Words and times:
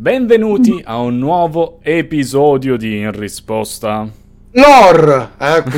Benvenuti 0.00 0.80
a 0.82 0.96
un 0.96 1.18
nuovo 1.18 1.78
episodio 1.82 2.78
di 2.78 3.00
In 3.00 3.12
Risposta. 3.12 4.08
Lore, 4.52 5.32
eh, 5.38 5.62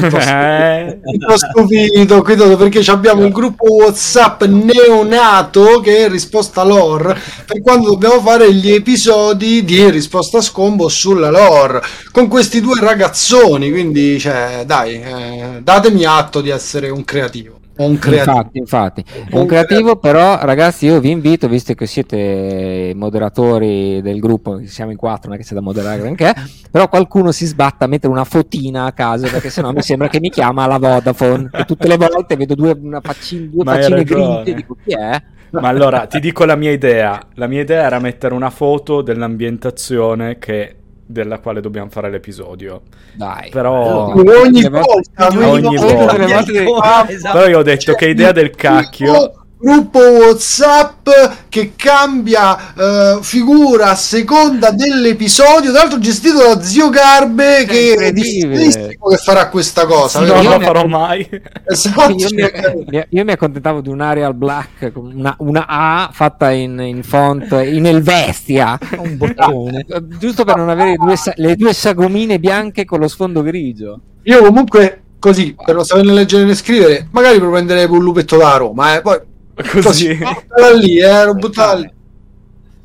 tutto 1.02 1.36
stupito, 1.36 2.18
stupito 2.18 2.56
perché 2.56 2.88
abbiamo 2.92 3.24
un 3.24 3.32
gruppo 3.32 3.74
WhatsApp 3.74 4.44
neonato 4.44 5.80
che 5.80 6.04
è 6.04 6.08
risposta 6.08 6.62
lore 6.62 7.18
per 7.44 7.62
quando 7.62 7.88
dobbiamo 7.88 8.20
fare 8.20 8.54
gli 8.54 8.70
episodi 8.70 9.64
di 9.64 9.90
risposta 9.90 10.40
scombo 10.40 10.88
sulla 10.88 11.30
lore 11.30 11.82
con 12.12 12.28
questi 12.28 12.60
due 12.60 12.78
ragazzoni. 12.78 13.72
Quindi, 13.72 14.20
cioè, 14.20 14.62
dai, 14.64 15.02
eh, 15.02 15.60
datemi 15.64 16.04
atto 16.04 16.40
di 16.40 16.50
essere 16.50 16.90
un 16.90 17.04
creativo 17.04 17.61
un 17.76 17.98
creativo. 17.98 18.36
Infatti, 18.36 18.58
infatti. 18.58 19.04
Un, 19.32 19.40
un 19.40 19.46
creativo, 19.46 19.96
però, 19.96 20.38
ragazzi, 20.42 20.86
io 20.86 21.00
vi 21.00 21.10
invito, 21.10 21.48
visto 21.48 21.74
che 21.74 21.86
siete 21.86 22.92
moderatori 22.94 24.00
del 24.02 24.18
gruppo, 24.18 24.60
siamo 24.66 24.90
in 24.90 24.96
quattro, 24.96 25.28
non 25.28 25.38
è 25.38 25.40
che 25.40 25.46
c'è 25.46 25.54
da 25.54 25.60
moderare 25.60 26.00
granché, 26.00 26.34
però 26.70 26.88
qualcuno 26.88 27.32
si 27.32 27.46
sbatta 27.46 27.84
a 27.86 27.88
mettere 27.88 28.12
una 28.12 28.24
fotina 28.24 28.84
a 28.84 28.92
casa, 28.92 29.28
perché 29.28 29.50
sennò 29.50 29.72
mi 29.72 29.82
sembra 29.82 30.08
che 30.08 30.20
mi 30.20 30.30
chiama 30.30 30.66
la 30.66 30.78
Vodafone. 30.78 31.50
E 31.52 31.64
tutte 31.64 31.88
le 31.88 31.96
volte 31.96 32.36
vedo 32.36 32.54
due, 32.54 32.76
una 32.80 33.00
faccina, 33.00 33.48
due 33.50 33.64
faccine 33.64 34.04
grigie 34.04 34.50
e 34.50 34.54
dico 34.54 34.76
chi 34.84 34.92
è? 34.92 35.22
Ma 35.50 35.68
allora 35.68 36.06
ti 36.06 36.18
dico 36.18 36.44
la 36.44 36.56
mia 36.56 36.70
idea. 36.70 37.20
La 37.34 37.46
mia 37.46 37.60
idea 37.60 37.84
era 37.84 37.98
mettere 37.98 38.34
una 38.34 38.48
foto 38.48 39.02
dell'ambientazione 39.02 40.38
che 40.38 40.76
della 41.04 41.38
quale 41.38 41.60
dobbiamo 41.60 41.90
fare 41.90 42.10
l'episodio. 42.10 42.82
Dai, 43.14 43.50
però 43.50 44.12
ogni 44.12 44.22
volta, 44.68 45.28
ogni 45.28 45.76
volta. 45.76 46.62
volta. 46.64 47.06
Però 47.32 47.46
io 47.46 47.58
ho 47.58 47.62
detto 47.62 47.94
che 47.94 48.08
idea 48.08 48.32
del 48.32 48.50
cacchio 48.50 49.41
gruppo 49.62 50.00
WhatsApp 50.00 51.08
che 51.48 51.74
cambia 51.76 52.56
uh, 52.74 53.22
figura 53.22 53.90
a 53.90 53.94
seconda 53.94 54.72
dell'episodio. 54.72 55.70
Tra 55.70 55.82
l'altro, 55.82 56.00
gestito 56.00 56.38
da 56.38 56.60
zio 56.60 56.90
Garbe, 56.90 57.64
che 57.64 57.94
è 57.94 58.12
difficilissimo 58.12 59.08
che 59.08 59.16
farà 59.18 59.48
questa 59.48 59.86
cosa. 59.86 60.24
Sì, 60.24 60.26
non 60.26 60.42
lo 60.42 60.60
farò 60.60 60.84
mai. 60.86 61.28
Esatto. 61.64 62.10
Io, 62.12 62.28
mi, 62.32 63.04
io, 63.08 63.24
mi, 63.24 63.30
accontentavo 63.30 63.80
di 63.80 63.88
un 63.88 64.00
Arial 64.00 64.34
Black, 64.34 64.90
una, 64.94 65.34
una 65.38 65.66
A 65.68 66.10
fatta 66.12 66.50
in, 66.50 66.80
in, 66.80 67.02
font 67.04 67.50
in 67.52 67.86
Elvestia, 67.86 68.78
un 68.98 69.16
bottone, 69.16 69.86
giusto 70.18 70.44
per 70.44 70.56
non 70.56 70.68
avere 70.68 70.96
due, 70.96 71.14
le 71.36 71.54
due 71.54 71.72
sagomine 71.72 72.40
bianche 72.40 72.84
con 72.84 72.98
lo 72.98 73.06
sfondo 73.06 73.42
grigio. 73.42 74.00
Io 74.24 74.42
comunque 74.42 75.02
così 75.22 75.54
per 75.54 75.76
non 75.76 75.84
saperne 75.84 76.12
leggere 76.12 76.42
né 76.42 76.54
scrivere 76.56 77.06
magari 77.12 77.38
prenderei 77.38 77.84
un 77.84 78.02
lupetto 78.02 78.36
da 78.38 78.56
Roma 78.56 78.96
eh. 78.96 79.02
poi 79.02 79.20
Così. 79.54 80.18
Così 80.18 80.78
lì, 80.80 80.98
eh, 80.98 81.24
lo 81.24 81.34
buttava 81.34 81.74
lì. 81.74 81.92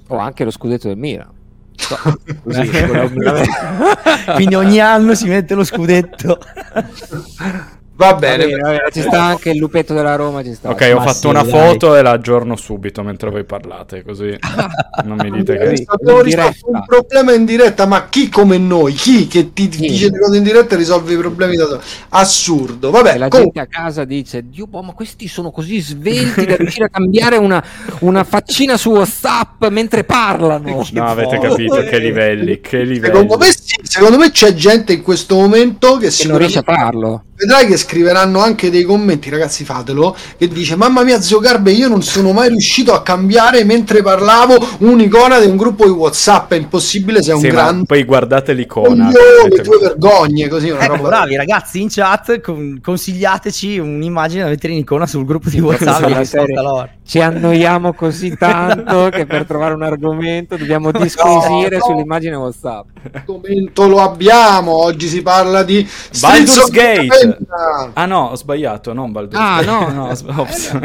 O 0.07 0.17
anche 0.17 0.43
lo 0.43 0.51
scudetto 0.51 0.87
del 0.87 0.97
Milan. 0.97 1.29
Così, 2.43 2.69
Quindi 4.35 4.55
ogni 4.55 4.79
anno 4.79 5.15
si 5.15 5.27
mette 5.27 5.53
lo 5.53 5.63
scudetto. 5.63 6.39
Va 7.97 8.13
bene, 8.13 8.43
va 8.43 8.49
bene, 8.49 8.61
va 8.61 8.69
bene, 8.69 8.91
ci 8.91 9.01
sta 9.01 9.23
anche 9.23 9.49
il 9.49 9.57
lupetto 9.57 9.95
della 9.95 10.15
Roma. 10.15 10.43
Ci 10.43 10.53
sta. 10.53 10.69
Ok, 10.69 10.91
ho 10.93 11.01
fatto 11.01 11.13
sì, 11.13 11.27
una 11.27 11.41
dai. 11.41 11.51
foto 11.51 11.95
e 11.95 12.03
la 12.03 12.11
aggiorno 12.11 12.55
subito 12.55 13.01
mentre 13.01 13.31
voi 13.31 13.43
parlate, 13.43 14.03
così 14.03 14.37
non 15.03 15.17
mi 15.19 15.31
dite 15.31 15.57
che... 15.57 15.83
Abbiamo 15.87 16.21
risolto 16.21 16.69
un 16.69 16.83
problema 16.85 17.33
in 17.33 17.43
diretta, 17.43 17.87
ma 17.87 18.07
chi 18.07 18.29
come 18.29 18.59
noi, 18.59 18.93
chi 18.93 19.25
che 19.25 19.51
ti 19.51 19.67
sì. 19.71 19.79
dice 19.79 20.09
le 20.11 20.19
cose 20.19 20.37
in 20.37 20.43
diretta 20.43 20.75
risolve 20.75 21.13
i 21.13 21.17
problemi 21.17 21.55
da 21.55 21.65
solo? 21.65 21.81
Assurdo, 22.09 22.91
vabbè. 22.91 23.15
E 23.15 23.17
la 23.17 23.27
com- 23.29 23.41
gente 23.41 23.59
a 23.61 23.65
casa 23.65 24.05
dice, 24.05 24.47
Dio, 24.47 24.67
boh, 24.67 24.83
ma 24.83 24.93
questi 24.93 25.27
sono 25.27 25.49
così 25.49 25.79
svelti 25.79 26.45
da 26.45 26.55
riuscire 26.55 26.85
a 26.85 26.89
cambiare 26.89 27.37
una, 27.37 27.63
una, 28.01 28.23
faccina 28.23 28.77
su 28.77 28.91
WhatsApp 28.91 29.65
mentre 29.69 30.03
parlano. 30.03 30.85
No, 30.91 31.07
avete 31.07 31.39
capito 31.39 31.77
che 31.77 31.97
livelli, 31.97 32.61
che 32.61 32.83
livelli. 32.83 33.15
Secondo 33.15 33.37
me, 33.37 33.47
sì, 33.47 33.79
secondo 33.81 34.17
me 34.19 34.29
c'è 34.29 34.53
gente 34.53 34.93
in 34.93 35.01
questo 35.01 35.33
momento 35.33 35.97
che, 35.97 36.09
che 36.09 36.27
non 36.27 36.37
riesce 36.37 36.59
a 36.59 36.63
farlo 36.63 37.23
vedrai 37.37 37.67
che 37.67 37.77
scriveranno 37.77 38.39
anche 38.39 38.71
dei 38.71 38.83
commenti, 38.83 39.29
ragazzi, 39.29 39.63
fatelo, 39.63 40.15
che 40.37 40.47
dice 40.47 40.75
"Mamma 40.75 41.03
mia, 41.03 41.21
zio 41.21 41.39
Garbe, 41.39 41.71
io 41.71 41.87
non 41.87 42.01
sono 42.01 42.31
mai 42.31 42.49
riuscito 42.49 42.93
a 42.93 43.03
cambiare 43.03 43.63
mentre 43.63 44.01
parlavo 44.01 44.57
un'icona 44.79 45.39
di 45.39 45.45
un 45.45 45.55
gruppo 45.55 45.85
di 45.85 45.91
WhatsApp, 45.91 46.53
è 46.53 46.55
impossibile 46.55 47.21
sei 47.21 47.35
un 47.35 47.41
sì, 47.41 47.47
grande 47.49 47.85
Poi 47.85 48.03
guardate 48.03 48.53
l'icona. 48.53 49.09
Le 49.09 49.61
tue 49.61 49.77
vergogne, 49.77 50.47
così 50.47 50.69
una 50.69 50.83
ecco, 50.83 50.95
roba 50.95 51.07
bravi 51.09 51.35
ragazzi 51.35 51.79
in 51.79 51.89
chat, 51.89 52.41
con- 52.41 52.79
consigliateci 52.81 53.77
un'immagine 53.77 54.43
da 54.43 54.49
mettere 54.49 54.73
in 54.73 54.79
icona 54.79 55.05
sul 55.05 55.23
gruppo 55.25 55.49
di 55.49 55.59
WhatsApp 55.59 56.89
Ci 57.05 57.19
annoiamo 57.19 57.93
così 57.93 58.35
tanto 58.35 59.09
che 59.09 59.27
per 59.27 59.45
trovare 59.45 59.75
un 59.75 59.83
argomento 59.83 60.57
dobbiamo 60.57 60.91
disquisire 60.97 61.77
no, 61.77 61.77
no. 61.77 61.85
sull'immagine 61.85 62.35
WhatsApp. 62.35 62.87
L'argomento 63.11 63.87
lo 63.87 64.01
abbiamo, 64.01 64.75
oggi 64.75 65.07
si 65.07 65.21
parla 65.21 65.61
di 65.61 65.87
Baldur's 66.19 66.69
Gate. 66.71 67.26
Ah 67.93 68.05
no, 68.05 68.27
ho 68.27 68.35
sbagliato, 68.35 68.93
non 68.93 69.11
Baldur's 69.11 69.39
Ah 69.39 69.61
no, 69.61 69.89
no, 69.91 70.11
eh, 70.11 70.15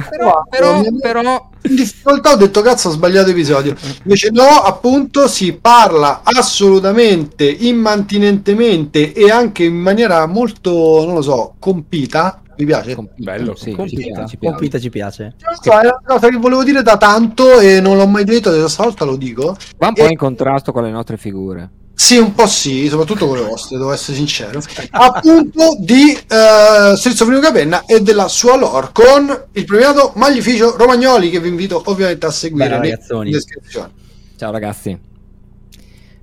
però, 0.08 0.42
però, 0.48 0.82
però... 1.00 1.50
In 1.62 1.76
difficoltà 1.76 2.32
ho 2.32 2.36
detto 2.36 2.60
cazzo 2.60 2.88
ho 2.88 2.92
sbagliato 2.92 3.30
episodio. 3.30 3.74
Invece 4.02 4.30
no, 4.30 4.44
appunto 4.44 5.28
si 5.28 5.52
parla 5.54 6.22
assolutamente, 6.24 7.44
immantinentemente 7.44 9.12
e 9.12 9.30
anche 9.30 9.64
in 9.64 9.76
maniera 9.76 10.26
molto, 10.26 11.04
non 11.04 11.14
lo 11.14 11.22
so, 11.22 11.54
compita 11.58 12.42
mi 12.56 12.64
piace. 12.66 12.96
Bello, 13.16 13.54
sì, 13.54 13.72
compita, 13.72 14.26
ci 14.26 14.36
piace. 14.36 14.54
compita 14.54 14.78
ci 14.78 14.90
piace. 14.90 15.34
So, 15.60 15.70
è 15.72 15.86
una 15.86 16.00
cosa 16.04 16.28
che 16.28 16.36
volevo 16.36 16.64
dire 16.64 16.82
da 16.82 16.96
tanto 16.96 17.58
e 17.58 17.80
non 17.80 17.96
l'ho 17.96 18.06
mai 18.06 18.24
detto, 18.24 18.50
questa 18.50 18.82
volta 18.82 19.04
lo 19.04 19.16
dico. 19.16 19.56
Va 19.78 19.88
un 19.88 19.94
po' 19.94 20.06
in 20.06 20.16
contrasto 20.16 20.72
con 20.72 20.82
le 20.82 20.90
nostre 20.90 21.16
figure. 21.16 21.70
Sì, 22.02 22.18
un 22.18 22.34
po' 22.34 22.48
sì, 22.48 22.88
soprattutto 22.88 23.28
con 23.28 23.36
le 23.36 23.44
vostre, 23.44 23.78
devo 23.78 23.92
essere 23.92 24.16
sincero. 24.16 24.60
Appunto 24.90 25.76
di 25.78 26.10
uh, 26.10 26.96
Strizzo 26.96 27.24
Primo 27.24 27.38
Capenna 27.38 27.84
e 27.86 28.00
della 28.00 28.26
sua 28.26 28.56
lore 28.56 28.88
con 28.92 29.44
il 29.52 29.64
premiato 29.64 30.10
Maglificio 30.16 30.76
Romagnoli 30.76 31.30
che 31.30 31.38
vi 31.38 31.48
invito 31.48 31.80
ovviamente 31.86 32.26
a 32.26 32.32
seguire 32.32 32.76
Beh, 32.80 32.98
in 33.08 33.30
descrizione. 33.30 33.90
Ciao 34.36 34.50
ragazzi. 34.50 34.98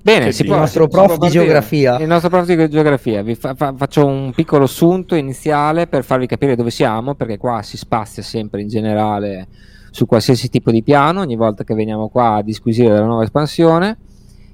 Bene, 0.01 0.34
si 0.34 0.44
può, 0.44 0.56
il 0.56 0.59
nostro 0.59 0.90
prof 0.90 1.16
di 1.16 1.29
geografia. 1.29 1.97
Il 1.97 2.07
nostro 2.07 2.29
prof 2.29 2.46
di 2.46 2.69
geografia. 2.69 3.22
Vi 3.22 3.35
fa, 3.35 3.56
fa, 3.56 3.73
faccio 3.73 4.06
un 4.06 4.34
piccolo 4.35 4.66
assunto 4.66 5.16
iniziale 5.16 5.88
per 5.88 6.03
farvi 6.03 6.28
capire 6.28 6.57
dove 6.57 6.72
siamo, 6.72 7.16
perché 7.16 7.38
qua 7.38 7.61
si 7.61 7.78
spazia 7.78 8.22
sempre 8.22 8.59
in 8.59 8.67
generale 8.67 9.47
su 9.91 10.06
qualsiasi 10.06 10.50
tipo 10.50 10.72
di 10.72 10.84
piano, 10.84 11.22
ogni 11.22 11.38
volta 11.38 11.63
che 11.63 11.73
veniamo 11.73 12.09
qua 12.09 12.35
a 12.35 12.41
disquisire 12.41 12.91
della 12.91 13.06
nuova 13.06 13.23
espansione. 13.23 13.97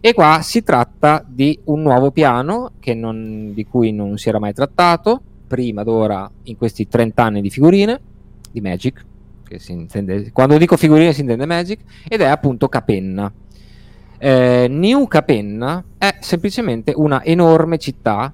E 0.06 0.14
qua 0.14 0.42
si 0.44 0.62
tratta 0.62 1.26
di 1.28 1.60
un 1.64 1.82
nuovo 1.82 2.12
piano 2.12 2.74
non, 2.94 3.56
di 3.56 3.66
cui 3.66 3.92
non 3.92 4.20
si 4.20 4.30
era 4.30 4.38
mai 4.38 4.54
trattato 4.54 5.20
prima 5.48 5.82
d'ora 5.82 6.30
in 6.44 6.58
questi 6.58 6.88
30 6.88 7.24
anni 7.24 7.42
di 7.42 7.50
figurine 7.50 8.00
di 8.52 8.62
Magic. 8.62 9.04
Intende, 9.70 10.32
quando 10.32 10.60
dico 10.60 10.78
figurine 10.78 11.12
si 11.12 11.22
intende 11.22 11.48
Magic, 11.48 11.80
ed 12.08 12.22
è 12.22 12.26
appunto 12.26 12.68
Capenna. 12.68 13.34
Eh, 14.20 14.68
New 14.70 15.08
Capenna 15.08 15.84
è 15.98 16.18
semplicemente 16.20 16.94
una 16.96 17.24
enorme 17.24 17.80
città 17.80 18.32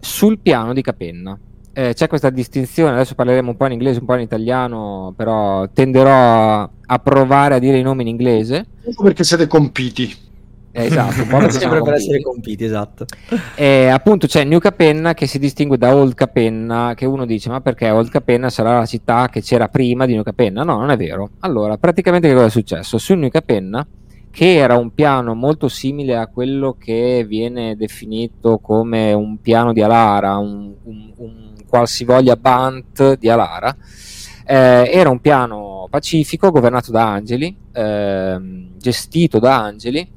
sul 0.00 0.40
piano 0.40 0.72
di 0.72 0.82
Capenna. 0.82 1.38
Eh, 1.74 1.94
c'è 1.94 2.08
questa 2.08 2.30
distinzione, 2.30 2.94
adesso 2.94 3.14
parleremo 3.14 3.50
un 3.50 3.56
po' 3.56 3.66
in 3.66 3.72
inglese, 3.72 4.00
un 4.00 4.06
po' 4.06 4.16
in 4.16 4.22
italiano, 4.22 5.14
però 5.16 5.68
tenderò 5.68 6.68
a 6.86 6.98
provare 6.98 7.54
a 7.54 7.58
dire 7.60 7.78
i 7.78 7.82
nomi 7.82 8.02
in 8.02 8.08
inglese. 8.08 8.66
Perché 9.00 9.22
siete 9.22 9.46
compiti. 9.46 10.26
Eh, 10.78 10.86
esatto, 10.86 11.50
sempre 11.50 11.82
per 11.82 11.94
essere 11.94 12.20
compiti, 12.20 12.64
esatto. 12.64 13.04
E 13.56 13.88
appunto 13.88 14.28
c'è 14.28 14.44
New 14.44 14.60
Capenna 14.60 15.12
che 15.12 15.26
si 15.26 15.40
distingue 15.40 15.76
da 15.76 15.92
Old 15.92 16.14
Capenna, 16.14 16.92
che 16.94 17.04
uno 17.04 17.26
dice 17.26 17.50
ma 17.50 17.60
perché 17.60 17.90
Old 17.90 18.10
Capenna 18.10 18.48
sarà 18.48 18.78
la 18.78 18.86
città 18.86 19.28
che 19.28 19.42
c'era 19.42 19.66
prima 19.66 20.06
di 20.06 20.14
New 20.14 20.22
Capenna? 20.22 20.62
No, 20.62 20.78
non 20.78 20.90
è 20.90 20.96
vero. 20.96 21.30
Allora, 21.40 21.76
praticamente 21.78 22.28
che 22.28 22.34
cosa 22.34 22.46
è 22.46 22.50
successo? 22.50 22.96
Su 22.96 23.14
New 23.14 23.28
Capenna, 23.28 23.84
che 24.30 24.54
era 24.54 24.76
un 24.76 24.94
piano 24.94 25.34
molto 25.34 25.66
simile 25.66 26.16
a 26.16 26.28
quello 26.28 26.76
che 26.78 27.24
viene 27.26 27.74
definito 27.74 28.58
come 28.58 29.12
un 29.12 29.40
piano 29.40 29.72
di 29.72 29.82
Alara, 29.82 30.36
un, 30.36 30.72
un, 30.84 31.12
un 31.16 31.54
qualsivoglia 31.68 32.36
Bant 32.36 33.18
di 33.18 33.28
Alara, 33.28 33.76
eh, 34.46 34.90
era 34.92 35.10
un 35.10 35.20
piano 35.20 35.88
pacifico 35.90 36.52
governato 36.52 36.92
da 36.92 37.10
angeli, 37.10 37.54
eh, 37.72 38.38
gestito 38.76 39.40
da 39.40 39.56
angeli, 39.60 40.08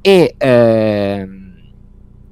e 0.00 0.34
ehm, 0.36 1.48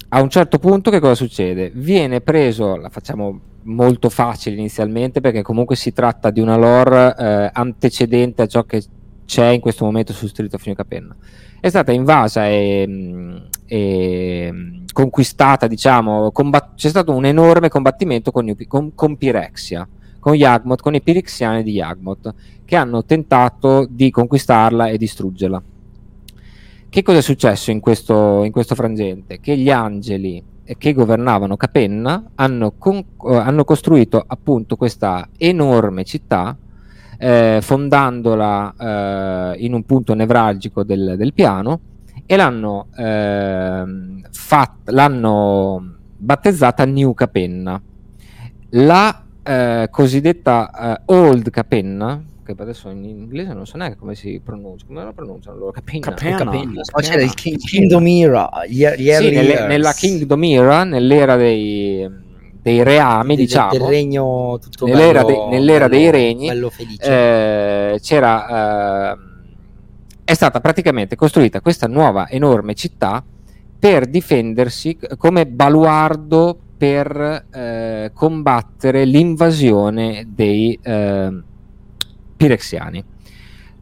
a 0.08 0.22
un 0.22 0.30
certo 0.30 0.58
punto 0.58 0.90
che 0.90 1.00
cosa 1.00 1.14
succede? 1.14 1.70
Viene 1.74 2.20
preso, 2.20 2.76
la 2.76 2.88
facciamo 2.88 3.40
molto 3.62 4.08
facile 4.08 4.56
inizialmente 4.56 5.20
perché 5.20 5.42
comunque 5.42 5.74
si 5.76 5.92
tratta 5.92 6.30
di 6.30 6.40
una 6.40 6.56
lore 6.56 7.14
eh, 7.18 7.50
antecedente 7.52 8.42
a 8.42 8.46
ciò 8.46 8.62
che 8.64 8.82
c'è 9.24 9.48
in 9.48 9.60
questo 9.60 9.84
momento 9.84 10.12
su 10.12 10.26
Street 10.28 10.54
of 10.54 10.64
New 10.64 10.74
Capenna. 10.74 11.14
È 11.60 11.68
stata 11.68 11.90
invasa 11.90 12.46
e, 12.46 13.42
e 13.66 14.52
conquistata, 14.92 15.66
diciamo, 15.66 16.30
combat- 16.30 16.74
c'è 16.76 16.88
stato 16.88 17.12
un 17.12 17.24
enorme 17.24 17.68
combattimento 17.68 18.30
con, 18.30 18.54
con, 18.68 18.94
con 18.94 19.16
Pirexia, 19.16 19.86
con 20.20 20.34
Yagmoth, 20.34 20.80
con 20.80 20.94
i 20.94 21.02
Pirixiani 21.02 21.64
di 21.64 21.72
Yagmoth, 21.72 22.32
che 22.64 22.76
hanno 22.76 23.04
tentato 23.04 23.86
di 23.90 24.10
conquistarla 24.10 24.86
e 24.88 24.96
distruggerla 24.96 25.62
che 26.96 27.02
cosa 27.02 27.18
è 27.18 27.20
successo 27.20 27.70
in 27.70 27.80
questo, 27.80 28.42
in 28.42 28.50
questo 28.50 28.74
frangente? 28.74 29.38
Che 29.38 29.54
gli 29.54 29.68
angeli 29.70 30.42
che 30.78 30.94
governavano 30.94 31.54
Capenna 31.54 32.30
hanno, 32.36 32.72
con, 32.78 32.96
eh, 32.96 33.36
hanno 33.36 33.64
costruito 33.64 34.24
appunto 34.26 34.76
questa 34.76 35.28
enorme 35.36 36.04
città 36.04 36.56
eh, 37.18 37.58
fondandola 37.60 38.74
eh, 38.78 39.56
in 39.58 39.74
un 39.74 39.84
punto 39.84 40.14
nevralgico 40.14 40.84
del, 40.84 41.16
del 41.18 41.34
piano 41.34 41.80
e 42.24 42.34
l'hanno, 42.34 42.86
eh, 42.96 43.84
fat, 44.30 44.88
l'hanno 44.88 45.96
battezzata 46.16 46.86
New 46.86 47.12
Capenna. 47.12 47.78
La 48.70 49.22
eh, 49.42 49.88
cosiddetta 49.90 50.70
eh, 50.70 51.02
Old 51.14 51.50
Capenna, 51.50 52.24
che 52.54 52.62
adesso 52.62 52.88
in 52.88 53.04
inglese 53.04 53.52
non 53.52 53.66
so 53.66 53.76
neanche 53.76 53.96
come 53.96 54.14
si 54.14 54.40
pronuncia, 54.42 54.86
come 54.86 55.02
la 55.04 55.12
pronunciano 55.12 55.58
loro? 55.58 55.72
Capenna. 55.72 56.00
Capenna. 56.00 56.36
Capenna. 56.36 56.80
Poi 56.90 57.02
c'era 57.02 57.22
il 57.22 57.34
King, 57.34 57.58
Kingdom 57.58 58.06
Era, 58.06 58.50
gli, 58.66 58.86
gli 58.96 59.10
sì, 59.10 59.30
nelle, 59.30 59.66
nella 59.66 59.92
Kingdom 59.92 60.44
Era, 60.44 60.84
nell'era 60.84 61.36
dei, 61.36 62.08
dei 62.62 62.82
reami, 62.82 63.36
del, 63.36 63.44
diciamo, 63.44 63.70
del 63.70 63.80
regno 63.82 64.58
tutto 64.60 64.86
nell'era, 64.86 65.24
bello, 65.24 65.48
de, 65.48 65.56
nell'era 65.56 65.88
bello, 65.88 66.00
dei 66.00 66.10
regni, 66.10 66.46
bello 66.48 66.70
felice. 66.70 67.92
eh, 67.92 67.98
c'era, 68.00 69.12
eh, 69.12 69.18
è 70.24 70.34
stata 70.34 70.60
praticamente 70.60 71.16
costruita 71.16 71.60
questa 71.60 71.86
nuova 71.86 72.28
enorme 72.28 72.74
città 72.74 73.22
per 73.78 74.06
difendersi 74.06 74.96
come 75.18 75.46
baluardo 75.46 76.58
per 76.76 77.46
eh, 77.52 78.10
combattere 78.12 79.04
l'invasione 79.04 80.26
dei 80.28 80.78
eh, 80.82 81.42
pirexiani. 82.36 83.02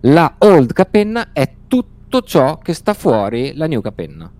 La 0.01 0.35
Old 0.39 0.73
Capenna 0.73 1.33
è 1.33 1.51
tutto 1.67 2.23
ciò 2.23 2.59
che 2.59 2.75
sta 2.75 2.95
fuori 2.95 3.55
la 3.55 3.67
New 3.67 3.81
Capenna 3.81 4.31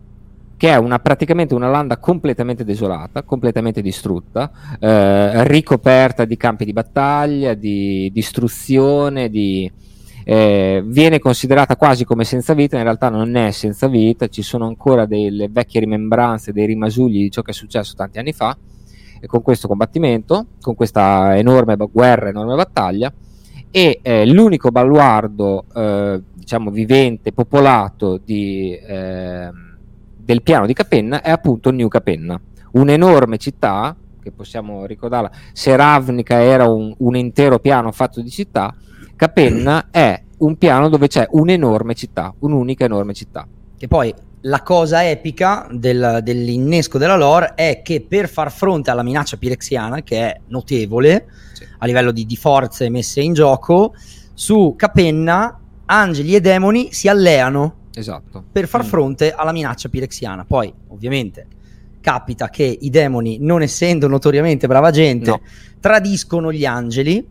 che 0.57 0.71
è 0.71 0.77
una, 0.77 0.99
praticamente 0.99 1.55
una 1.55 1.69
landa 1.69 1.99
completamente 1.99 2.65
desolata, 2.65 3.23
completamente 3.23 3.83
distrutta, 3.83 4.51
eh, 4.79 5.47
ricoperta 5.47 6.25
di 6.25 6.37
campi 6.37 6.65
di 6.65 6.73
battaglia, 6.73 7.55
di 7.55 8.11
distruzione, 8.13 9.29
di, 9.29 9.71
eh, 10.25 10.83
viene 10.87 11.19
considerata 11.19 11.77
quasi 11.77 12.05
come 12.05 12.25
senza 12.25 12.55
vita, 12.55 12.77
in 12.77 12.85
realtà 12.85 13.11
non 13.11 13.37
è 13.37 13.51
senza 13.51 13.89
vita, 13.89 14.29
ci 14.29 14.43
sono 14.43 14.67
ancora 14.67 15.07
delle 15.07 15.49
vecchie 15.49 15.81
rimembranze, 15.81 16.53
dei 16.53 16.67
rimasugli 16.67 17.19
di 17.19 17.31
ciò 17.31 17.43
che 17.43 17.51
è 17.51 17.55
successo 17.55 17.95
tanti 17.95 18.19
anni 18.19 18.33
fa, 18.33 18.57
e 19.21 19.27
con 19.27 19.43
questo 19.43 19.69
combattimento, 19.69 20.47
con 20.61 20.75
questa 20.75 21.37
enorme 21.37 21.77
guerra, 21.91 22.29
enorme 22.29 22.55
battaglia, 22.55 23.13
e 23.77 23.99
eh, 24.03 24.25
l'unico 24.25 24.71
baluardo, 24.71 25.65
eh, 25.75 26.23
diciamo, 26.33 26.71
vivente, 26.71 27.33
popolato 27.33 28.21
di 28.25 28.79
ehm, 28.81 29.77
del 30.17 30.43
piano 30.43 30.67
di 30.67 30.73
Capenna 30.73 31.21
è 31.21 31.31
appunto 31.31 31.73
New 31.73 31.89
Capenna, 31.89 32.41
un'enorme 32.71 33.37
città 33.37 33.97
che 34.23 34.31
possiamo 34.31 34.87
ricordarla. 34.87 35.29
Se 35.53 35.75
Ravnica 35.75 36.41
era 36.41 36.69
un, 36.69 36.95
un 36.99 37.17
intero 37.17 37.59
piano 37.59 37.91
fatto 37.91 38.23
di 38.23 38.31
città, 38.31 38.73
Capenna 39.17 39.89
è 39.91 40.23
un 40.39 40.57
piano 40.57 40.89
dove 40.89 41.09
c'è 41.09 41.27
un'enorme 41.33 41.95
città, 41.95 42.33
un'unica 42.39 42.85
enorme 42.85 43.13
città. 43.13 43.45
Che 43.77 43.89
poi 43.89 44.15
la 44.47 44.63
cosa 44.63 45.09
epica 45.09 45.67
del, 45.71 46.21
dell'innesco 46.23 46.99
della 46.99 47.17
lore 47.17 47.55
è 47.55 47.83
che 47.83 48.05
per 48.07 48.29
far 48.29 48.51
fronte 48.53 48.91
alla 48.91 49.03
minaccia 49.03 49.37
pirexiana, 49.37 50.03
che 50.03 50.19
è 50.19 50.41
notevole 50.49 51.27
sì. 51.53 51.67
a 51.79 51.87
livello 51.87 52.11
di, 52.11 52.27
di 52.27 52.37
forze 52.37 52.89
messe 52.89 53.21
in 53.21 53.33
gioco, 53.33 53.95
su 54.35 54.75
Capenna 54.77 55.59
angeli 55.87 56.35
e 56.35 56.41
demoni 56.41 56.93
si 56.93 57.09
alleano 57.09 57.83
Esatto. 57.95 58.45
Per 58.51 58.67
far 58.67 58.83
mm. 58.83 58.87
fronte 58.87 59.33
alla 59.33 59.53
minaccia 59.53 59.89
pirexiana. 59.89 60.45
Poi, 60.45 60.73
ovviamente, 60.89 61.47
capita 62.01 62.51
che 62.51 62.65
i 62.65 62.91
demoni, 62.91 63.39
non 63.41 63.63
essendo 63.63 64.09
notoriamente 64.09 64.67
brava 64.67 64.91
gente, 64.91 65.31
no. 65.31 65.41
tradiscono 65.81 66.53
gli 66.53 66.65
angeli 66.65 67.25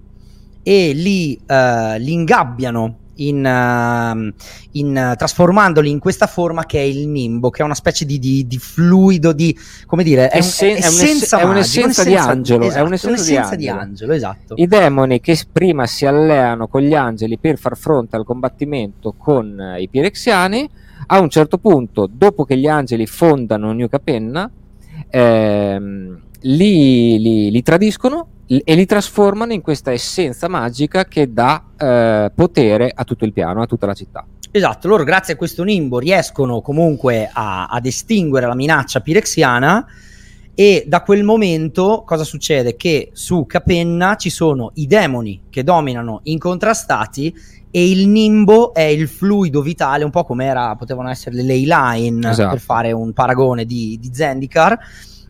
e 0.64 0.92
li, 0.94 1.38
uh, 1.46 1.98
li 1.98 2.14
ingabbiano 2.14 2.98
in, 3.16 3.46
uh, 3.46 4.34
in, 4.72 5.14
trasformandoli 5.18 5.90
in 5.90 6.00
questa 6.00 6.28
forma 6.28 6.66
che 6.66 6.80
è 6.80 6.84
il 6.84 7.08
nimbo, 7.08 7.50
che 7.50 7.62
è 7.62 7.66
una 7.66 7.76
specie 7.76 8.06
di, 8.06 8.20
di, 8.20 8.48
di 8.48 8.58
fluido, 8.58 9.34
di 9.34 9.58
come 9.86 10.04
dire, 10.04 10.30
è, 10.30 10.38
Essen- 10.38 10.70
è, 10.70 10.88
un'essenza, 10.88 11.40
è 11.40 11.44
un'essenza 11.44 12.04
di 12.04 12.16
angelo. 12.16 12.66
Esatto, 12.66 12.80
è 12.80 12.86
un'essenza, 12.86 13.08
un'essenza 13.08 13.56
di, 13.56 13.68
angelo. 13.68 13.82
di, 13.82 13.90
angelo. 13.90 14.14
esatto. 14.14 14.54
I 14.58 14.68
demoni 14.68 15.20
che 15.20 15.40
prima 15.52 15.86
si 15.86 16.06
alleano 16.06 16.68
con 16.68 16.82
gli 16.82 16.94
angeli 16.94 17.38
per 17.38 17.58
far 17.58 17.78
fronte 17.78 18.16
al 18.16 18.26
combattimento 18.26 19.14
con 19.18 19.76
uh, 19.76 19.80
i 19.80 19.88
pirexiani, 19.88 20.70
a 21.08 21.20
un 21.20 21.30
certo 21.30 21.58
punto, 21.58 22.10
dopo 22.12 22.46
che 22.46 22.58
gli 22.58 22.68
angeli 22.68 23.06
fondano 23.06 23.72
New 23.74 23.88
Capenna, 23.88 24.50
ehm, 25.10 26.22
li, 26.44 27.20
li, 27.20 27.52
li 27.52 27.62
tradiscono 27.62 28.28
e 28.46 28.76
li 28.76 28.86
trasformano 28.86 29.54
in 29.54 29.62
questa 29.62 29.92
essenza 29.92 30.48
magica 30.48 31.06
che 31.06 31.32
dà 31.32 31.64
eh, 31.78 32.32
potere 32.34 32.92
a 32.94 33.04
tutto 33.04 33.26
il 33.26 33.34
piano, 33.34 33.62
a 33.62 33.66
tutta 33.66 33.86
la 33.86 33.94
città. 33.94 34.26
Esatto, 34.52 34.88
loro 34.88 35.04
grazie 35.04 35.34
a 35.34 35.38
questo 35.38 35.64
nimbo 35.64 35.98
riescono 35.98 36.62
comunque 36.62 37.30
a, 37.32 37.66
ad 37.66 37.86
estinguere 37.86 38.46
la 38.46 38.54
minaccia 38.54 39.00
pirexiana 39.00 39.86
e 40.54 40.84
da 40.88 41.02
quel 41.02 41.24
momento 41.24 42.04
cosa 42.06 42.24
succede? 42.24 42.76
Che 42.76 43.10
su 43.14 43.48
Capenna 43.48 44.16
ci 44.16 44.30
sono 44.30 44.70
i 44.76 44.86
demoni 44.86 45.44
che 45.50 45.64
dominano 45.64 46.20
incontrastati 46.24 47.34
e 47.72 47.90
il 47.90 48.08
nimbo 48.08 48.72
è 48.76 48.82
il 48.82 49.08
fluido 49.08 49.64
vitale, 49.64 50.04
un 50.04 50.12
po' 50.12 50.24
come 50.24 50.46
era, 50.46 50.76
potevano 50.76 51.10
essere 51.10 51.36
le 51.36 51.42
ley 51.42 51.66
line 51.66 52.30
esatto. 52.30 52.52
per 52.52 52.60
fare 52.60 52.92
un 52.92 53.14
paragone 53.14 53.66
di, 53.66 53.98
di 54.00 54.12
Zendikar 54.14 54.78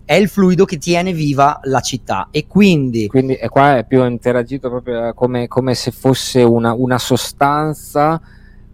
è 0.05 0.15
il 0.15 0.27
fluido 0.27 0.65
che 0.65 0.77
tiene 0.77 1.13
viva 1.13 1.59
la 1.63 1.79
città. 1.79 2.27
E 2.31 2.45
quindi... 2.47 3.07
Quindi 3.07 3.35
e 3.35 3.47
qua 3.49 3.77
è 3.77 3.85
più 3.85 4.03
interagito 4.05 4.69
proprio 4.69 5.13
come, 5.13 5.47
come 5.47 5.75
se 5.75 5.91
fosse 5.91 6.41
una, 6.41 6.73
una, 6.73 6.99
sostanza, 6.99 8.21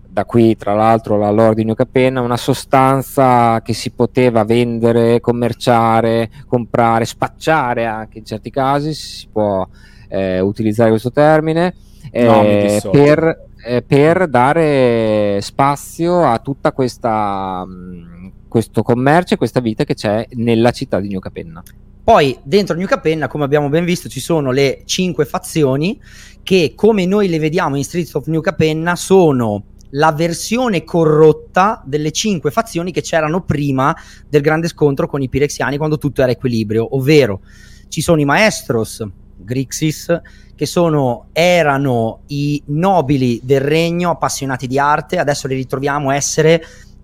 da 0.08 0.26
qui 0.26 0.56
tra 0.56 0.74
l'altro 0.74 1.18
la 1.18 1.30
lore 1.30 1.56
di 1.56 1.64
New 1.64 1.76
Capenna, 1.76 2.22
una 2.22 2.38
sostanza 2.38 3.62
che 3.62 3.74
si 3.74 3.92
poteva 3.92 4.44
vendere, 4.44 5.20
commerciare, 5.20 6.30
comprare, 6.48 7.06
spacciare 7.06 7.86
anche 7.86 8.18
in 8.18 8.26
certi 8.26 8.50
casi, 8.50 8.94
si 8.94 9.28
può 9.32 9.68
eh, 10.08 10.40
utilizzare 10.40 10.90
questo 10.90 11.12
termine, 11.12 11.76
eh, 12.12 12.24
no, 12.24 12.90
per, 12.90 13.48
eh, 13.64 13.84
per, 13.84 14.28
dare 14.28 15.40
spazio 15.42 16.24
a 16.24 16.40
tutta 16.40 16.72
questa... 16.72 17.64
Mh, 17.66 18.19
questo 18.50 18.84
commercio 18.84 19.36
e 19.36 19.38
questa 19.38 19.62
vita 19.62 19.86
che 19.86 19.94
c'è 19.94 20.28
nella 20.32 20.72
città 20.72 21.00
di 21.00 21.08
New 21.08 21.20
Capenna. 21.20 21.64
Poi 22.04 22.38
dentro 22.44 22.76
New 22.76 22.88
Capenna, 22.88 23.28
come 23.28 23.46
abbiamo 23.46 23.70
ben 23.70 23.86
visto, 23.86 24.10
ci 24.10 24.20
sono 24.20 24.52
le 24.52 24.82
cinque 24.84 25.24
fazioni 25.26 26.02
che, 26.44 26.74
come 26.76 27.06
noi 27.06 27.30
le 27.30 27.40
vediamo 27.40 27.78
in 27.78 27.84
Streets 27.84 28.16
of 28.16 28.26
New 28.28 28.42
Capenna, 28.42 28.96
sono 28.96 29.64
la 29.92 30.12
versione 30.12 30.84
corrotta 30.84 31.82
delle 31.86 32.12
cinque 32.12 32.52
fazioni 32.52 32.92
che 32.92 33.02
c'erano 33.02 33.44
prima 33.44 33.96
del 34.28 34.42
grande 34.42 34.68
scontro 34.68 35.08
con 35.08 35.22
i 35.22 35.30
Pirexiani 35.30 35.78
quando 35.78 35.98
tutto 35.98 36.22
era 36.22 36.32
equilibrio, 36.32 36.96
ovvero 36.96 37.42
ci 37.88 38.02
sono 38.02 38.20
i 38.20 38.26
Maestros, 38.26 39.06
Grixis, 39.36 40.22
che 40.56 40.66
sono, 40.66 41.28
erano 41.32 42.24
i 42.28 42.62
nobili 42.68 43.40
del 43.44 43.62
regno 43.62 44.12
appassionati 44.12 44.68
di 44.68 44.78
arte, 44.78 45.18
adesso 45.18 45.48
li 45.48 45.56
ritroviamo 45.56 46.12
essere 46.12 46.62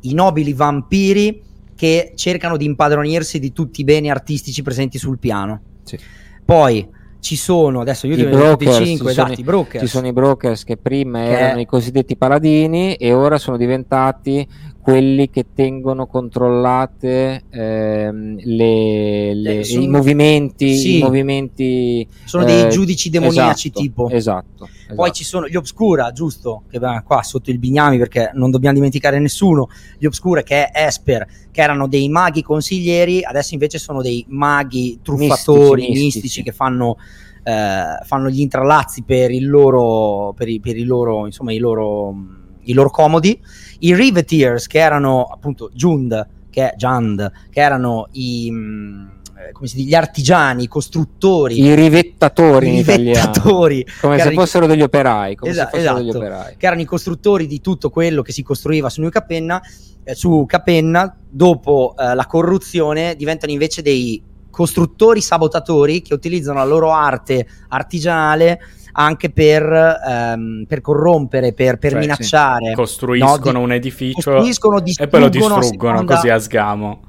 i 0.09 0.13
nobili 0.13 0.53
vampiri 0.53 1.41
che 1.75 2.13
cercano 2.15 2.57
di 2.57 2.65
impadronirsi 2.65 3.39
di 3.39 3.51
tutti 3.51 3.81
i 3.81 3.83
beni 3.83 4.09
artistici 4.09 4.61
presenti 4.61 4.97
sul 4.97 5.19
piano. 5.19 5.59
Sì. 5.83 5.99
Poi 6.43 6.87
ci 7.19 7.35
sono, 7.35 7.81
adesso 7.81 8.05
io 8.05 8.15
I 8.15 8.25
brokers, 8.27 8.77
5, 8.77 9.11
esatto, 9.11 9.39
i 9.39 9.43
broker. 9.43 9.81
Ci 9.81 9.87
sono 9.87 10.05
i 10.05 10.13
brokers 10.13 10.63
che 10.63 10.77
prima 10.77 11.23
che 11.23 11.29
erano 11.29 11.59
i 11.59 11.65
cosiddetti 11.65 12.15
paladini 12.15 12.93
e 12.95 13.13
ora 13.13 13.39
sono 13.39 13.57
diventati 13.57 14.47
quelli 14.85 15.31
che 15.31 15.47
tengono 15.55 16.05
controllate 16.05 17.45
ehm, 17.49 18.37
le, 18.37 19.33
le, 19.33 19.63
sono, 19.63 19.81
i 19.81 19.87
movimenti, 19.87 20.75
sì, 20.77 20.99
i 20.99 21.01
movimenti 21.01 22.07
sono 22.23 22.43
eh, 22.43 22.45
dei 22.45 22.69
giudici 22.69 23.09
demoniaci 23.09 23.69
esatto, 23.69 23.81
tipo. 23.81 24.09
esatto, 24.11 24.65
esatto, 24.65 24.93
poi 24.93 25.11
ci 25.11 25.23
sono 25.23 25.47
gli 25.47 25.55
Obscura 25.55 26.11
giusto? 26.11 26.65
Che 26.69 26.77
va 26.77 27.01
qua 27.03 27.23
sotto 27.23 27.49
il 27.49 27.57
bignami 27.57 27.97
perché 27.97 28.29
non 28.35 28.51
dobbiamo 28.51 28.75
dimenticare 28.75 29.17
nessuno. 29.17 29.69
Gli 29.97 30.05
Obscura 30.05 30.43
che 30.43 30.69
è 30.69 30.85
Esper 30.85 31.25
che 31.49 31.61
erano 31.61 31.87
dei 31.87 32.07
maghi 32.07 32.43
consiglieri 32.43 33.23
adesso 33.23 33.55
invece 33.55 33.79
sono 33.79 34.03
dei 34.03 34.23
maghi 34.29 34.99
truffatori 35.01 35.81
mistici, 35.81 36.03
mistici, 36.03 36.03
mistici 36.03 36.43
che 36.43 36.51
fanno 36.51 36.97
eh, 37.41 38.05
fanno 38.05 38.29
gli 38.29 38.39
intralazzi 38.39 39.01
per 39.01 39.31
il 39.31 39.49
loro 39.49 40.31
per 40.33 40.47
i, 40.47 40.59
per 40.59 40.77
i 40.77 40.83
loro 40.83 41.25
insomma 41.25 41.53
i 41.53 41.57
loro 41.57 42.43
i 42.65 42.73
loro 42.73 42.89
comodi 42.89 43.39
i 43.79 43.93
Riveteers, 43.93 44.67
che 44.67 44.79
erano 44.79 45.23
appunto 45.23 45.69
Jund, 45.73 46.27
che 46.49 46.71
è 46.71 46.75
Jund, 46.75 47.31
che 47.49 47.59
erano 47.59 48.07
i, 48.11 48.49
mh, 48.49 48.55
mm, 48.55 49.07
eh, 49.37 49.51
come 49.51 49.67
si 49.67 49.75
dice, 49.75 49.89
gli 49.89 49.95
artigiani, 49.95 50.63
i 50.63 50.67
costruttori, 50.67 51.59
I 51.59 51.75
rivettatori 51.75 52.73
i 52.73 52.81
rivettatori, 52.81 53.85
Come 53.99 54.15
se 54.15 54.21
erano 54.21 54.35
i- 54.35 54.39
fossero 54.39 54.65
degli 54.65 54.81
operai. 54.81 55.35
Come 55.35 55.51
Esa- 55.51 55.65
se 55.65 55.77
fossero 55.77 55.97
degli 55.97 56.09
esatto. 56.09 56.25
operai. 56.25 56.55
che 56.57 56.65
erano 56.65 56.81
i 56.81 56.85
costruttori 56.85 57.47
di 57.47 57.59
tutto 57.61 57.89
quello 57.89 58.21
che 58.21 58.31
si 58.31 58.43
costruiva 58.43 58.89
su 58.89 59.01
New 59.01 59.09
Capenna, 59.09 59.61
eh, 60.03 60.15
su 60.15 60.45
Capenna, 60.47 61.15
dopo 61.29 61.95
eh, 61.97 62.15
la 62.15 62.25
corruzione 62.25 63.15
diventano 63.15 63.51
invece 63.51 63.81
dei 63.81 64.23
costruttori 64.49 65.19
sabotatori 65.19 66.01
che 66.01 66.13
utilizzano 66.13 66.59
la 66.59 66.65
loro 66.65 66.93
arte 66.93 67.45
artigianale 67.67 68.61
anche 68.97 69.29
per, 69.29 69.63
ehm, 70.07 70.65
per 70.67 70.81
corrompere, 70.81 71.53
per, 71.53 71.77
per 71.77 71.91
Cioè, 71.91 72.01
sì. 72.01 72.07
minacciare. 72.07 72.71
Costruiscono 72.73 73.51
No, 73.51 73.57
di- 73.59 73.63
un 73.63 73.71
edificio 73.73 74.31
costruiscono, 74.31 74.77
e 74.77 75.07
poi 75.07 75.19
lo 75.19 75.29
distruggono 75.29 75.61
seconda- 75.63 76.13
così 76.15 76.29
a 76.29 76.39
sgamo 76.39 76.99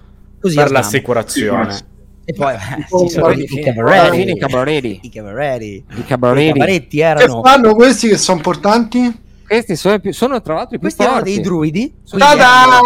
così 0.40 0.54
per 0.56 0.64
a 0.64 0.66
sgamo. 0.68 0.80
l'assicurazione. 0.82 1.76
E 2.28 2.32
poi 2.32 2.54
eh, 2.54 2.58
Oh, 2.90 3.00
ci 3.06 3.08
sono 3.10 3.26
guarda, 3.26 3.42
i 3.42 3.60
cabaretti. 3.62 4.30
i 4.30 4.36
cabaretti. 4.38 5.00
I 5.02 5.08
cabaretti. 5.10 5.66
I 5.66 5.84
I 5.98 6.04
cabaretti. 6.04 6.96
Che 6.96 7.04
erano 7.04 7.42
fanno 7.44 7.74
questi 7.74 8.08
che 8.08 8.16
sono 8.18 8.38
importanti? 8.38 9.24
Questi 9.46 9.76
sono, 9.76 9.98
più- 10.00 10.12
sono 10.12 10.40
tra 10.42 10.54
l'altro 10.54 10.74
i 10.76 10.78
più 10.78 10.88
questi 10.88 11.02
erano 11.02 11.18
forti. 11.18 11.34
dei 11.34 11.42
druidi 11.42 11.94
erano, 12.12 12.80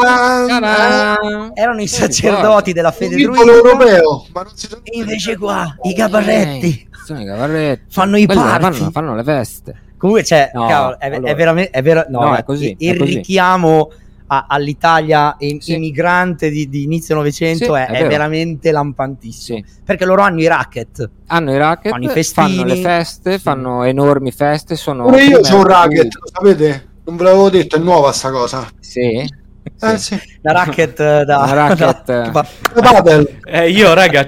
Ta-da! 0.58 1.50
erano 1.54 1.80
i 1.80 1.86
sacerdoti 1.86 2.72
della 2.72 2.90
fede 2.92 3.16
druida 3.16 3.50
europeo, 3.52 4.26
ma 4.32 4.42
non 4.42 4.52
si 4.54 4.68
e 4.82 4.98
invece 4.98 5.36
qua 5.36 5.74
i 5.82 5.94
cabaretti 5.94 6.66
Eh, 6.68 6.88
sono 7.04 7.20
i 7.20 7.24
cabaretti. 7.26 7.84
fanno 7.90 8.16
i 8.18 8.26
Quelli 8.26 8.40
party 8.40 8.76
fanno, 8.78 8.90
fanno 8.90 9.14
le 9.14 9.24
feste. 9.24 9.74
Comunque 9.96 10.22
c'è, 10.24 10.50
No, 10.54 10.66
cavolo, 10.66 10.98
è, 10.98 11.06
allora- 11.06 11.30
è 11.30 11.34
veramente, 11.34 11.70
è 11.70 11.82
vero, 11.82 12.04
no, 12.08 12.20
No, 12.20 12.34
è 12.36 12.42
così, 12.42 12.74
il 12.78 12.94
è 12.94 12.96
così. 12.98 13.14
richiamo 13.16 13.90
a- 14.32 14.46
all'Italia 14.48 15.36
e- 15.36 15.56
Sì. 15.60 15.74
emigrante 15.74 16.50
di, 16.50 16.68
di 16.68 16.84
inizio 16.84 17.16
Novecento 17.16 17.64
Sì, 17.64 17.70
è, 17.72 17.86
è 17.86 17.98
è 18.04 18.06
veramente 18.06 18.70
lampantissimo. 18.70 19.58
Sì. 19.58 19.64
Perché 19.84 20.04
loro 20.04 20.22
hanno 20.22 20.40
i 20.40 20.46
racket. 20.46 21.10
Hanno 21.26 21.52
i 21.52 21.58
racket, 21.58 21.90
Fanno 21.90 22.04
i 22.04 22.08
festini. 22.08 22.56
fanno 22.56 22.64
le 22.64 22.76
feste, 22.76 23.38
fanno 23.40 23.82
enormi 23.82 24.30
feste. 24.30 24.76
Sono 24.76 25.04
Pure 25.04 25.24
io 25.24 25.40
ho 25.40 25.56
un 25.56 25.64
racket, 25.64 26.14
lo 26.14 26.28
sapete? 26.32 26.88
Non 27.04 27.16
ve 27.16 27.24
l'avevo 27.24 27.50
detto, 27.50 27.74
è 27.76 27.78
nuova 27.80 28.12
sta 28.12 28.30
cosa. 28.30 28.68
Sì. 28.78 29.26
Eh 29.82 29.96
Sì. 29.98 30.18
La 30.42 30.52
racket 30.52 31.22
da, 31.24 31.38
Una 31.38 31.52
racket, 31.76 32.30
da- 32.30 32.46
eh. 33.44 33.70
io, 33.70 33.94
raga, 33.94 34.24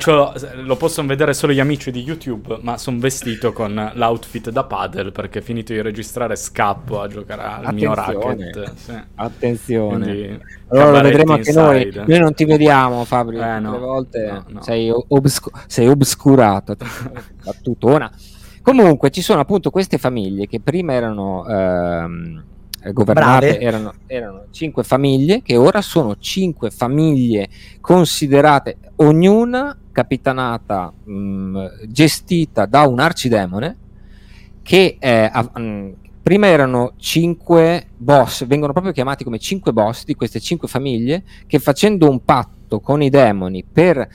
lo 0.63 0.77
possono 0.77 1.07
vedere 1.09 1.35
solo 1.35 1.53
gli 1.53 1.61
amici 1.61 1.91
di 1.91 2.03
YouTube, 2.03 2.59
ma 2.63 2.79
sono 2.79 2.99
vestito 2.99 3.53
con 3.53 3.91
l'outfit 3.95 4.51
da 4.51 4.65
paddle 4.65 5.11
perché 5.13 5.41
finito 5.43 5.73
di 5.73 5.81
registrare 5.83 6.37
scappo 6.37 7.01
a 7.01 7.09
giocare 7.09 7.43
al 7.67 7.75
mio 7.75 7.93
Attenzione. 7.93 8.51
racket. 8.53 8.75
Sì. 8.75 8.93
Attenzione. 9.15 10.05
Quindi, 10.05 10.41
Allora 10.69 10.91
lo 10.91 11.01
vedremo 11.03 11.33
anche 11.35 11.53
noi. 11.53 11.83
inside. 11.87 12.05
Noi 12.07 12.19
non 12.19 12.35
ti 12.35 12.45
vediamo, 12.45 13.05
Fabri. 13.05 13.39
Eh, 13.39 13.59
no. 13.59 13.73
le 13.73 13.79
volte 13.79 14.27
No, 14.31 14.45
no. 14.49 14.63
Sei, 14.63 14.91
obscu- 14.91 15.55
sei 15.67 15.89
obscurato. 15.89 16.77
Battutona. 17.45 18.11
Comunque 18.63 19.11
ci 19.11 19.23
sono 19.23 19.41
appunto 19.41 19.71
queste 19.71 19.99
famiglie 19.99 20.47
che 20.47 20.61
prima 20.61 20.93
erano 20.93 21.45
ehm, 21.47 22.45
governate, 22.93 23.47
Brave. 23.47 23.61
erano, 23.61 23.93
erano 24.07 24.45
cinque 24.51 24.83
famiglie, 24.83 25.43
che 25.43 25.57
ora 25.57 25.81
sono 25.81 26.17
cinque 26.19 26.71
famiglie 26.71 27.49
considerate, 27.81 28.77
ognuna 28.97 29.77
capitanata, 29.93 30.93
mh, 30.93 31.87
gestita 31.89 32.67
da 32.67 32.87
un 32.87 32.99
arcidemone 32.99 33.77
che 34.63 34.97
eh, 34.99 35.31
av- 35.33 35.57
mh, 35.57 35.95
prima 36.23 36.47
erano 36.47 36.93
cinque 36.97 37.89
boss, 37.97 38.47
vengono 38.47 38.73
proprio 38.73 38.93
chiamati 38.93 39.25
come 39.25 39.39
cinque 39.39 39.73
boss 39.73 40.05
di 40.05 40.15
queste 40.15 40.41
cinque 40.41 40.69
famiglie 40.69 41.25
che 41.47 41.59
facendo 41.59 42.09
un 42.09 42.25
patto 42.25 42.81
con 42.81 43.03
i 43.03 43.11
demoni 43.11 43.65
per 43.71 44.09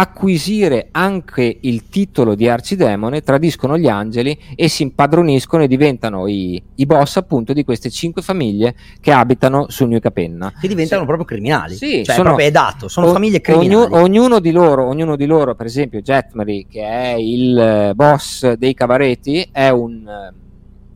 acquisire 0.00 0.88
anche 0.92 1.58
il 1.60 1.88
titolo 1.90 2.34
di 2.34 2.48
arcidemone 2.48 3.20
tradiscono 3.20 3.76
gli 3.76 3.86
angeli 3.86 4.36
e 4.56 4.66
si 4.68 4.82
impadroniscono 4.82 5.62
e 5.64 5.68
diventano 5.68 6.26
i, 6.26 6.60
i 6.76 6.86
boss 6.86 7.16
appunto 7.18 7.52
di 7.52 7.64
queste 7.64 7.90
cinque 7.90 8.22
famiglie 8.22 8.74
che 8.98 9.12
abitano 9.12 9.66
su 9.68 9.84
New 9.84 9.98
Capenna. 9.98 10.54
che 10.58 10.68
diventano 10.68 11.04
proprio 11.04 11.26
criminali. 11.26 11.74
Sì, 11.74 12.02
cioè, 12.02 12.14
sono- 12.14 12.28
proprio 12.28 12.46
è 12.48 12.50
dato, 12.50 12.88
sono 12.88 13.08
O- 13.08 13.12
famiglie 13.12 13.42
criminali. 13.42 13.74
ognu- 13.74 13.92
ognuno, 13.92 14.40
di 14.40 14.52
loro, 14.52 14.86
ognuno 14.86 15.16
di 15.16 15.26
loro, 15.26 15.54
per 15.54 15.66
esempio 15.66 16.00
Jetmary, 16.00 16.66
che 16.66 16.82
è 16.82 17.14
il 17.18 17.58
eh, 17.58 17.92
boss 17.94 18.52
dei 18.54 18.72
cabaretti, 18.72 19.46
è 19.52 19.68
un, 19.68 20.08
eh, 20.08 20.32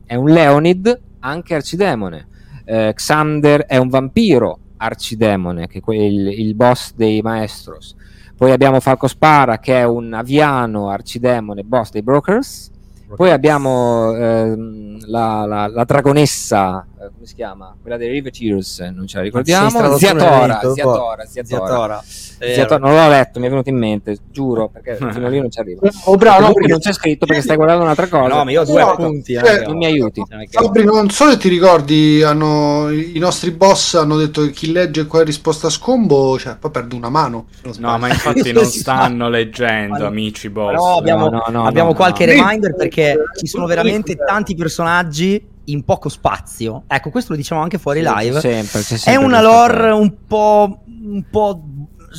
è 0.07 0.15
un 0.15 0.29
Leonid, 0.31 0.99
anche 1.19 1.53
arcidemone. 1.53 2.27
Eh, 2.65 2.91
Xander 2.95 3.65
è 3.65 3.77
un 3.77 3.89
vampiro 3.89 4.57
arcidemone, 4.77 5.67
che 5.67 5.79
è 5.85 5.91
il, 5.93 6.27
il 6.39 6.55
boss 6.55 6.93
dei 6.95 7.21
maestros. 7.21 7.95
Poi 8.37 8.51
abbiamo 8.51 8.79
Falco 8.79 9.07
Spara, 9.07 9.59
che 9.59 9.79
è 9.79 9.83
un 9.83 10.13
aviano 10.13 10.89
arcidemone, 10.89 11.63
boss 11.63 11.91
dei 11.91 12.01
brokers. 12.03 12.71
Poi 13.15 13.29
abbiamo 13.31 14.13
ehm, 14.15 14.97
la, 15.07 15.45
la- 15.45 15.67
la 15.67 15.83
dragonessa, 15.83 16.85
eh, 17.05 17.09
come 17.13 17.25
si 17.25 17.35
chiama? 17.35 17.75
Quella 17.81 17.97
dei 17.97 18.09
Riveteers, 18.09 18.79
non 18.93 19.07
ce 19.07 19.17
la 19.17 19.23
ricordiamo. 19.23 19.69
Sì, 19.69 19.77
traduzione 19.77 20.19
Ziatora, 20.19 20.45
lento, 20.45 20.73
Ziatora, 20.73 21.25
Ziatora. 21.25 21.65
Ziatora. 21.65 22.03
Ziatora, 22.53 22.77
non 22.79 22.95
l'ho 22.95 23.09
letto, 23.09 23.39
mi 23.39 23.45
è 23.45 23.49
venuto 23.49 23.69
in 23.69 23.77
mente, 23.77 24.17
giuro, 24.31 24.69
perché 24.69 24.97
fino 25.11 25.29
lì 25.29 25.39
non 25.39 25.49
ci 25.49 25.59
arrivo. 25.59 25.87
Oh, 26.05 26.15
bravo, 26.15 26.47
no, 26.47 26.53
perché 26.53 26.71
non 26.71 26.79
c'è 26.79 26.93
scritto 26.93 27.25
perché 27.25 27.41
stai 27.41 27.55
guardando 27.55 27.83
un'altra 27.83 28.07
cosa. 28.07 28.27
No, 28.35 28.43
ma 28.43 28.51
io 28.51 28.61
ho 28.61 28.65
due 28.65 28.81
No, 28.81 28.91
appunti. 28.91 29.33
cioè, 29.33 29.43
raga. 29.43 29.67
non 29.67 29.77
mi 29.77 29.85
aiuti. 29.85 30.21
È 30.27 30.47
Fabri, 30.49 30.83
non 30.83 31.09
so 31.09 31.29
se 31.29 31.37
ti 31.37 31.49
ricordi, 31.49 32.21
hanno- 32.23 32.89
i 32.91 33.17
nostri 33.19 33.51
boss 33.51 33.95
hanno 33.95 34.17
detto 34.17 34.41
che 34.41 34.51
chi 34.51 34.71
legge 34.71 35.05
qua 35.05 35.23
risposta 35.23 35.67
a 35.67 35.69
scombo, 35.69 36.37
cioè, 36.37 36.57
poi 36.57 36.71
perde 36.71 36.95
una 36.95 37.09
mano. 37.09 37.47
No, 37.77 37.97
ma 37.97 38.07
infatti 38.09 38.51
non 38.53 38.65
stanno 38.65 39.29
leggendo, 39.29 40.05
amici 40.05 40.49
boss. 40.49 40.73
No, 40.73 40.97
abbiamo, 40.97 41.29
no, 41.29 41.43
no, 41.47 41.65
abbiamo 41.65 41.89
no, 41.89 41.95
qualche 41.95 42.25
no. 42.25 42.31
reminder 42.33 42.75
perché 42.75 43.17
ci 43.37 43.47
sono 43.47 43.65
veramente 43.65 44.15
tanti 44.15 44.55
personaggi 44.55 45.53
in 45.65 45.83
poco 45.83 46.09
spazio. 46.09 46.83
Ecco, 46.87 47.09
questo 47.09 47.31
lo 47.31 47.37
diciamo 47.37 47.61
anche 47.61 47.77
fuori 47.77 48.01
Sì, 48.03 48.11
live. 48.13 48.39
c'è 48.39 48.51
sempre, 48.53 48.81
c'è 48.81 48.95
È 48.95 48.97
sempre 48.97 49.25
una 49.25 49.41
lore 49.41 49.91
un 49.91 50.13
po', 50.27 50.83
un 50.87 51.23
po' 51.29 51.63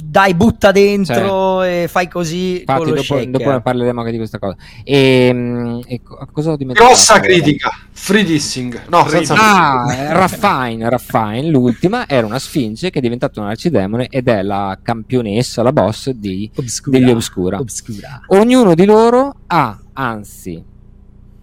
dai 0.05 0.35
butta 0.35 0.73
dentro 0.73 1.63
e 1.63 1.87
fai 1.89 2.07
così 2.07 2.63
con 2.67 2.77
Infatti, 2.77 2.91
lo 2.91 3.17
dopo, 3.17 3.25
dopo 3.39 3.51
ne 3.51 3.63
parleremo 3.63 4.01
anche 4.01 4.13
di 4.13 4.19
questa 4.19 4.39
cosa. 4.39 4.55
E, 4.85 5.31
mm, 5.33 5.81
e 5.87 6.03
co- 6.03 6.29
cosa 6.33 6.51
ho 6.53 6.57
dimenticato? 6.57 6.93
Grossa 6.93 7.19
critica, 7.21 7.71
free 7.93 8.23
dissing. 8.25 8.83
No, 8.89 9.05
Free 9.07 9.25
senza 9.25 9.35
Ah, 9.43 10.13
Raffine, 10.13 10.91
Raffine, 10.91 11.49
l'ultima 11.49 12.07
era 12.07 12.27
una 12.27 12.39
sfinge 12.39 12.91
che 12.91 12.99
è 12.99 13.03
diventata 13.03 13.41
un 13.41 13.47
arcidemone 13.47 14.09
ed 14.11 14.29
è 14.29 14.43
la 14.43 14.79
campionessa, 14.83 15.63
la 15.63 15.73
boss 15.73 16.11
di, 16.11 16.51
Obscura. 16.57 16.99
degli 16.99 17.11
Obscura. 17.11 17.59
Obscura. 17.59 18.21
Ognuno 18.29 18.75
di 18.75 18.85
loro 18.85 19.33
ha, 19.47 19.79
anzi, 19.95 20.63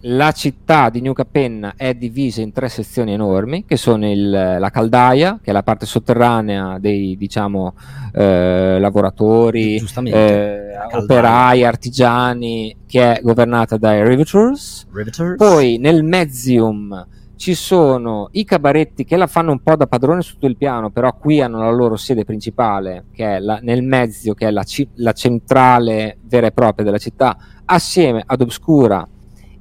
la 0.06 0.32
città 0.32 0.90
di 0.90 1.00
New 1.00 1.14
Capenna 1.14 1.74
è 1.76 1.94
divisa 1.94 2.42
in 2.42 2.52
tre 2.52 2.68
sezioni 2.68 3.12
enormi, 3.12 3.64
che 3.66 3.76
sono 3.76 4.10
il- 4.10 4.28
la 4.30 4.70
caldaia, 4.70 5.38
che 5.42 5.48
è 5.50 5.52
la 5.52 5.62
parte 5.62 5.86
sotterranea 5.86 6.78
dei, 6.78 7.16
diciamo, 7.16 7.74
eh, 8.12 8.78
lavoratori, 8.78 9.78
eh, 10.12 10.76
operai, 10.92 11.64
artigiani, 11.64 12.76
che 12.86 13.16
è 13.16 13.20
governata 13.22 13.78
dai 13.78 14.06
Riveters. 14.06 14.86
Riveters. 14.92 15.36
Poi 15.36 15.78
nel 15.78 16.02
Mezium 16.04 17.06
ci 17.36 17.54
sono 17.54 18.28
i 18.32 18.44
cabaretti 18.44 19.04
che 19.04 19.16
la 19.16 19.26
fanno 19.26 19.52
un 19.52 19.60
po' 19.62 19.74
da 19.76 19.86
padrone 19.86 20.20
su 20.20 20.34
tutto 20.34 20.46
il 20.46 20.56
piano, 20.58 20.90
però 20.90 21.14
qui 21.16 21.40
hanno 21.40 21.58
la 21.60 21.70
loro 21.70 21.96
sede 21.96 22.24
principale, 22.24 23.06
che 23.12 23.36
è 23.36 23.38
la- 23.38 23.58
nel 23.62 23.82
Mezio, 23.82 24.34
che 24.34 24.48
è 24.48 24.50
la, 24.50 24.64
ci- 24.64 24.86
la 24.96 25.12
centrale 25.12 26.18
vera 26.28 26.46
e 26.48 26.52
propria 26.52 26.84
della 26.84 26.98
città, 26.98 27.36
assieme 27.64 28.22
ad 28.24 28.42
Obscura 28.42 29.06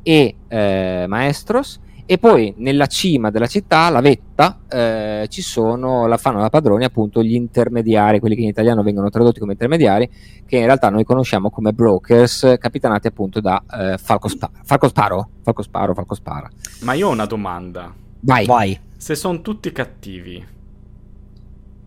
e 0.04 0.36
eh, 0.48 1.06
Maestros. 1.08 1.80
E 2.06 2.18
poi 2.18 2.54
nella 2.58 2.86
cima 2.88 3.32
della 3.32 3.48
città, 3.48 3.90
la 3.90 4.02
vetta, 4.02 4.60
eh, 4.70 5.26
ci 5.30 5.42
sono, 5.42 6.06
la 6.06 6.18
fanno 6.18 6.42
da 6.42 6.50
padroni 6.50 6.84
appunto 6.84 7.24
gli 7.24 7.34
intermediari, 7.34 8.20
quelli 8.20 8.36
che 8.36 8.42
in 8.42 8.50
italiano 8.50 8.84
vengono 8.84 9.10
tradotti 9.10 9.40
come 9.40 9.54
intermediari, 9.54 10.10
che 10.46 10.58
in 10.58 10.66
realtà 10.66 10.90
noi 10.90 11.06
conosciamo 11.06 11.50
come 11.50 11.72
brokers, 11.72 12.56
capitanati 12.60 13.08
appunto 13.08 13.40
da 13.40 13.64
eh, 13.72 13.98
Falco, 13.98 14.28
Spa- 14.28 14.52
Falco 14.64 14.90
Sparo. 14.90 15.30
Falco 15.44 15.62
Sparo, 15.62 15.94
Falco 15.94 16.14
Spara. 16.14 16.50
Ma 16.82 16.94
io 16.94 17.08
ho 17.08 17.12
una 17.12 17.26
domanda. 17.26 17.94
Vai. 18.20 18.46
Vai. 18.46 18.78
Se 18.98 19.16
sono 19.16 19.40
tutti 19.40 19.72
cattivi 19.72 20.46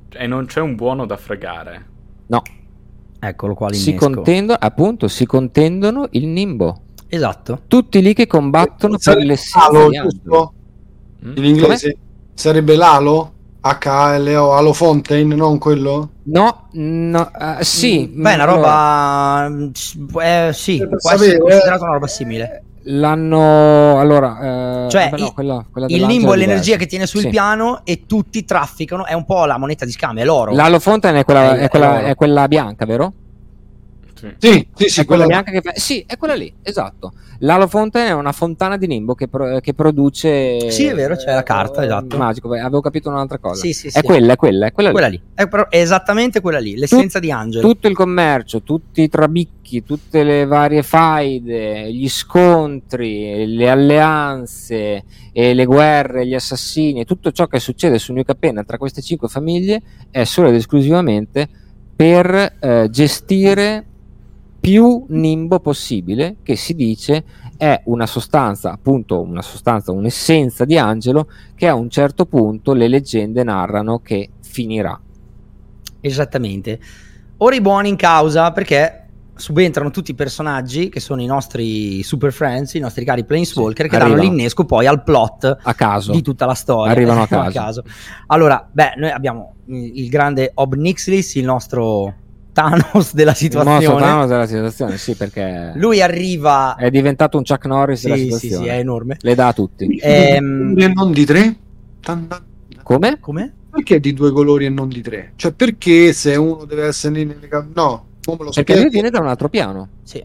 e 0.09 0.27
non 0.27 0.47
c'è 0.47 0.61
un 0.61 0.75
buono 0.77 1.05
da 1.05 1.17
fregare, 1.19 1.95
No, 2.29 2.43
Eccolo 3.19 3.55
qua 3.55 3.73
si 3.73 3.95
contendono, 3.95 4.59
appunto, 4.61 5.09
si 5.09 5.27
contendono 5.27 6.07
il 6.11 6.27
nimbo. 6.27 6.83
Esatto. 7.09 7.63
Tutti 7.69 8.03
lì 8.03 8.13
che 8.15 8.27
combattono 8.27 8.99
per 9.03 9.17
l'essenza 9.19 9.71
Lalo, 9.73 9.91
giusto? 9.91 10.53
mm? 11.25 11.33
In 11.37 11.45
inglese 11.45 11.97
sarebbe 12.35 12.77
Lalo? 12.77 13.33
H-A-L-O, 13.61 14.53
Halo 14.53 14.73
Fontaine, 14.73 15.35
non 15.35 15.59
quello? 15.59 16.11
No, 16.25 16.69
no, 16.73 17.31
eh, 17.59 17.65
sì. 17.65 18.07
Beh, 18.15 18.35
una 18.35 18.45
mm, 18.45 18.49
roba. 18.49 19.47
eh, 20.23 20.53
sì, 20.53 20.79
Per 20.79 20.89
può 20.89 20.97
essere 21.11 21.17
sapere, 21.33 21.39
considerata 21.41 21.83
una 21.85 21.93
roba 21.95 22.07
simile. 22.07 22.63
L'hanno 22.85 23.99
allora, 23.99 24.85
eh, 24.87 24.89
Cioè, 24.91 25.09
vabbè, 25.11 25.19
no, 25.21 25.27
il- 25.27 25.33
quella, 25.33 25.65
quella 25.69 25.87
Il 25.91 26.05
limbo 26.05 26.35
è 26.35 26.37
l'energia 26.37 26.77
che 26.77 26.87
tiene 26.87 27.07
sul 27.07 27.23
Sì. 27.23 27.29
piano 27.29 27.81
e 27.83 28.05
tutti 28.07 28.45
trafficano. 28.45 29.05
È 29.05 29.13
un 29.15 29.25
po' 29.25 29.45
la 29.47 29.59
moneta 29.59 29.85
di 29.85 29.91
scambio, 29.91 30.23
è 30.23 30.27
l'oro. 30.27 30.53
L'Halo 30.55 30.79
Fountain 30.79 31.17
è 31.17 31.25
quella, 31.25 31.57
È- 31.57 31.63
è 31.63 31.69
quella- 31.69 32.01
è 32.03 32.05
è 32.11 32.15
quella 32.15 32.47
bianca, 32.47 32.85
vero? 32.87 33.13
Sì, 34.17 34.35
sì, 34.39 34.69
sì, 34.75 34.89
sì 34.89 35.01
è 35.01 35.05
quella, 35.05 35.25
quella- 35.25 35.43
bianca 35.43 35.51
che 35.51 35.61
fa... 35.61 35.79
Sì, 35.79 36.05
è 36.07 36.17
quella 36.17 36.35
lì, 36.35 36.53
esatto. 36.63 37.13
L'Halo 37.41 37.67
Fountain 37.67 38.07
è 38.09 38.13
una 38.13 38.33
fontana 38.33 38.79
di 38.79 38.87
Nimbo 38.87 39.15
che, 39.15 39.29
pro- 39.29 39.61
che 39.61 39.75
produce... 39.75 40.71
Sì, 40.71 40.87
è 40.87 40.95
vero, 40.95 41.17
c'è 41.17 41.35
la 41.35 41.43
carta, 41.43 41.85
esatto. 41.85 42.17
Magico, 42.17 42.51
avevo 42.53 42.81
capito 42.81 43.11
un'altra 43.11 43.39
cosa. 43.39 43.61
Sì, 43.61 43.75
sì, 43.75 43.89
È 43.89 43.91
sì. 43.91 44.03
quella, 44.03 44.33
è 44.33 44.37
quella, 44.37 44.67
è 44.69 44.73
quella, 44.73 44.89
lì. 44.89 44.95
Quella 44.95 45.09
lì. 45.09 45.21
È, 45.35 45.47
pro- 45.47 45.69
è 45.71 45.79
esattamente 45.79 46.41
quella 46.41 46.59
lì, 46.59 46.77
l'essenza 46.79 47.19
di 47.19 47.31
Angelo. 47.31 47.69
Tutto 47.69 47.89
il 47.89 47.95
commercio, 47.95 48.63
tutti 48.63 49.03
i 49.03 49.09
trabicchi, 49.11 49.85
tutte 49.85 50.23
le 50.25 50.47
varie 50.47 50.83
faide, 50.83 51.93
gli 51.93 52.09
scontri, 52.09 53.55
le 53.55 53.69
alleanze, 53.69 55.05
e 55.33 55.53
le 55.53 55.65
guerre, 55.67 56.27
gli 56.27 56.35
assassini, 56.35 57.05
tutto 57.05 57.33
ciò 57.33 57.47
che 57.47 57.59
succede 57.61 57.99
su 57.99 58.15
New 58.15 58.23
Capenna 58.25 58.65
tra 58.65 58.79
queste 58.79 59.03
cinque 59.03 59.29
famiglie 59.29 59.83
è 60.11 60.25
solo 60.25 60.49
ed 60.49 60.55
esclusivamente 60.55 61.47
per 61.95 62.57
eh, 62.59 62.89
gestire 62.91 63.85
più 64.67 65.05
nimbo 65.11 65.61
possibile, 65.61 66.39
che 66.43 66.57
si 66.57 66.75
dice 66.75 67.23
è 67.57 67.83
una 67.85 68.05
sostanza, 68.07 68.73
appunto 68.73 69.21
una 69.21 69.41
sostanza, 69.41 69.93
un'essenza 69.93 70.65
di 70.65 70.77
Angelo 70.77 71.29
che 71.55 71.69
a 71.69 71.75
un 71.77 71.89
certo 71.89 72.27
punto 72.27 72.73
le 72.73 72.89
leggende 72.89 73.45
narrano 73.45 74.01
che 74.01 74.31
finirà. 74.43 75.01
Esattamente. 76.01 76.81
Ora 77.37 77.55
i 77.55 77.61
buoni 77.61 77.91
in 77.91 77.95
causa 77.97 78.51
perché 78.51 79.03
subentrano 79.37 79.91
tutti 79.91 80.11
i 80.11 80.15
personaggi 80.15 80.89
che 80.89 80.99
sono 80.99 81.23
i 81.23 81.27
nostri 81.27 82.03
super 82.03 82.33
friends, 82.33 82.75
i 82.75 82.81
nostri 82.81 83.05
cari 83.05 83.25
Planeswalker, 83.25 83.85
Sì, 83.87 83.93
che 83.93 83.99
danno 83.99 84.17
l'innesco 84.17 84.65
poi 84.65 84.87
al 84.87 85.05
plot 85.05 85.59
A 85.63 85.75
caso. 85.75 86.11
di 86.11 86.23
tutta 86.23 86.45
la 86.45 86.55
storia. 86.55 86.91
Arrivano 86.91 87.23
a 87.23 87.27
caso. 87.53 87.85
Allora, 88.27 88.69
beh, 88.69 88.95
noi 88.97 89.11
abbiamo 89.11 89.55
il 89.67 90.09
grande 90.09 90.51
Ob 90.55 90.75
Nixlis, 90.75 91.37
il 91.37 91.45
nostro 91.45 92.15
Thanos 92.57 93.13
della 93.13 93.33
Il 93.33 93.37
mostro 93.53 93.61
situazione. 93.61 94.01
Thanos 94.01 94.29
della 94.29 94.47
situazione, 94.47 94.97
sì, 94.97 95.15
perché 95.15 95.73
Lui 95.75 96.01
arriva... 96.01 96.75
è 96.77 96.89
diventato 96.91 97.37
un 97.37 97.45
Chuck 97.45 97.67
Norris 97.67 98.03
della 98.05 98.15
Sì, 98.15 98.21
sì, 98.23 98.27
situazione. 98.31 98.65
sì, 98.65 98.71
è 98.71 98.79
enorme. 98.79 99.17
Le 99.21 99.35
dà 99.35 99.49
a 99.49 99.53
tutti. 99.53 99.99
Ehm, 100.01 100.75
e 100.79 100.89
non 100.89 101.13
di 101.13 101.27
tre? 101.27 101.57
Come? 102.83 103.19
Come? 103.21 103.53
Perché 103.71 104.01
di 104.01 104.15
due 104.15 104.33
colori 104.33 104.65
e 104.65 104.69
non 104.71 104.89
di 104.89 105.03
tre? 105.03 105.33
Cioè, 105.37 105.53
perché 105.53 106.15
se 106.15 106.35
uno 106.37 106.65
deve 106.65 106.87
essere 106.87 107.13
lì 107.15 107.25
nelle 107.27 107.47
cam- 107.47 107.73
No, 107.75 108.07
non 108.25 108.37
me 108.39 108.45
lo 108.45 108.51
Perché 108.51 108.63
spiego. 108.63 108.81
lui 108.81 108.91
viene 108.91 109.11
da 109.11 109.21
un 109.21 109.27
altro 109.27 109.51
piano. 109.51 109.89
Sì. 110.03 110.25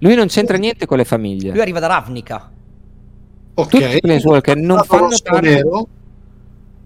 Lui 0.00 0.16
non 0.16 0.26
c'entra 0.26 0.56
niente 0.56 0.86
con 0.86 0.96
le 0.96 1.04
famiglie. 1.04 1.52
Lui 1.52 1.60
arriva 1.60 1.78
da 1.78 1.86
Ravnica. 1.86 2.50
Ok. 3.54 3.68
Tutti 3.68 3.96
i 3.96 4.00
Planeswalker 4.00 4.56
non 4.56 4.82
fanno 4.82 5.08
parte- 5.22 5.48
nero. 5.48 5.86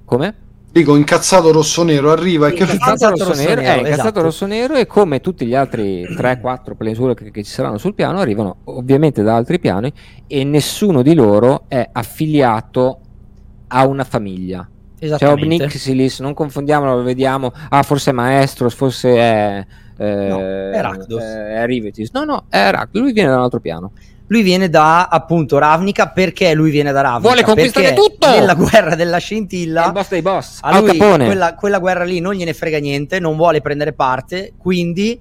Come? 0.04 0.34
Dico, 0.74 0.96
incazzato 0.96 1.52
rosso-nero 1.52 2.10
arriva 2.10 2.48
e 2.48 2.52
che 2.52 2.64
Incazzato? 2.64 2.82
Incazzato 3.04 3.10
rosso 3.10 3.40
nero, 3.40 3.54
rosso-nero, 3.54 3.60
eh, 3.60 3.78
incazzato 3.78 4.00
esatto. 4.00 4.22
rosso-nero 4.22 4.74
e 4.74 4.86
come 4.86 5.20
tutti 5.20 5.46
gli 5.46 5.54
altri 5.54 6.02
3-4 6.02 6.74
planeswalker 6.76 7.30
che 7.30 7.44
ci 7.44 7.50
saranno 7.52 7.78
sul 7.78 7.94
piano 7.94 8.18
arrivano 8.18 8.56
ovviamente 8.64 9.22
da 9.22 9.36
altri 9.36 9.60
piani 9.60 9.92
e 10.26 10.42
nessuno 10.42 11.02
di 11.02 11.14
loro 11.14 11.66
è 11.68 11.88
affiliato 11.92 12.98
a 13.68 13.86
una 13.86 14.02
famiglia. 14.02 14.68
C'è 14.98 15.04
Esattamente. 15.04 15.62
Obnixilis, 15.62 16.18
non 16.18 16.34
confondiamolo, 16.34 16.96
lo 16.96 17.02
vediamo. 17.04 17.52
Ah, 17.68 17.84
forse 17.84 18.10
è 18.10 18.12
Maestros, 18.12 18.74
forse 18.74 19.14
è. 19.14 19.66
Eh, 19.96 20.26
No, 20.28 20.40
Rakdos. 20.40 21.22
È 21.22 21.66
Rivetis. 21.66 22.10
No, 22.12 22.24
no, 22.24 22.46
è 22.48 22.70
Rakdos. 22.72 23.00
Lui 23.00 23.12
viene 23.12 23.28
da 23.28 23.36
un 23.36 23.42
altro 23.42 23.60
piano. 23.60 23.92
Lui 24.34 24.42
viene 24.42 24.68
da 24.68 25.06
appunto 25.06 25.58
Ravnica 25.58 26.08
perché 26.08 26.54
lui 26.54 26.72
viene 26.72 26.90
da 26.90 27.02
Ravnica? 27.02 27.28
Vuole 27.28 27.44
conquistare 27.44 27.92
Perché 27.92 28.00
tutto! 28.00 28.28
Nella 28.28 28.54
guerra 28.54 28.96
della 28.96 29.18
È 29.18 29.20
scintilla 29.20 29.86
il 29.86 29.92
boss 29.92 30.08
dei 30.08 30.22
boss. 30.22 30.58
a 30.60 30.80
lui 30.80 30.98
Capone. 30.98 31.26
quella, 31.26 31.54
quella 31.54 31.78
guerra 31.78 32.02
lì 32.02 32.18
non 32.18 32.34
gliene 32.34 32.52
frega 32.52 32.78
niente, 32.78 33.20
non 33.20 33.36
vuole 33.36 33.60
prendere 33.60 33.92
parte, 33.92 34.54
quindi 34.58 35.20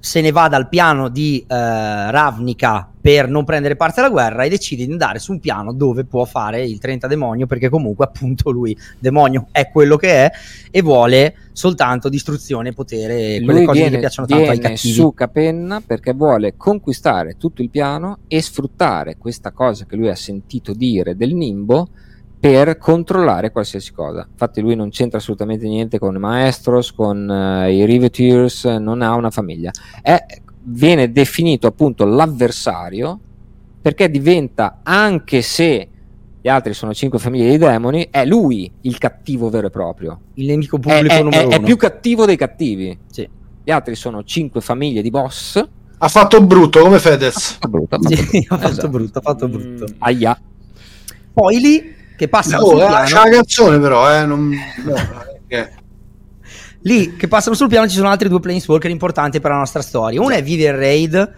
se 0.00 0.22
ne 0.22 0.32
va 0.32 0.48
dal 0.48 0.68
piano 0.68 1.08
di 1.08 1.44
eh, 1.46 2.10
Ravnica 2.10 2.88
per 3.00 3.28
non 3.28 3.44
prendere 3.44 3.76
parte 3.76 4.00
alla 4.00 4.08
guerra 4.08 4.44
e 4.44 4.48
decide 4.48 4.86
di 4.86 4.92
andare 4.92 5.18
su 5.18 5.32
un 5.32 5.40
piano 5.40 5.72
dove 5.72 6.04
può 6.04 6.24
fare 6.24 6.64
il 6.64 6.78
30 6.78 7.06
demonio 7.06 7.46
perché 7.46 7.68
comunque 7.68 8.06
appunto 8.12 8.50
lui 8.50 8.76
demonio 8.98 9.48
è 9.52 9.68
quello 9.70 9.96
che 9.96 10.24
è 10.24 10.30
e 10.70 10.82
vuole 10.82 11.34
soltanto 11.52 12.08
distruzione, 12.08 12.72
potere, 12.72 13.40
quelle 13.42 13.58
Lui 13.58 13.64
cose 13.64 13.78
viene, 13.78 13.94
che 13.94 14.00
piacciono 14.00 14.26
tanto 14.26 14.50
ai 14.50 14.58
cattivi. 14.58 14.94
su 14.94 15.12
Capenna 15.12 15.82
perché 15.86 16.12
vuole 16.12 16.54
conquistare 16.56 17.36
tutto 17.38 17.60
il 17.60 17.68
piano 17.68 18.20
e 18.26 18.40
sfruttare 18.40 19.16
questa 19.18 19.52
cosa 19.52 19.84
che 19.84 19.96
lui 19.96 20.08
ha 20.08 20.16
sentito 20.16 20.72
dire 20.72 21.14
del 21.14 21.34
nimbo 21.34 21.88
per 22.40 22.78
controllare 22.78 23.52
qualsiasi 23.52 23.92
cosa. 23.92 24.26
Infatti 24.30 24.62
lui 24.62 24.74
non 24.74 24.88
c'entra 24.88 25.18
assolutamente 25.18 25.66
niente 25.68 25.98
con 25.98 26.14
i 26.14 26.18
Maestros, 26.18 26.92
con 26.92 27.30
eh, 27.30 27.74
i 27.74 27.84
Riveteers, 27.84 28.64
non 28.64 29.02
ha 29.02 29.14
una 29.14 29.30
famiglia. 29.30 29.70
È- 30.00 30.24
viene 30.62 31.12
definito 31.12 31.66
appunto 31.66 32.04
l'avversario 32.06 33.18
perché 33.82 34.10
diventa, 34.10 34.80
anche 34.82 35.42
se 35.42 35.88
gli 36.42 36.48
altri 36.48 36.72
sono 36.72 36.94
cinque 36.94 37.18
famiglie 37.18 37.50
di 37.50 37.58
demoni, 37.58 38.08
è 38.10 38.24
lui 38.24 38.70
il 38.82 38.96
cattivo 38.96 39.50
vero 39.50 39.66
e 39.66 39.70
proprio 39.70 40.20
Il 40.34 40.46
nemico 40.46 40.76
è, 40.76 40.80
pubblico 40.80 41.14
è- 41.14 41.22
numero 41.22 41.42
è- 41.42 41.52
è 41.52 41.56
uno. 41.56 41.66
più 41.66 41.76
cattivo 41.76 42.24
dei 42.24 42.36
cattivi. 42.36 42.98
Sì. 43.10 43.28
Gli 43.62 43.70
altri 43.70 43.94
sono 43.94 44.24
cinque 44.24 44.62
famiglie 44.62 45.02
di 45.02 45.10
boss. 45.10 45.62
Ha 46.02 46.08
fatto 46.08 46.42
brutto 46.42 46.80
come 46.80 46.98
Fedez. 46.98 47.58
Fa 47.60 47.68
brutto, 47.68 47.98
fa 48.00 48.08
Sì, 48.08 48.14
brutto. 48.48 48.54
ha 48.54 48.56
fatto 48.58 48.70
Esatto. 48.70 48.88
brutto, 48.88 49.18
ha 49.18 49.22
fatto 49.22 49.48
Mm. 49.48 49.50
brutto. 49.50 49.86
Aia. 49.98 50.40
Poi 51.32 51.60
lì 51.60 51.94
che 52.20 52.28
passano 52.28 52.64
Oh, 52.64 52.68
sul 52.72 52.82
eh, 52.82 52.86
piano, 52.86 53.04
c'è 53.06 53.14
la 53.14 53.30
canzone 53.30 53.78
però, 53.78 54.14
eh. 54.14 54.26
Non... 54.26 54.50
no, 54.84 54.94
eh. 55.46 55.70
lì 56.82 57.16
che 57.16 57.28
passano 57.28 57.56
sul 57.56 57.68
piano 57.68 57.88
ci 57.88 57.96
sono 57.96 58.10
altri 58.10 58.28
due 58.28 58.40
planeswalker 58.40 58.90
importanti 58.90 59.40
per 59.40 59.52
la 59.52 59.56
nostra 59.56 59.80
storia. 59.80 60.20
Uno 60.20 60.34
è 60.34 60.42
Vivian 60.42 60.76
Raid 60.76 61.34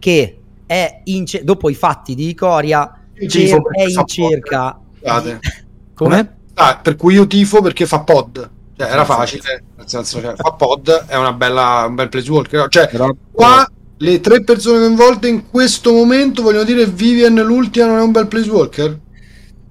che 0.00 0.38
è 0.66 1.00
in 1.04 1.26
ce- 1.26 1.44
dopo 1.44 1.70
i 1.70 1.74
fatti 1.74 2.16
di 2.16 2.34
Coria 2.34 2.92
Io 3.14 3.28
tifo 3.28 3.62
cer- 3.62 3.70
è 3.70 3.82
in 3.88 4.06
cerca 4.06 4.80
di- 5.22 5.38
Come? 5.94 6.36
Ah, 6.54 6.80
per 6.82 6.96
cui 6.96 7.14
io 7.14 7.28
tifo 7.28 7.62
perché 7.62 7.86
fa 7.86 8.00
pod. 8.00 8.50
Cioè, 8.76 8.90
era 8.90 9.04
sì. 9.04 9.12
facile. 9.12 9.64
Nel 9.76 9.88
senso, 9.88 10.20
cioè, 10.20 10.34
fa 10.34 10.50
pod 10.52 11.06
è 11.06 11.16
una 11.16 11.32
bella, 11.32 11.84
un 11.86 11.94
bel 11.94 12.08
placeworker. 12.08 12.66
Cioè, 12.68 12.88
Però, 12.88 13.14
qua 13.30 13.64
le 13.98 14.20
tre 14.20 14.42
persone 14.42 14.80
coinvolte 14.80 15.28
in 15.28 15.48
questo 15.48 15.92
momento 15.92 16.42
vogliono 16.42 16.64
dire 16.64 16.84
Vivian 16.86 17.34
l'ultima 17.36 17.86
non 17.86 17.98
è 17.98 18.02
un 18.02 18.10
bel 18.10 18.26
placeworker? 18.26 19.00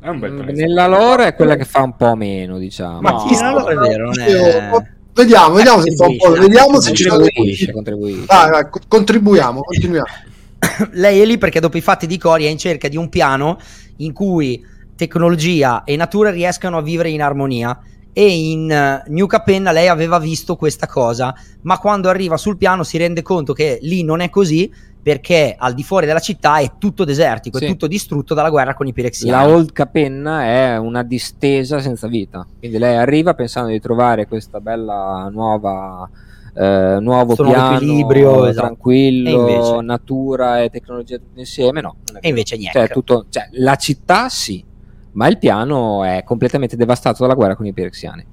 È 0.05 0.09
un 0.09 0.19
bel 0.19 0.33
mm, 0.33 0.37
prezzo. 0.37 0.61
nella 0.61 0.85
lore 0.85 1.27
è 1.29 1.33
quella 1.33 1.55
che 1.55 1.65
fa 1.65 1.81
un 1.81 1.95
po' 1.95 2.13
meno, 2.15 2.59
diciamo. 2.59 3.01
Ma 3.01 3.25
chi 3.25 3.33
no, 3.41 3.51
no, 3.57 3.65
è 3.65 3.73
vero, 3.73 4.05
non 4.05 4.19
è... 4.19 4.69
Vediamo, 5.13 5.55
vediamo 5.55 5.81
se 5.81 5.95
fa 5.95 6.05
un 6.05 6.17
po'. 6.17 6.31
Vediamo 6.33 6.79
se 6.79 6.93
ci 6.93 7.07
contribuisce, 7.07 7.71
contribuisce. 7.71 8.25
Vai, 8.27 8.49
vai, 8.51 8.69
co- 8.69 8.81
contribuiamo, 8.87 9.61
continuiamo. 9.61 10.05
Lei 10.93 11.21
è 11.21 11.25
lì 11.25 11.39
perché 11.39 11.59
dopo 11.59 11.77
i 11.77 11.81
fatti 11.81 12.05
di 12.05 12.19
Coria 12.19 12.47
è 12.47 12.51
in 12.51 12.59
cerca 12.59 12.87
di 12.87 12.97
un 12.97 13.09
piano 13.09 13.57
in 13.97 14.13
cui 14.13 14.63
tecnologia 14.95 15.83
e 15.83 15.95
natura 15.95 16.29
riescano 16.29 16.77
a 16.77 16.83
vivere 16.83 17.09
in 17.09 17.23
armonia. 17.23 17.75
E 18.13 18.29
in 18.29 18.69
eh, 18.69 19.03
New 19.07 19.25
Capenna 19.25 19.71
lei 19.71 19.87
aveva 19.87 20.19
visto 20.19 20.55
questa 20.55 20.85
cosa, 20.85 21.33
ma 21.61 21.79
quando 21.79 22.09
arriva 22.09 22.37
sul 22.37 22.57
piano 22.57 22.83
si 22.83 22.99
rende 22.99 23.23
conto 23.23 23.53
che 23.53 23.79
lì 23.81 24.03
non 24.03 24.19
è 24.19 24.29
così 24.29 24.71
perché 25.05 25.53
al 25.55 25.75
di 25.75 25.83
fuori 25.83 26.07
della 26.07 26.17
città 26.17 26.57
è 26.57 26.71
tutto 26.79 27.03
desertico, 27.03 27.59
Sì. 27.59 27.65
è 27.65 27.67
tutto 27.67 27.85
distrutto 27.85 28.33
dalla 28.33 28.49
guerra 28.49 28.73
con 28.73 28.87
i 28.87 28.89
La 28.89 28.95
Pirexiani. 28.95 29.51
Old 29.51 29.71
Capenna 29.71 30.45
è 30.45 30.77
una 30.79 31.03
distesa 31.03 31.79
senza 31.79 32.07
vita. 32.07 32.43
Quindi 32.57 32.79
lei 32.79 32.95
arriva 32.95 33.35
pensando 33.35 33.69
di 33.69 33.79
trovare 33.79 34.25
questa 34.25 34.59
bella 34.59 35.29
nuova. 35.31 36.09
eh, 36.57 36.97
nuovo 37.01 37.35
nuovo 37.35 37.35
piano 37.35 37.75
equilibrio, 37.75 38.45
esatto. 38.47 38.65
tranquillo, 38.65 39.29
E 39.29 39.31
invece? 39.33 39.81
natura 39.81 40.63
e 40.63 40.69
tecnologia 40.69 41.17
tutte 41.17 41.39
insieme. 41.41 41.81
No, 41.81 41.97
E 42.21 42.27
invece 42.29 42.55
niente. 42.57 42.79
Cioè, 42.79 42.87
tutto- 42.89 43.25
cioè, 43.29 43.49
la 43.55 43.75
città 43.75 44.29
sì, 44.29 44.63
ma 45.11 45.27
il 45.27 45.37
piano 45.37 46.03
è 46.05 46.23
completamente 46.23 46.75
devastato 46.77 47.21
dalla 47.21 47.33
guerra 47.35 47.55
con 47.57 47.65
i 47.67 47.73
Pirexiani. 47.73 48.25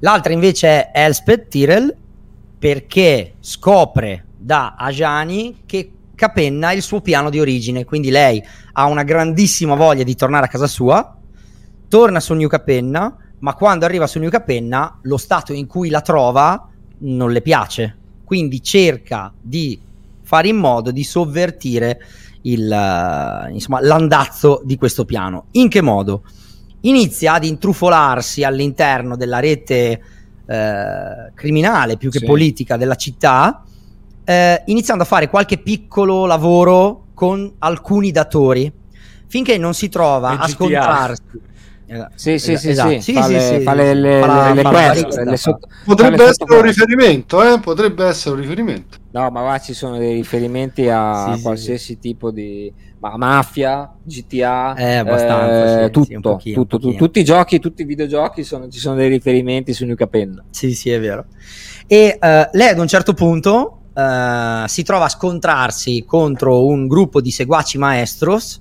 L'altra 0.00 0.32
invece 0.32 0.90
è 0.90 1.04
Elspeth 1.04 1.48
Tyrell 1.48 1.94
perché 2.58 3.34
scopre 3.40 4.24
da 4.38 4.74
Ajani 4.78 5.62
che 5.66 5.90
Capenna 6.16 6.70
è 6.70 6.74
il 6.74 6.82
suo 6.82 7.00
piano 7.00 7.30
di 7.30 7.38
origine, 7.38 7.84
quindi 7.84 8.10
lei 8.10 8.42
ha 8.72 8.86
una 8.86 9.04
grandissima 9.04 9.74
voglia 9.76 10.02
di 10.02 10.16
tornare 10.16 10.46
a 10.46 10.48
casa 10.48 10.66
sua, 10.66 11.16
torna 11.88 12.18
su 12.18 12.34
New 12.34 12.48
Capenna, 12.48 13.16
ma 13.38 13.54
quando 13.54 13.84
arriva 13.84 14.06
su 14.06 14.18
New 14.18 14.30
Capenna 14.30 14.98
lo 15.02 15.18
stato 15.18 15.52
in 15.52 15.66
cui 15.66 15.90
la 15.90 16.00
trova 16.00 16.68
non 16.98 17.30
le 17.30 17.42
piace, 17.42 17.96
quindi 18.24 18.62
cerca 18.62 19.32
di 19.40 19.78
fare 20.22 20.48
in 20.48 20.56
modo 20.56 20.90
di 20.90 21.04
sovvertire 21.04 22.00
il, 22.42 22.72
eh, 22.72 23.52
insomma, 23.52 23.80
l'andazzo 23.82 24.62
di 24.64 24.76
questo 24.76 25.04
piano. 25.04 25.46
In 25.52 25.68
che 25.68 25.82
modo? 25.82 26.24
Inizia 26.80 27.34
ad 27.34 27.44
intrufolarsi 27.44 28.42
all'interno 28.42 29.16
della 29.16 29.38
rete 29.38 30.00
eh, 30.46 31.32
criminale 31.34 31.96
più 31.96 32.10
che 32.10 32.20
Sì. 32.20 32.24
politica 32.24 32.76
della 32.76 32.94
città, 32.94 33.62
eh, 34.26 34.62
iniziando 34.66 35.04
a 35.04 35.06
fare 35.06 35.30
qualche 35.30 35.56
piccolo 35.56 36.26
lavoro 36.26 37.06
con 37.14 37.50
alcuni 37.60 38.10
datori, 38.10 38.70
finché 39.26 39.56
non 39.56 39.72
si 39.72 39.88
trova 39.88 40.38
a 40.38 40.46
scontrarsi 40.46 41.22
Esatto. 41.88 42.12
Sì, 42.16 42.38
sì, 42.40 42.56
sì, 42.56 42.70
esatto. 42.70 43.00
sì, 43.00 43.12
fa, 43.12 43.22
sì, 43.22 43.32
le, 43.32 43.40
sì, 43.40 43.60
fa 43.60 43.74
le, 43.74 43.94
le, 43.94 44.20
fa 44.20 44.26
la, 44.26 44.52
le, 44.52 44.62
fa 44.62 44.70
quest, 44.70 45.22
le 45.22 45.36
sotto, 45.36 45.68
Potrebbe 45.84 46.24
essere 46.24 46.56
un 46.56 46.62
riferimento, 46.62 47.42
eh? 47.44 47.60
Potrebbe 47.60 48.04
essere 48.06 48.34
un 48.34 48.40
riferimento. 48.40 48.98
No, 49.12 49.30
ma 49.30 49.42
qua 49.42 49.58
ci 49.60 49.72
sono 49.72 49.96
dei 49.96 50.14
riferimenti 50.14 50.88
a 50.88 51.38
qualsiasi 51.40 51.98
tipo 52.00 52.32
di 52.32 52.72
ma 52.98 53.16
mafia, 53.16 53.94
GTA, 54.02 54.74
eh, 54.74 54.94
abbastanza, 54.96 55.84
eh, 55.84 55.90
tutto, 55.90 56.18
pochino, 56.20 56.56
tutto, 56.56 56.78
tutto, 56.78 56.96
tutti 56.96 57.20
i 57.20 57.24
giochi, 57.24 57.60
tutti 57.60 57.82
i 57.82 57.84
videogiochi 57.84 58.42
sono, 58.42 58.68
ci 58.68 58.80
sono 58.80 58.96
dei 58.96 59.08
riferimenti 59.08 59.72
su 59.72 59.84
New 59.84 59.94
Capenna. 59.94 60.42
Sì, 60.50 60.74
sì, 60.74 60.90
è 60.90 60.98
vero. 60.98 61.26
E 61.86 62.18
uh, 62.20 62.56
lei 62.56 62.70
ad 62.70 62.78
un 62.80 62.88
certo 62.88 63.14
punto 63.14 63.75
uh, 63.96 64.66
si 64.66 64.82
trova 64.82 65.06
a 65.06 65.08
scontrarsi 65.08 66.04
contro 66.06 66.66
un 66.66 66.86
gruppo 66.86 67.20
di 67.20 67.30
seguaci 67.30 67.78
maestros 67.78 68.60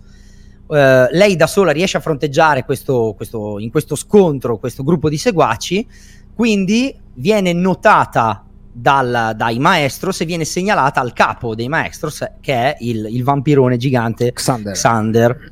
Uh, 0.67 1.06
lei 1.12 1.36
da 1.36 1.45
sola 1.45 1.71
riesce 1.71 1.98
a 1.98 2.00
fronteggiare 2.00 2.65
questo, 2.65 3.13
questo, 3.15 3.60
in 3.60 3.69
questo 3.69 3.95
scontro 3.95 4.58
questo 4.58 4.82
gruppo 4.82 5.10
di 5.10 5.17
seguaci, 5.19 5.88
quindi 6.34 6.91
viene 7.13 7.54
notata 7.54 8.43
dal, 8.71 9.34
dai 9.36 9.60
maestros 9.60 10.21
e 10.21 10.26
viene 10.26 10.43
segnalata 10.43 11.02
al 11.02 11.13
capo 11.13 11.54
dei 11.54 11.67
maestros, 11.67 12.26
che 12.41 12.54
è 12.54 12.78
il, 12.80 13.06
il 13.12 13.24
vampirone 13.24 13.78
gigante 13.78 14.34
Xander. 14.34 14.74
Xander. 14.74 15.52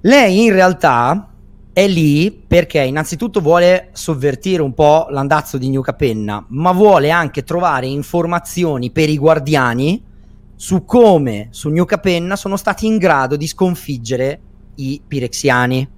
Lei 0.00 0.44
in 0.44 0.52
realtà 0.52 1.28
è 1.72 1.86
lì 1.86 2.30
perché 2.30 2.82
innanzitutto 2.82 3.40
vuole 3.40 3.90
sovvertire 3.92 4.62
un 4.62 4.74
po' 4.74 5.06
l'andazzo 5.10 5.58
di 5.58 5.68
New 5.68 5.82
Capenna, 5.82 6.44
ma 6.48 6.72
vuole 6.72 7.10
anche 7.10 7.44
trovare 7.44 7.86
informazioni 7.86 8.90
per 8.90 9.08
i 9.08 9.18
guardiani 9.18 10.02
su 10.56 10.84
come 10.84 11.48
su 11.50 11.68
New 11.68 11.84
Capenna 11.84 12.34
sono 12.34 12.56
stati 12.56 12.86
in 12.86 12.98
grado 12.98 13.36
di 13.36 13.46
sconfiggere 13.46 14.40
i 14.76 15.00
Pirexiani. 15.06 15.88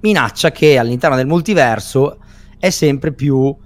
Minaccia 0.00 0.50
che 0.50 0.76
all'interno 0.76 1.14
del 1.14 1.26
multiverso 1.26 2.18
è 2.58 2.70
sempre 2.70 3.12
più 3.12 3.56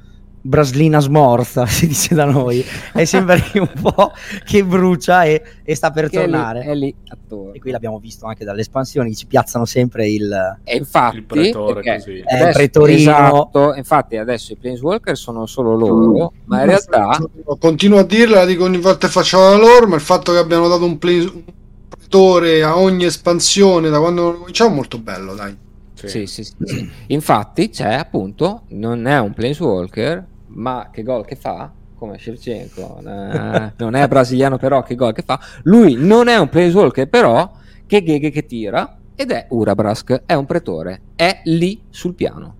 braslina 0.43 0.99
smorza, 1.01 1.65
si 1.67 1.87
dice 1.87 2.15
da 2.15 2.25
noi, 2.25 2.65
è 2.93 3.05
sempre 3.05 3.43
un 3.55 3.73
po' 3.81 4.13
che 4.45 4.65
brucia 4.65 5.25
e, 5.25 5.43
e 5.63 5.75
sta 5.75 5.91
per 5.91 6.09
che 6.09 6.19
tornare. 6.19 6.61
È 6.61 6.75
lì, 6.75 6.91
è 6.91 7.15
lì 7.15 7.51
e 7.53 7.61
qui 7.61 7.71
l'abbiamo 7.71 7.99
visto 7.99 8.27
anche 8.27 8.45
dalle 8.45 8.61
espansioni, 8.61 9.15
ci 9.15 9.27
piazzano 9.27 9.65
sempre 9.65 10.09
il... 10.09 10.59
E 10.65 10.77
infatti, 10.77 11.17
il 11.17 11.25
pretore, 11.25 11.83
così. 11.83 12.19
È 12.19 12.35
adesso, 12.35 12.59
pretorino. 12.59 12.99
Esatto, 12.99 13.75
infatti 13.75 14.17
adesso 14.17 14.53
i 14.53 14.57
Planeswalker 14.57 15.17
sono 15.17 15.47
solo 15.47 15.77
loro, 15.77 16.33
ma 16.45 16.61
in 16.61 16.67
realtà... 16.67 17.19
Continuo 17.59 17.99
a 17.99 18.05
dirla, 18.05 18.41
la 18.41 18.47
dico 18.47 18.65
ogni 18.65 18.79
volta 18.79 19.07
che 19.07 19.13
faccio 19.13 19.39
la 19.39 19.57
loro, 19.57 19.87
ma 19.87 19.95
il 19.95 20.01
fatto 20.01 20.33
che 20.33 20.39
abbiano 20.39 20.69
dato 20.69 20.85
un, 20.85 20.99
plane, 20.99 21.25
un 21.25 21.43
pretore 21.89 22.63
a 22.63 22.79
ogni 22.79 23.05
espansione 23.05 23.89
da 23.89 23.99
quando 24.01 24.39
cominciamo 24.39 24.71
è 24.71 24.75
molto 24.75 24.99
bello, 24.99 25.35
dai. 25.35 25.57
Sì. 25.95 26.09
Sì, 26.09 26.27
sì, 26.27 26.45
sì, 26.65 26.91
Infatti 27.09 27.69
c'è 27.71 27.95
appunto, 27.95 28.63
non 28.69 29.07
è 29.07 29.21
un 29.21 29.33
Planeswalker, 29.33 30.27
ma 30.55 30.89
che 30.93 31.03
gol 31.03 31.25
che 31.25 31.37
fa, 31.37 31.71
come 31.95 32.19
Shevchenko, 32.19 32.99
eh, 32.99 33.73
non 33.77 33.95
è 33.95 34.09
brasiliano 34.09 34.59
però 34.59 34.83
che 34.83 34.95
gol 34.95 35.13
che 35.13 35.23
fa, 35.23 35.39
lui 35.63 35.95
non 35.97 36.29
è 36.29 36.37
un 36.37 36.49
planeswalker 36.49 37.09
però 37.09 37.51
che 37.87 38.03
gheghe 38.03 38.31
che 38.31 38.47
tira 38.47 38.99
ed 39.15 39.31
è 39.31 39.47
Urabrask, 39.51 40.23
è 40.27 40.35
un 40.35 40.47
pretore, 40.47 41.01
è 41.15 41.43
lì 41.45 41.81
sul 41.91 42.15
piano. 42.15 42.57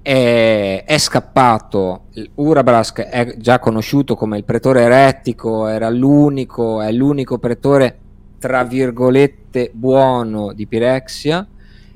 È, 0.00 0.84
è 0.86 0.98
scappato, 0.98 2.04
Urabrask 2.34 3.00
è 3.02 3.36
già 3.36 3.58
conosciuto 3.58 4.16
come 4.16 4.38
il 4.38 4.44
pretore 4.44 4.82
erettico, 4.82 5.66
era 5.66 5.90
l'unico, 5.90 6.80
è 6.80 6.90
l'unico 6.90 7.38
pretore 7.38 7.98
tra 8.38 8.64
virgolette 8.64 9.70
buono 9.72 10.52
di 10.52 10.66
Pirexia, 10.66 11.46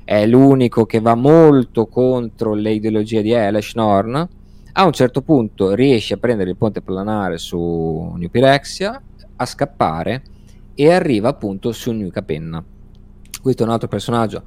è 0.05 0.25
l'unico 0.25 0.85
che 0.85 1.01
va 1.01 1.15
molto 1.15 1.87
contro 1.87 2.53
le 2.53 2.71
ideologie 2.71 3.21
di 3.21 3.31
Elesh 3.31 3.75
Norn 3.75 4.27
a 4.79 4.85
un 4.85 4.91
certo 4.91 5.23
punto 5.23 5.73
riesce 5.73 6.13
a 6.13 6.17
prendere 6.17 6.51
il 6.51 6.55
ponte 6.55 6.81
planare 6.81 7.39
su 7.39 8.13
New 8.15 8.29
Pyrexia, 8.29 9.01
a 9.35 9.45
scappare 9.45 10.21
e 10.75 10.91
arriva 10.91 11.29
appunto 11.29 11.71
su 11.71 11.91
New 11.91 12.09
Capenna. 12.09 12.63
Questo 13.41 13.63
è 13.63 13.65
un 13.65 13.71
altro 13.71 13.87
personaggio 13.87 14.43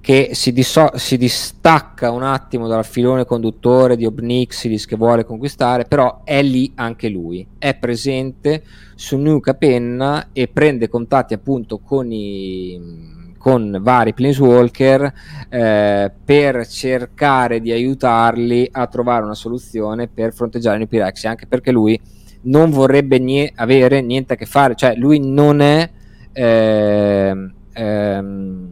che 0.00 0.30
si, 0.32 0.52
disso- 0.52 0.92
si, 0.94 1.18
distacca 1.18 2.10
un 2.10 2.22
attimo 2.22 2.66
dal 2.66 2.84
filone 2.84 3.26
conduttore 3.26 3.96
di 3.96 4.06
Obnixilis 4.06 4.86
che 4.86 4.96
vuole 4.96 5.24
conquistare, 5.24 5.84
però 5.84 6.22
è 6.24 6.42
lì 6.42 6.72
anche 6.76 7.08
lui, 7.08 7.46
è 7.58 7.74
presente 7.74 8.64
su 8.94 9.18
New 9.18 9.38
Capenna 9.40 10.28
e 10.32 10.48
prende 10.48 10.88
contatti 10.88 11.34
appunto 11.34 11.78
con 11.78 12.10
i 12.10 13.12
con 13.44 13.76
vari 13.82 14.14
planeswalker 14.14 15.12
eh, 15.50 16.10
per 16.24 16.66
cercare 16.66 17.60
di 17.60 17.72
aiutarli 17.72 18.66
a 18.72 18.86
trovare 18.86 19.22
una 19.22 19.34
soluzione 19.34 20.08
per 20.08 20.32
fronteggiare 20.32 20.78
New 20.78 20.86
Pyrexia, 20.86 21.28
anche 21.28 21.46
perché 21.46 21.70
lui 21.70 22.00
non 22.44 22.70
vorrebbe 22.70 23.18
nie- 23.18 23.52
avere 23.54 24.00
niente 24.00 24.32
a 24.32 24.36
che 24.36 24.46
fare, 24.46 24.74
cioè 24.74 24.94
lui 24.96 25.18
non 25.20 25.60
è 25.60 25.90
eh, 26.32 27.50
ehm, 27.74 28.68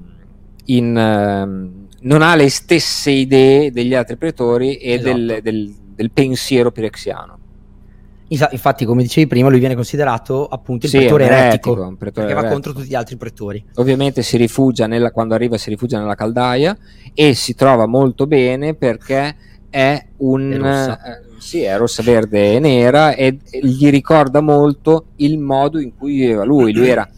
in, 0.65 0.97
ehm, 0.97 1.87
non 2.01 2.23
ha 2.23 2.35
le 2.35 2.49
stesse 2.49 3.11
idee 3.11 3.73
degli 3.73 3.93
altri 3.93 4.17
pretori 4.17 4.77
e 4.77 4.95
esatto. 4.95 5.13
del, 5.15 5.41
del, 5.43 5.75
del 5.95 6.11
pensiero 6.13 6.73
pirexiano. 6.73 7.41
Infatti, 8.33 8.85
come 8.85 9.03
dicevi 9.03 9.27
prima, 9.27 9.49
lui 9.49 9.59
viene 9.59 9.75
considerato 9.75 10.47
appunto 10.47 10.87
il 10.87 10.93
sì, 10.93 10.99
pretore 10.99 11.25
eretico, 11.25 11.73
eretico 11.73 11.97
pretore 11.97 12.27
perché 12.27 12.41
va 12.41 12.49
contro 12.49 12.73
tutti 12.73 12.89
gli 12.89 12.95
altri 12.95 13.17
pretori. 13.17 13.63
Ovviamente 13.75 14.23
si 14.23 14.37
rifugia 14.37 14.87
nella, 14.87 15.11
quando 15.11 15.35
arriva 15.35 15.59
si 15.59 15.69
rifugia 15.71 15.99
nella 15.99 16.15
caldaia 16.15 16.77
e 17.13 17.35
si 17.35 17.55
trova 17.55 17.87
molto 17.87 18.27
bene 18.27 18.75
perché 18.75 19.37
è 19.69 20.07
un... 20.19 20.51
È 20.53 20.57
rossa. 20.57 21.03
Eh, 21.03 21.31
sì, 21.39 21.63
è 21.63 21.77
rossa, 21.77 22.03
verde 22.03 22.55
e 22.55 22.59
nera 22.59 23.15
e, 23.15 23.39
e 23.51 23.61
gli 23.67 23.91
ricorda 23.91 24.41
molto 24.41 25.07
il 25.17 25.39
modo 25.39 25.79
in 25.79 25.95
cui 25.97 26.21
viveva 26.21 26.45
lui. 26.45 26.73
Lui 26.73 26.89
era 26.89 27.09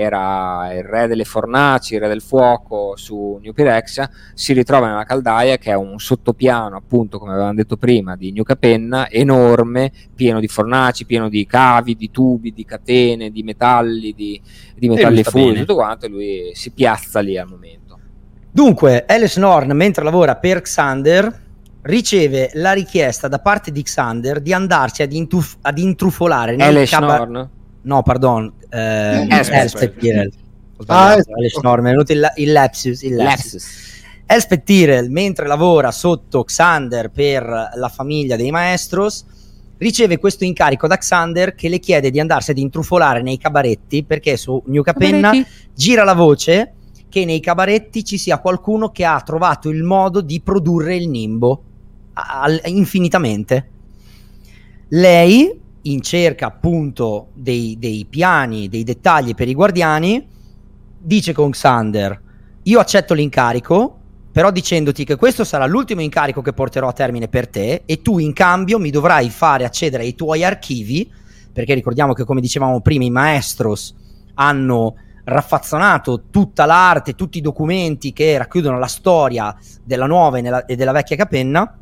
era 0.00 0.72
il 0.72 0.82
re 0.82 1.06
delle 1.06 1.24
fornaci, 1.24 1.94
il 1.94 2.00
re 2.00 2.08
del 2.08 2.22
fuoco 2.22 2.94
su 2.96 3.38
New 3.42 3.52
Pyrexia, 3.52 4.10
si 4.32 4.52
ritrova 4.54 4.88
nella 4.88 5.04
caldaia 5.04 5.58
che 5.58 5.70
è 5.70 5.74
un 5.74 5.98
sottopiano, 5.98 6.76
appunto, 6.76 7.18
come 7.18 7.32
avevamo 7.32 7.54
detto 7.54 7.76
prima, 7.76 8.16
di 8.16 8.32
New 8.32 8.42
Capenna, 8.42 9.10
enorme, 9.10 9.92
pieno 10.14 10.40
di 10.40 10.48
fornaci, 10.48 11.04
pieno 11.04 11.28
di 11.28 11.44
cavi, 11.46 11.96
di 11.96 12.10
tubi, 12.10 12.52
di 12.52 12.64
catene, 12.64 13.30
di 13.30 13.42
metalli, 13.42 14.14
di, 14.14 14.40
di 14.74 14.88
metalli 14.88 15.22
furi, 15.22 15.58
tutto 15.58 15.74
quanto, 15.74 16.06
e 16.06 16.08
lui 16.08 16.50
si 16.54 16.70
piazza 16.70 17.20
lì 17.20 17.36
al 17.36 17.48
momento. 17.48 17.98
Dunque, 18.50 19.04
Alice 19.06 19.38
Norn, 19.38 19.70
mentre 19.72 20.02
lavora 20.02 20.36
per 20.36 20.62
Xander, 20.62 21.48
riceve 21.82 22.50
la 22.54 22.72
richiesta 22.72 23.28
da 23.28 23.38
parte 23.38 23.70
di 23.70 23.82
Xander 23.82 24.40
di 24.40 24.52
andarsi 24.52 25.02
ad, 25.02 25.12
intuf- 25.12 25.58
ad 25.60 25.78
intrufolare 25.78 26.56
nel 26.56 26.76
Alice 26.76 26.96
cab- 26.96 27.08
Norn? 27.08 27.50
No, 27.82 28.02
pardon, 28.02 28.52
eh, 28.70 29.26
Elspeth 29.28 29.98
Tyrell. 29.98 30.30
Ah, 30.86 31.14
è 31.16 31.80
venuto 31.82 32.12
il, 32.12 32.32
il 32.36 32.52
lapsus. 32.52 33.02
Il 33.02 33.16
lapsus. 33.16 33.88
Elspeth 34.26 34.62
Tyrell, 34.62 35.10
mentre 35.10 35.46
lavora 35.46 35.90
sotto 35.90 36.44
Xander 36.44 37.10
per 37.10 37.44
la 37.44 37.88
famiglia 37.88 38.36
dei 38.36 38.50
maestros, 38.50 39.24
riceve 39.78 40.18
questo 40.18 40.44
incarico 40.44 40.86
da 40.86 40.96
Xander 40.96 41.54
che 41.54 41.68
le 41.68 41.80
chiede 41.80 42.10
di 42.10 42.20
andarsi 42.20 42.52
ad 42.52 42.58
intrufolare 42.58 43.22
nei 43.22 43.38
cabaretti 43.38 44.04
perché 44.04 44.36
su 44.36 44.62
New 44.66 44.82
Capenna 44.82 45.32
gira 45.74 46.04
la 46.04 46.14
voce 46.14 46.74
che 47.08 47.24
nei 47.24 47.40
cabaretti 47.40 48.04
ci 48.04 48.18
sia 48.18 48.38
qualcuno 48.38 48.90
che 48.90 49.04
ha 49.04 49.20
trovato 49.22 49.68
il 49.68 49.82
modo 49.82 50.20
di 50.20 50.40
produrre 50.40 50.94
il 50.94 51.08
nimbo 51.08 51.62
al, 52.12 52.60
infinitamente. 52.66 53.68
Lei 54.88 55.59
in 55.82 56.02
cerca 56.02 56.46
appunto 56.46 57.28
dei, 57.34 57.76
dei 57.78 58.06
piani, 58.08 58.68
dei 58.68 58.84
dettagli 58.84 59.34
per 59.34 59.48
i 59.48 59.54
guardiani, 59.54 60.26
dice 60.98 61.32
con 61.32 61.50
Xander, 61.50 62.20
io 62.64 62.78
accetto 62.78 63.14
l'incarico, 63.14 63.96
però 64.32 64.50
dicendoti 64.50 65.04
che 65.04 65.16
questo 65.16 65.44
sarà 65.44 65.66
l'ultimo 65.66 66.02
incarico 66.02 66.42
che 66.42 66.52
porterò 66.52 66.88
a 66.88 66.92
termine 66.92 67.28
per 67.28 67.48
te 67.48 67.82
e 67.84 68.02
tu 68.02 68.18
in 68.18 68.32
cambio 68.32 68.78
mi 68.78 68.90
dovrai 68.90 69.30
fare 69.30 69.64
accedere 69.64 70.04
ai 70.04 70.14
tuoi 70.14 70.44
archivi, 70.44 71.10
perché 71.52 71.74
ricordiamo 71.74 72.12
che 72.12 72.24
come 72.24 72.40
dicevamo 72.40 72.80
prima 72.80 73.04
i 73.04 73.10
maestros 73.10 73.94
hanno 74.34 74.94
raffazzonato 75.24 76.24
tutta 76.30 76.64
l'arte, 76.64 77.14
tutti 77.14 77.38
i 77.38 77.42
documenti 77.42 78.12
che 78.12 78.38
racchiudono 78.38 78.78
la 78.78 78.86
storia 78.86 79.56
della 79.82 80.06
nuova 80.06 80.38
e, 80.38 80.40
nella, 80.42 80.64
e 80.64 80.76
della 80.76 80.92
vecchia 80.92 81.16
Capenna 81.16 81.79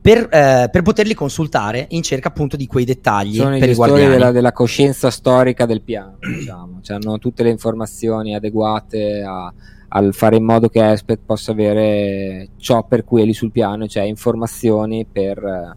per, 0.00 0.28
eh, 0.30 0.68
per, 0.70 0.82
poterli 0.82 1.14
consultare 1.14 1.86
in 1.90 2.02
cerca 2.02 2.28
appunto 2.28 2.56
di 2.56 2.66
quei 2.66 2.84
dettagli 2.84 3.36
sono 3.36 3.58
per 3.58 3.68
i 3.68 3.74
gestori 3.74 4.06
della, 4.06 4.30
della, 4.30 4.52
coscienza 4.52 5.10
storica 5.10 5.66
del 5.66 5.82
piano 5.82 6.18
diciamo. 6.20 6.78
cioè, 6.82 6.96
hanno 6.96 7.18
tutte 7.18 7.42
le 7.42 7.50
informazioni 7.50 8.34
adeguate 8.34 9.22
a, 9.22 9.52
al 9.88 10.14
fare 10.14 10.36
in 10.36 10.44
modo 10.44 10.68
che 10.68 10.92
Espet 10.92 11.20
possa 11.24 11.52
avere 11.52 12.50
ciò 12.58 12.84
per 12.84 13.04
cui 13.04 13.22
è 13.22 13.24
lì 13.24 13.34
sul 13.34 13.50
piano 13.50 13.86
cioè 13.86 14.04
informazioni 14.04 15.04
per, 15.10 15.76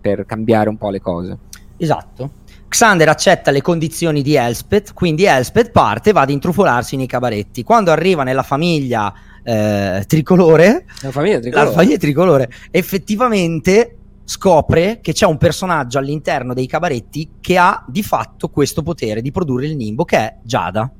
per 0.00 0.24
cambiare 0.24 0.68
un 0.68 0.76
po' 0.76 0.90
le 0.90 1.00
cose 1.00 1.38
esatto 1.76 2.46
Xander 2.68 3.08
accetta 3.08 3.50
le 3.50 3.62
condizioni 3.62 4.20
di 4.20 4.34
Elspeth, 4.34 4.92
quindi 4.92 5.24
Elspeth 5.24 5.70
parte 5.70 6.10
e 6.10 6.12
va 6.12 6.20
ad 6.20 6.28
intrufolarsi 6.28 6.96
nei 6.96 7.06
cabaretti. 7.06 7.62
Quando 7.62 7.90
arriva 7.90 8.24
nella 8.24 8.42
famiglia 8.42 9.10
eh, 9.42 10.04
tricolore, 10.06 10.84
La 11.02 11.10
famiglia 11.10 11.38
tricolore. 11.38 11.64
la 11.66 11.72
famiglia 11.72 11.96
tricolore, 11.96 12.50
effettivamente 12.70 13.96
scopre 14.24 14.98
che 15.00 15.12
c'è 15.12 15.24
un 15.26 15.38
personaggio 15.38 15.98
all'interno 15.98 16.52
dei 16.52 16.66
cabaretti 16.66 17.30
che 17.40 17.56
ha 17.56 17.82
di 17.88 18.02
fatto 18.02 18.48
questo 18.50 18.82
potere 18.82 19.22
di 19.22 19.30
produrre 19.30 19.66
il 19.66 19.76
nimbo, 19.76 20.04
che 20.04 20.16
è 20.18 20.36
Giada. 20.42 20.90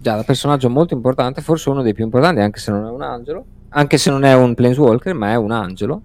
Un 0.00 0.22
personaggio 0.24 0.70
molto 0.70 0.94
importante, 0.94 1.42
forse 1.42 1.68
uno 1.68 1.82
dei 1.82 1.92
più 1.92 2.04
importanti, 2.04 2.40
anche 2.40 2.60
se 2.60 2.70
non 2.70 2.86
è 2.86 2.90
un 2.90 3.02
angelo, 3.02 3.44
anche 3.70 3.98
se 3.98 4.10
non 4.10 4.24
è 4.24 4.32
un 4.34 4.54
planeswalker, 4.54 5.12
ma 5.14 5.32
è 5.32 5.34
un 5.36 5.50
angelo. 5.50 6.00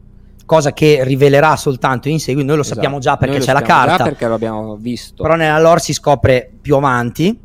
Cosa 0.45 0.73
che 0.73 1.03
rivelerà 1.05 1.55
soltanto 1.55 2.09
in 2.09 2.19
seguito, 2.19 2.47
noi 2.47 2.57
lo 2.57 2.63
sappiamo 2.63 2.99
già 2.99 3.15
perché 3.15 3.37
Esatto. 3.37 3.59
C'è 3.59 3.61
la 3.61 3.65
carta. 3.65 3.97
già 3.97 4.03
perché 4.03 4.27
lo 4.27 4.33
abbiamo 4.33 4.75
visto. 4.75 5.23
però 5.23 5.35
nella 5.35 5.59
lore 5.61 5.79
si 5.79 5.93
scopre 5.93 6.51
più 6.61 6.75
avanti. 6.75 7.39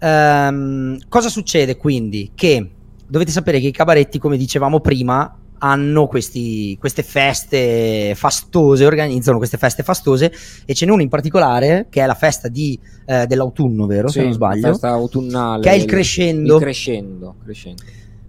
Ehm, 0.00 0.98
cosa 1.08 1.28
succede 1.28 1.76
quindi? 1.76 2.32
Che 2.34 2.70
dovete 3.08 3.30
sapere 3.30 3.60
che 3.60 3.68
i 3.68 3.72
cabaretti, 3.72 4.18
come 4.18 4.36
dicevamo 4.36 4.80
prima, 4.80 5.36
hanno 5.60 6.06
questi- 6.06 6.76
queste 6.78 7.02
feste 7.02 8.12
fastose, 8.14 8.86
organizzano 8.86 9.38
queste 9.38 9.56
feste 9.56 9.82
fastose 9.82 10.32
e 10.64 10.74
ce 10.74 10.86
n'è 10.86 10.92
una 10.92 11.02
in 11.02 11.08
particolare 11.08 11.86
che 11.90 12.02
è 12.02 12.06
la 12.06 12.14
festa 12.14 12.48
di, 12.48 12.78
eh, 13.06 13.26
dell'autunno, 13.26 13.86
vero? 13.86 14.08
Sì, 14.08 14.18
Se 14.18 14.24
non 14.24 14.32
sbaglio. 14.32 14.68
festa 14.68 14.90
autunnale. 14.90 15.62
Che 15.62 15.70
è 15.70 15.74
il 15.74 15.84
crescendo. 15.84 16.56
Il 16.56 16.62
crescendo, 16.62 17.34
crescendo. 17.42 17.82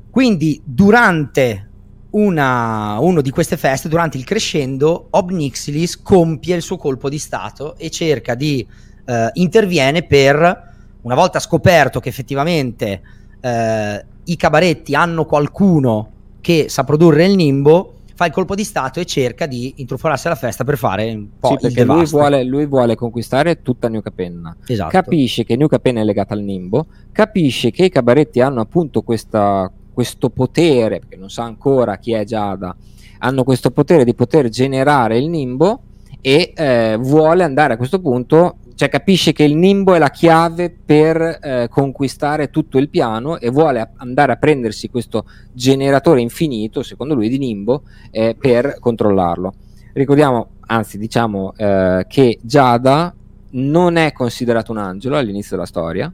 Quindi 0.09 0.59
durante 0.63 1.67
una, 2.11 2.97
uno 2.99 3.21
di 3.21 3.29
queste 3.29 3.57
feste, 3.57 3.87
durante 3.87 4.17
il 4.17 4.23
crescendo, 4.23 5.07
Obnixilis 5.11 6.01
compie 6.01 6.55
il 6.55 6.63
suo 6.63 6.77
colpo 6.77 7.09
di 7.09 7.19
stato 7.19 7.75
e 7.77 7.91
cerca 7.91 8.33
di 8.33 8.65
eh, 9.05 9.29
interviene 9.33 10.03
per, 10.03 10.67
una 11.01 11.15
volta 11.15 11.39
scoperto 11.39 11.99
che 11.99 12.09
effettivamente 12.09 13.01
eh, 13.39 14.05
i 14.31 14.35
cabaretti 14.35 14.95
hanno 14.95 15.25
qualcuno 15.25 16.11
che 16.41 16.65
sa 16.69 16.83
produrre 16.83 17.25
il 17.25 17.35
nimbo, 17.35 17.95
fa 18.15 18.25
il 18.25 18.31
colpo 18.31 18.53
di 18.53 18.63
stato 18.63 18.99
e 18.99 19.05
cerca 19.05 19.45
di 19.45 19.73
intrufolarsi 19.77 20.27
alla 20.27 20.35
festa 20.35 20.63
per 20.63 20.77
fare 20.77 21.11
un 21.11 21.27
po' 21.39 21.49
Sì, 21.49 21.57
perché 21.61 21.83
lui 21.83 22.05
vuole, 22.05 22.43
lui 22.43 22.65
vuole 22.65 22.95
conquistare 22.95 23.61
tutta 23.61 23.87
New 23.87 24.01
Capenna. 24.01 24.55
Esatto. 24.67 24.89
Capisce 24.89 25.43
che 25.43 25.55
New 25.55 25.67
Capenna 25.67 26.01
è 26.01 26.03
legata 26.03 26.33
al 26.33 26.41
nimbo, 26.41 26.87
capisce 27.11 27.71
che 27.71 27.85
i 27.85 27.89
cabaretti 27.89 28.41
hanno 28.41 28.61
appunto 28.61 29.01
questa- 29.01 29.71
questo 29.93 30.29
potere, 30.29 30.99
perché 30.99 31.17
non 31.17 31.29
sa 31.29 31.43
ancora 31.43 31.97
chi 31.97 32.13
è 32.13 32.23
Giada, 32.23 32.75
hanno 33.19 33.43
questo 33.43 33.71
potere 33.71 34.05
di 34.05 34.13
poter 34.13 34.47
generare 34.49 35.17
il 35.17 35.27
nimbo 35.27 35.81
e 36.21 36.53
eh, 36.55 36.97
vuole 36.99 37.43
andare 37.43 37.73
a 37.73 37.77
questo 37.77 37.99
punto, 37.99 38.57
cioè 38.79 38.87
capisce 38.87 39.33
che 39.33 39.43
il 39.43 39.57
nimbo 39.57 39.93
è 39.93 39.99
la 39.99 40.09
chiave 40.09 40.69
per 40.69 41.17
eh, 41.19 41.67
conquistare 41.69 42.49
tutto 42.49 42.77
il 42.77 42.87
piano 42.87 43.37
e 43.37 43.49
vuole 43.49 43.81
a- 43.81 43.89
andare 43.97 44.31
a 44.31 44.35
prendersi 44.37 44.87
questo 44.87 45.25
generatore 45.51 46.21
infinito, 46.21 46.81
secondo 46.81 47.13
lui, 47.13 47.27
di 47.27 47.37
nimbo 47.37 47.83
eh, 48.09 48.37
per 48.39 48.77
controllarlo. 48.79 49.53
Ricordiamo, 49.91 50.51
anzi 50.61 50.97
diciamo 50.97 51.51
eh, 51.57 52.05
che 52.07 52.39
Giada 52.41 53.13
non 53.49 53.97
è 53.97 54.13
considerato 54.13 54.71
un 54.71 54.77
angelo 54.77 55.17
all'inizio 55.17 55.57
della 55.57 55.67
storia, 55.67 56.09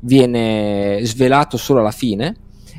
viene 0.00 0.98
svelato 1.04 1.56
solo 1.56 1.78
alla 1.78 1.92
fine. 1.92 2.34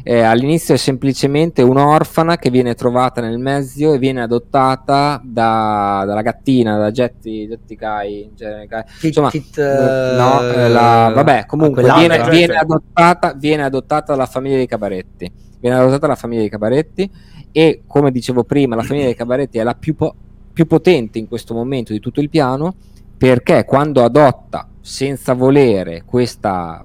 Eh, 0.05 0.19
all'inizio 0.21 0.73
è 0.73 0.77
semplicemente 0.77 1.61
un'orfana 1.61 2.35
che 2.37 2.49
viene 2.49 2.73
trovata 2.75 3.21
nel 3.21 3.37
mezzo 3.39 3.93
e 3.93 3.97
viene 3.97 4.21
adottata 4.21 5.21
da- 5.23 6.03
dalla 6.05 6.21
gattina, 6.21 6.77
da 6.77 6.91
Jetty, 6.91 7.47
Jetty 7.47 7.75
Kai, 7.75 8.31
Kai. 8.67 8.83
Insomma, 9.01 9.29
Kit, 9.29 9.57
no, 9.57 10.41
eh, 10.41 10.67
la- 10.67 11.11
vabbè, 11.15 11.45
comunque 11.45 11.83
viene, 11.83 12.17
viene 12.29 12.53
adottata, 12.55 13.33
viene 13.33 13.63
adottata 13.63 14.11
dalla 14.11 14.25
famiglia 14.25 14.57
dei 14.57 14.67
Cabaretti. 14.67 15.31
Viene 15.61 15.77
adottata 15.77 15.99
dalla 16.01 16.15
famiglia 16.15 16.41
dei 16.41 16.49
Cabaretti 16.49 17.09
e, 17.53 17.83
come 17.87 18.11
dicevo 18.11 18.43
prima, 18.43 18.75
la 18.75 18.83
famiglia 18.83 19.05
dei 19.05 19.15
Cabaretti 19.15 19.57
è 19.57 19.63
la 19.63 19.73
più, 19.75 19.95
po- 19.95 20.13
più 20.51 20.67
potente 20.67 21.17
in 21.17 21.29
questo 21.29 21.53
momento 21.53 21.93
di 21.93 21.99
tutto 22.01 22.19
il 22.19 22.29
piano 22.29 22.75
perché 23.17 23.63
quando 23.63 24.03
adotta 24.03 24.67
senza 24.81 25.33
volere 25.33 26.03
questa 26.05 26.83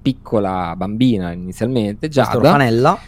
piccola 0.00 0.74
bambina 0.76 1.32
inizialmente, 1.32 2.08
Giada, 2.08 2.30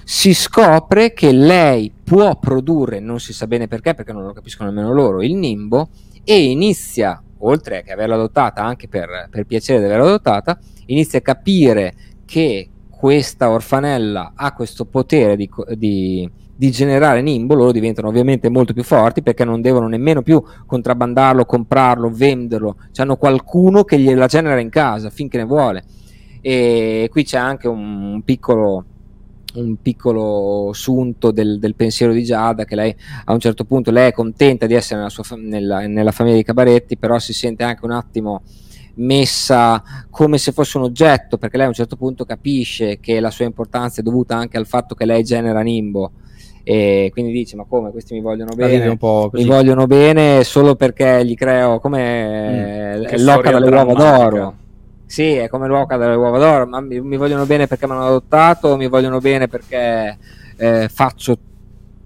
si 0.04 0.34
scopre 0.34 1.12
che 1.12 1.32
lei 1.32 1.92
può 2.02 2.38
produrre, 2.38 3.00
non 3.00 3.20
si 3.20 3.32
sa 3.32 3.46
bene 3.46 3.68
perché, 3.68 3.94
perché 3.94 4.12
non 4.12 4.24
lo 4.24 4.32
capiscono 4.32 4.70
nemmeno 4.70 4.92
loro, 4.92 5.22
il 5.22 5.34
nimbo 5.34 5.88
e 6.24 6.44
inizia, 6.50 7.22
oltre 7.38 7.82
che 7.82 7.92
averla 7.92 8.14
adottata, 8.14 8.62
anche 8.62 8.88
per, 8.88 9.28
per 9.30 9.44
piacere 9.44 9.80
di 9.80 9.86
averla 9.86 10.04
adottata, 10.04 10.58
inizia 10.86 11.18
a 11.18 11.22
capire 11.22 11.94
che 12.24 12.68
questa 12.88 13.50
orfanella 13.50 14.32
ha 14.36 14.52
questo 14.52 14.84
potere 14.84 15.36
di, 15.36 15.48
di- 15.74 16.30
di 16.54 16.70
generare 16.70 17.22
nimbo, 17.22 17.54
loro 17.54 17.72
diventano 17.72 18.06
ovviamente 18.06 18.48
molto 18.48 18.72
più 18.72 18.84
forti 18.84 19.20
perché 19.20 19.44
non 19.44 19.60
devono 19.60 19.88
nemmeno 19.88 20.22
più 20.22 20.40
contrabbandarlo, 20.64 21.44
comprarlo, 21.44 22.08
venderlo, 22.08 22.76
hanno 22.96 23.16
qualcuno 23.16 23.82
che 23.82 23.98
gliela 23.98 24.26
genera 24.26 24.60
in 24.60 24.68
casa 24.68 25.10
finché 25.10 25.38
ne 25.38 25.44
vuole. 25.44 25.82
E 26.42 27.08
qui 27.10 27.24
c'è 27.24 27.38
anche 27.38 27.68
un, 27.68 28.20
piccolo 28.24 28.84
un 29.54 29.76
piccolo 29.80 30.70
sunto 30.72 31.30
del, 31.30 31.58
del 31.58 31.74
pensiero 31.74 32.12
di 32.12 32.24
Giada 32.24 32.64
che 32.64 32.74
lei 32.74 32.94
a 33.26 33.32
un 33.32 33.38
certo 33.38 33.64
punto 33.64 33.90
lei 33.90 34.08
è 34.08 34.12
contenta 34.12 34.66
di 34.66 34.74
essere 34.74 34.96
nella, 34.96 35.10
sua 35.10 35.24
nella, 35.36 35.86
nella 35.86 36.10
famiglia 36.10 36.36
di 36.36 36.42
Cabaretti 36.42 36.96
però 36.96 37.18
si 37.18 37.34
sente 37.34 37.62
anche 37.62 37.84
un 37.84 37.90
attimo 37.90 38.42
messa 38.94 39.82
come 40.10 40.38
se 40.38 40.52
fosse 40.52 40.78
un 40.78 40.84
oggetto 40.84 41.38
perché 41.38 41.56
lei 41.56 41.66
a 41.66 41.68
un 41.68 41.74
certo 41.74 41.96
punto 41.96 42.24
capisce 42.24 42.98
che 42.98 43.20
la 43.20 43.30
sua 43.30 43.44
importanza 43.44 44.00
è 44.00 44.04
dovuta 44.04 44.36
anche 44.36 44.56
al 44.56 44.66
fatto 44.66 44.94
che 44.94 45.04
lei 45.04 45.22
genera 45.22 45.60
nimbo. 45.60 46.12
E 46.64 47.10
quindi 47.12 47.32
dice 47.32 47.56
ma 47.56 47.64
come 47.64 47.90
questi 47.90 48.14
mi 48.14 48.20
vogliono 48.20 48.54
bene? 48.54 48.96
mi 49.32 49.44
vogliono 49.44 49.86
bene 49.86 50.44
solo 50.44 50.76
perché 50.76 51.24
gli 51.24 51.34
creo 51.34 51.80
come 51.80 52.98
Mm, 52.98 53.16
storia 53.16 53.50
dalle 53.50 53.70
uova 53.74 53.94
d'oro 53.94 54.54
sì, 55.12 55.34
è 55.34 55.46
come 55.50 55.68
l'uoca 55.68 55.98
dalle 55.98 56.14
uova 56.14 56.38
d'oro, 56.38 56.66
ma 56.66 56.80
mi, 56.80 56.98
mi 57.02 57.18
vogliono 57.18 57.44
bene 57.44 57.66
perché 57.66 57.86
mi 57.86 57.92
hanno 57.92 58.06
adottato, 58.06 58.78
mi 58.78 58.88
vogliono 58.88 59.18
bene 59.18 59.46
perché 59.46 60.16
eh, 60.56 60.88
faccio, 60.88 61.36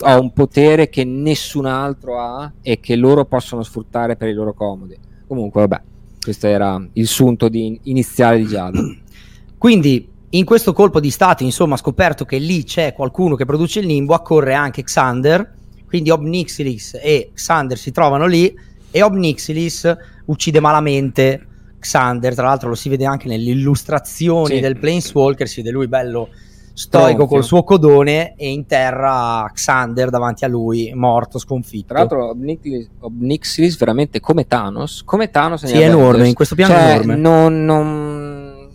ho 0.00 0.20
un 0.20 0.32
potere 0.32 0.88
che 0.88 1.04
nessun 1.04 1.66
altro 1.66 2.18
ha 2.18 2.52
e 2.60 2.80
che 2.80 2.96
loro 2.96 3.24
possono 3.24 3.62
sfruttare 3.62 4.16
per 4.16 4.26
i 4.26 4.32
loro 4.32 4.54
comodi. 4.54 4.98
Comunque, 5.28 5.60
vabbè, 5.60 5.82
questo 6.20 6.48
era 6.48 6.84
il 6.94 7.06
sunto 7.06 7.48
di- 7.48 7.78
iniziale 7.84 8.38
di 8.38 8.46
Giada. 8.48 8.80
Quindi 9.56 10.08
in 10.30 10.44
questo 10.44 10.72
colpo 10.72 10.98
di 10.98 11.10
stato, 11.10 11.44
insomma, 11.44 11.74
ha 11.74 11.78
scoperto 11.78 12.24
che 12.24 12.38
lì 12.38 12.64
c'è 12.64 12.92
qualcuno 12.92 13.36
che 13.36 13.44
produce 13.44 13.78
il 13.78 13.86
nimbo, 13.86 14.14
accorre 14.14 14.54
anche 14.54 14.82
Xander, 14.82 15.54
quindi 15.86 16.10
Obnixilis 16.10 16.98
e 17.00 17.30
Xander 17.32 17.78
si 17.78 17.92
trovano 17.92 18.26
lì 18.26 18.52
e 18.90 19.02
Obnixilis 19.04 19.96
uccide 20.24 20.58
malamente 20.58 21.46
Xander, 21.86 22.34
tra 22.34 22.46
l'altro 22.46 22.68
lo 22.70 22.74
si 22.74 22.88
vede 22.88 23.04
anche 23.06 23.28
nelle 23.28 23.50
illustrazioni 23.50 24.56
Sì. 24.56 24.60
del 24.60 24.76
Planeswalker, 24.78 25.46
si 25.46 25.62
vede 25.62 25.70
lui 25.72 25.86
bello 25.86 26.28
stoico 26.74 27.06
Tronfio. 27.08 27.26
col 27.26 27.44
suo 27.44 27.62
codone 27.62 28.34
e 28.36 28.50
interra 28.50 29.48
Xander 29.52 30.10
davanti 30.10 30.44
a 30.44 30.48
lui, 30.48 30.92
morto, 30.94 31.38
sconfitto. 31.38 31.86
Tra 31.86 31.98
l'altro, 32.00 32.28
Obnixilis, 32.30 32.90
Obnixilis 32.98 33.78
veramente 33.78 34.18
come 34.20 34.46
Thanos, 34.46 35.02
come 35.04 35.30
Thanos 35.30 35.64
sì, 35.64 35.74
è 35.78 35.86
enorme, 35.88 36.26
in 36.28 36.34
questo 36.34 36.54
piano 36.56 36.74
è 36.74 36.76
Cioè, 36.76 36.90
enorme. 36.94 37.16
non, 37.16 37.64
non- 37.64 38.68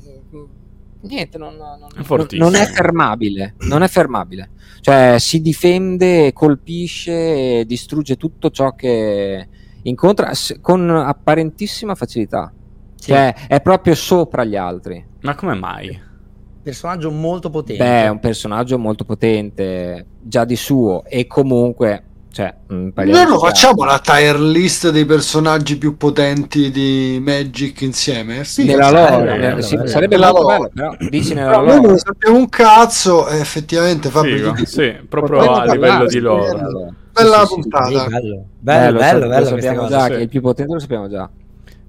niente, 1.02 1.38
non, 1.38 1.56
non- 1.58 1.80
non 2.32 2.56
è 2.56 2.66
fermabile. 2.66 3.56
Non 3.60 3.84
è 3.84 3.88
fermabile. 3.88 4.50
Cioè, 4.82 5.18
si 5.20 5.42
difende, 5.42 6.32
colpisce 6.34 7.66
distrugge 7.66 8.16
tutto 8.18 8.50
ciò 8.50 8.74
che 8.74 9.48
incontra 9.84 10.32
con 10.60 10.90
apparentissima 10.90 11.94
facilità. 11.94 12.52
Sì. 13.02 13.10
Cioè, 13.10 13.34
è 13.48 13.62
proprio 13.62 13.96
sopra 13.96 14.44
gli 14.44 14.56
altri. 14.56 15.04
Ma 15.22 15.34
come 15.34 15.56
mai? 15.56 16.10
personaggio 16.64 17.10
molto 17.10 17.50
potente. 17.50 17.84
Beh, 17.84 18.04
è 18.04 18.08
un 18.10 18.20
personaggio 18.20 18.78
molto 18.78 19.04
potente 19.04 20.06
già 20.22 20.46
di 20.46 20.56
suo 20.56 21.04
e 21.06 21.26
comunque, 21.26 22.04
cioè, 22.32 22.54
mm, 22.72 22.90
Noi 22.94 23.06
lo 23.08 23.12
chiaro. 23.14 23.40
facciamo 23.40 23.84
la 23.86 23.98
tier 23.98 24.40
list 24.40 24.92
dei 24.92 25.06
personaggi 25.06 25.80
più 25.80 25.98
potenti 25.98 26.70
di 26.70 27.20
Magic 27.20 27.82
insieme? 27.82 28.44
Sì, 28.44 28.66
nella 28.66 28.90
sì. 28.90 28.94
lore, 28.94 29.10
bello, 29.18 29.32
eh, 29.34 29.40
bello, 29.40 29.62
sì, 29.62 29.76
bello. 29.76 29.88
sarebbe 29.88 30.16
Nella 30.18 30.32
molto 30.32 30.42
lore. 30.44 30.70
bello, 30.72 30.96
però 30.98 31.10
dici 31.10 31.34
nella 31.34 31.50
Però 31.50 31.62
noi 31.64 31.68
non 31.74 31.82
lore. 31.82 31.94
ne 31.94 31.98
sappiamo 31.98 32.38
un 32.38 32.50
cazzo 32.50 33.28
e 33.28 33.40
effettivamente 33.40 34.10
Fabio 34.10 34.52
tu- 34.54 34.66
sì, 34.66 34.96
proprio 35.10 35.38
Potremmo 35.40 35.56
a 35.56 35.74
livello 35.74 36.04
di 36.04 36.10
sì, 36.12 36.20
loro. 36.20 36.58
allora. 36.60 36.90
Bella 37.12 37.40
Sì, 37.40 37.46
sì, 37.48 37.48
sì. 37.48 37.60
puntata. 37.60 37.88
Sì, 37.88 37.94
bello, 38.10 38.46
bello, 38.60 38.98
Eh, 38.98 39.00
bello, 39.02 39.20
lo 39.20 39.28
bello, 39.30 39.46
so- 39.46 39.56
lo 39.56 39.62
sappiamo 39.62 39.88
già 39.88 40.04
sì. 40.06 40.12
che 40.12 40.18
il 40.20 40.30
più 40.30 40.42
potente 40.42 40.74
lo 40.74 40.80
sappiamo 40.80 41.10
già. 41.10 41.30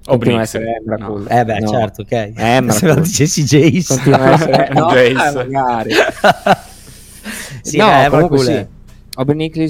Continua 0.05 0.39
a 0.39 0.41
essere. 0.41 0.75
Emrakul. 0.75 1.21
No. 1.21 1.27
Eh 1.29 1.45
beh, 1.45 1.59
No. 1.59 1.67
certo, 1.67 2.01
ok. 2.01 2.11
Eh, 2.11 2.61
ma 2.63 2.71
Se 2.71 2.87
lo 2.87 2.95
dicessi 2.95 3.43
Jace. 3.43 3.93
Continua 3.95 4.19
a 4.19 4.31
essere 4.31 4.69
no, 4.73 4.87
Jace. 4.89 5.09
eh, 5.09 5.47
magari. 5.47 5.91
sì, 7.61 7.77
no, 7.77 7.85
comunque 7.85 8.03
Emrakul 8.05 8.39
sì. 8.39 8.67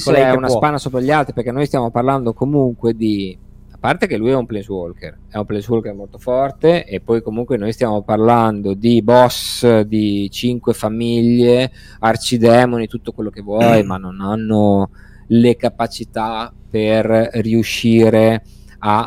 Colei 0.04 0.22
è 0.24 0.32
una 0.32 0.48
può. 0.48 0.56
spanna 0.58 0.78
sopra 0.78 1.02
gli 1.02 1.12
altri 1.12 1.34
perché 1.34 1.52
noi 1.52 1.66
stiamo 1.66 1.92
parlando 1.92 2.34
comunque 2.34 2.96
di 2.96 3.38
parte 3.84 4.08
che 4.08 4.16
lui 4.16 4.30
è 4.30 4.36
un 4.36 4.46
planeswalker, 4.46 5.18
è 5.28 5.36
un 5.38 5.46
planeswalker 5.46 5.94
molto 5.94 6.18
forte 6.18 6.86
e 6.86 7.02
poi 7.02 7.22
comunque 7.22 7.58
noi 7.58 7.74
stiamo 7.74 8.02
parlando 8.02 8.74
di 8.74 9.02
boss 9.02 9.82
di 9.82 10.30
cinque 10.32 10.74
famiglie, 10.74 11.70
arcidemoni, 12.00 12.88
tutto 12.88 13.12
quello 13.12 13.30
che 13.30 13.42
vuoi, 13.42 13.84
ma 13.86 13.98
non 13.98 14.22
hanno 14.22 14.90
le 15.28 15.58
capacità 15.58 16.54
per 16.70 17.06
riuscire 17.34 18.36
a 18.36 18.42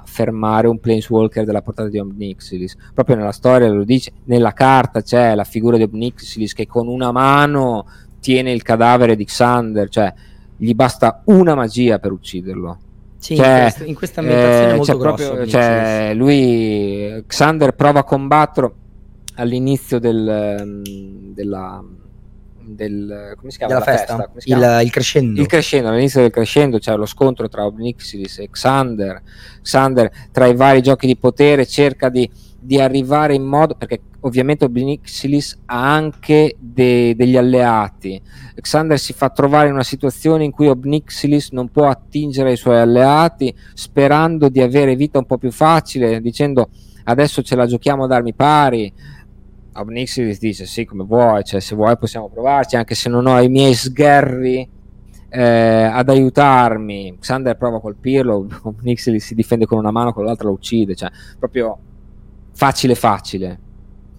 fermare 0.05 0.69
un 0.69 0.79
planeswalker 0.79 1.45
della 1.45 1.63
portata 1.63 1.89
di 1.89 1.99
Omnixilis. 1.99 2.77
Proprio 2.95 3.17
nella 3.17 3.33
storia 3.33 3.69
lo 3.69 3.85
dice, 3.85 4.13
nella 4.25 4.53
carta 4.53 5.03
c'è 5.03 5.35
la 5.35 5.45
figura 5.45 5.77
di 5.77 5.83
Omnixilis 5.83 6.55
che 6.55 6.67
con 6.67 6.89
una 6.89 7.13
mano 7.13 7.87
tiene 8.21 8.53
il 8.53 8.63
cadavere 8.63 9.17
di 9.17 9.25
Xander, 9.25 9.89
cioè 9.89 10.13
gli 10.57 10.73
basta 10.75 11.23
una 11.27 11.55
magia 11.55 11.99
per 11.99 12.13
ucciderlo. 12.13 12.79
Sì, 13.19 13.37
cioè, 13.37 13.73
in, 13.85 13.95
questa, 13.95 14.21
ambientazione 14.21 14.73
eh, 14.73 14.77
molto 14.77 14.99
grosso, 14.99 15.27
proprio, 15.27 15.47
cioè, 15.47 16.13
lui 16.15 17.25
Xander 17.27 17.75
prova 17.75 18.01
a 18.01 18.05
combatterlo 18.05 18.75
all'inizio 19.35 19.99
del, 19.99 20.63
mm, 20.65 21.33
della 21.33 21.85
del 22.67 23.35
come 23.37 23.51
si 23.51 23.59
chiama? 23.59 23.75
Della 23.75 23.85
festa, 23.85 24.31
festa? 24.33 24.81
Il, 24.81 24.85
il, 24.85 24.91
crescendo. 24.91 25.41
Il 25.41 25.47
crescendo, 25.47 25.89
all'inizio 25.89 26.21
del 26.21 26.31
crescendo 26.31 26.79
c'è 26.79 26.97
lo 26.97 27.07
scontro 27.07 27.49
tra 27.49 27.65
Obnixilis 27.65 28.39
e 28.39 28.51
Xander. 28.51 29.23
Xander, 29.63 30.11
tra 30.33 30.47
i 30.47 30.55
vari 30.55 30.83
giochi 30.83 31.07
di 31.07 31.17
potere, 31.17 31.67
cerca 31.67 32.09
di, 32.09 32.29
di 32.59 32.81
arrivare 32.81 33.35
in 33.35 33.45
modo 33.45 33.75
perché 33.75 34.01
ovviamente 34.21 34.65
Obnixilis 34.65 35.57
ha 35.67 35.95
anche 35.95 36.57
de, 36.59 37.15
degli 37.17 37.37
alleati. 37.37 38.21
Xander 38.61 38.99
si 38.99 39.13
fa 39.13 39.31
trovare 39.31 39.69
in 39.69 39.75
una 39.75 39.85
situazione 39.85 40.45
in 40.45 40.51
cui 40.51 40.67
Obnixilis 40.67 41.51
non 41.51 41.69
può 41.69 41.89
attingere 41.89 42.51
ai 42.51 42.57
suoi 42.57 42.79
alleati, 42.79 43.55
sperando 43.75 44.49
di 44.49 44.61
avere 44.61 44.97
vita 44.97 45.19
un 45.19 45.27
po' 45.27 45.39
più 45.39 45.53
facile, 45.53 46.21
dicendo 46.21 46.71
adesso 47.05 47.43
ce 47.43 47.55
la 47.55 47.67
giochiamo 47.67 48.05
ad 48.05 48.13
armi 48.13 48.35
pari. 48.35 48.93
Obnixilis 49.81 50.39
dice 50.39 50.67
sì 50.67 50.85
come 50.85 51.05
vuoi, 51.05 51.45
cioè 51.45 51.61
se 51.61 51.75
vuoi 51.75 51.97
possiamo 51.97 52.29
provarci 52.29 52.77
anche 52.77 52.95
se 52.95 53.09
non 53.09 53.27
ho 53.27 53.41
i 53.41 53.49
miei 53.49 53.75
sgherri 53.75 54.69
eh, 55.29 55.43
ad 55.43 56.09
aiutarmi. 56.09 57.17
Xander 57.21 57.57
prova 57.57 57.77
a 57.77 57.81
colpirlo, 57.81 58.47
Obnixilis 58.63 59.25
si 59.25 59.35
difende 59.35 59.67
con 59.67 59.79
una 59.79 59.91
mano, 59.91 60.13
con 60.13 60.25
l'altra 60.25 60.49
lo 60.49 60.55
uccide, 60.55 60.95
cioè 60.95 61.11
proprio 61.39 61.79
facile 62.53 62.95
facile. 62.95 63.59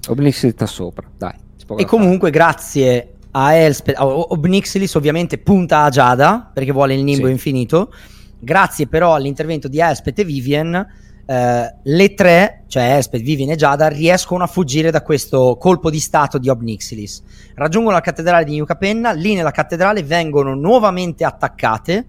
Obnixilis 0.07 0.53
sta 0.53 0.65
sopra, 0.65 1.09
dai. 1.17 1.45
E 1.75 1.85
comunque 1.85 2.29
grazie 2.29 3.15
a 3.31 3.53
Elspeth, 3.53 3.97
Obnixilis 3.99 4.93
ovviamente 4.95 5.37
punta 5.37 5.83
a 5.83 5.89
Giada 5.89 6.49
perché 6.53 6.71
vuole 6.71 6.93
il 6.93 7.03
nimbo 7.03 7.25
sì. 7.25 7.31
infinito. 7.31 7.91
Grazie 8.39 8.87
però 8.87 9.15
all'intervento 9.15 9.67
di 9.67 9.79
Elspeth 9.79 10.19
e 10.19 10.23
Vivian 10.23 10.87
eh, 11.29 11.75
le 11.83 12.13
tre, 12.13 12.63
cioè 12.67 12.95
Elspeth, 12.95 13.21
Vivian 13.21 13.49
e 13.49 13.57
Giada, 13.57 13.89
riescono 13.89 14.45
a 14.45 14.47
fuggire 14.47 14.91
da 14.91 15.01
questo 15.01 15.57
colpo 15.59 15.89
di 15.89 15.99
stato 15.99 16.37
di 16.37 16.47
Obnixilis. 16.47 17.21
Raggiungono 17.53 17.95
la 17.95 18.01
cattedrale 18.01 18.45
di 18.45 18.55
New 18.55 18.63
Capenna, 18.63 19.11
lì 19.11 19.35
nella 19.35 19.51
cattedrale 19.51 20.03
vengono 20.03 20.55
nuovamente 20.55 21.25
attaccate 21.25 22.05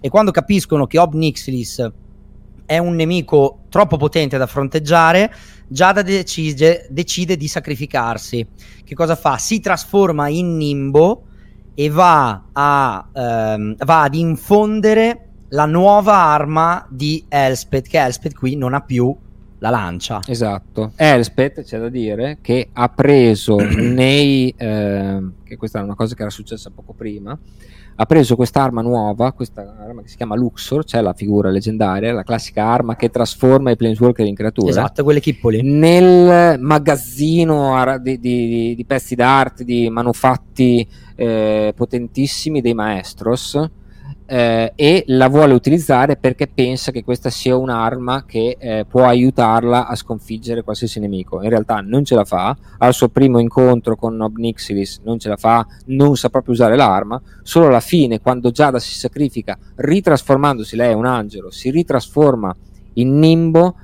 e 0.00 0.08
quando 0.08 0.30
capiscono 0.30 0.86
che 0.86 0.98
Obnixilis 0.98 1.90
è 2.64 2.78
un 2.78 2.94
nemico 2.94 3.64
troppo 3.68 3.96
potente 3.96 4.38
da 4.38 4.46
fronteggiare, 4.46 5.34
Giada 5.66 6.02
decide, 6.02 6.86
decide 6.88 7.36
di 7.36 7.48
sacrificarsi. 7.48 8.46
Che 8.84 8.94
cosa 8.94 9.16
fa? 9.16 9.38
Si 9.38 9.58
trasforma 9.58 10.28
in 10.28 10.56
nimbo 10.56 11.24
e 11.74 11.88
va, 11.88 12.44
a, 12.52 13.08
ehm, 13.12 13.76
va 13.84 14.02
ad 14.02 14.14
infondere 14.14 15.21
la 15.52 15.66
nuova 15.66 16.14
arma 16.14 16.86
di 16.88 17.24
Elspeth, 17.28 17.86
che 17.86 17.98
Elspeth 17.98 18.34
qui 18.34 18.56
non 18.56 18.74
ha 18.74 18.80
più 18.80 19.14
la 19.58 19.70
lancia. 19.70 20.20
Esatto. 20.26 20.92
Elspeth, 20.96 21.62
c'è 21.62 21.78
da 21.78 21.88
dire, 21.88 22.38
che 22.40 22.68
ha 22.72 22.88
preso 22.88 23.56
nei... 23.60 24.52
Eh, 24.56 25.22
che 25.44 25.56
questa 25.56 25.78
è 25.78 25.82
una 25.82 25.94
cosa 25.94 26.14
che 26.14 26.22
era 26.22 26.30
successa 26.30 26.70
poco 26.74 26.94
prima, 26.94 27.38
ha 27.94 28.06
preso 28.06 28.34
quest'arma 28.34 28.80
nuova, 28.80 29.32
questa 29.32 29.76
arma 29.78 30.00
che 30.00 30.08
si 30.08 30.16
chiama 30.16 30.34
Luxor, 30.34 30.84
cioè 30.84 31.02
la 31.02 31.12
figura 31.12 31.50
leggendaria, 31.50 32.12
la 32.12 32.22
classica 32.22 32.64
arma 32.64 32.96
che 32.96 33.10
trasforma 33.10 33.70
i 33.70 33.76
Planeswalker 33.76 34.26
in 34.26 34.34
creature. 34.34 34.70
Esatto, 34.70 35.04
quelle 35.04 35.20
chippoli. 35.20 35.60
Nel 35.62 36.58
magazzino 36.58 38.00
di, 38.00 38.18
di, 38.18 38.74
di 38.74 38.84
pezzi 38.86 39.14
d'arte, 39.14 39.64
di 39.64 39.90
manufatti 39.90 40.88
eh, 41.14 41.74
potentissimi 41.76 42.62
dei 42.62 42.72
Maestros, 42.74 43.60
eh, 44.26 44.72
e 44.74 45.04
la 45.08 45.28
vuole 45.28 45.52
utilizzare 45.52 46.16
perché 46.16 46.46
pensa 46.46 46.90
che 46.90 47.04
questa 47.04 47.30
sia 47.30 47.56
un'arma 47.56 48.24
che 48.24 48.56
eh, 48.58 48.84
può 48.88 49.04
aiutarla 49.04 49.86
a 49.86 49.94
sconfiggere 49.94 50.62
qualsiasi 50.62 51.00
nemico. 51.00 51.42
In 51.42 51.50
realtà 51.50 51.80
non 51.80 52.04
ce 52.04 52.14
la 52.14 52.24
fa, 52.24 52.56
al 52.78 52.94
suo 52.94 53.08
primo 53.08 53.38
incontro 53.38 53.96
con 53.96 54.20
Obnixilis 54.20 55.00
non 55.04 55.18
ce 55.18 55.28
la 55.28 55.36
fa, 55.36 55.66
non 55.86 56.16
sa 56.16 56.28
proprio 56.30 56.54
usare 56.54 56.76
l'arma, 56.76 57.20
solo 57.42 57.66
alla 57.66 57.80
fine 57.80 58.20
quando 58.20 58.50
Giada 58.50 58.78
si 58.78 58.94
sacrifica 58.94 59.58
ritrasformandosi, 59.76 60.76
lei 60.76 60.90
è 60.90 60.94
un 60.94 61.06
angelo, 61.06 61.50
si 61.50 61.70
ritrasforma 61.70 62.54
in 62.94 63.18
Nimbo, 63.18 63.76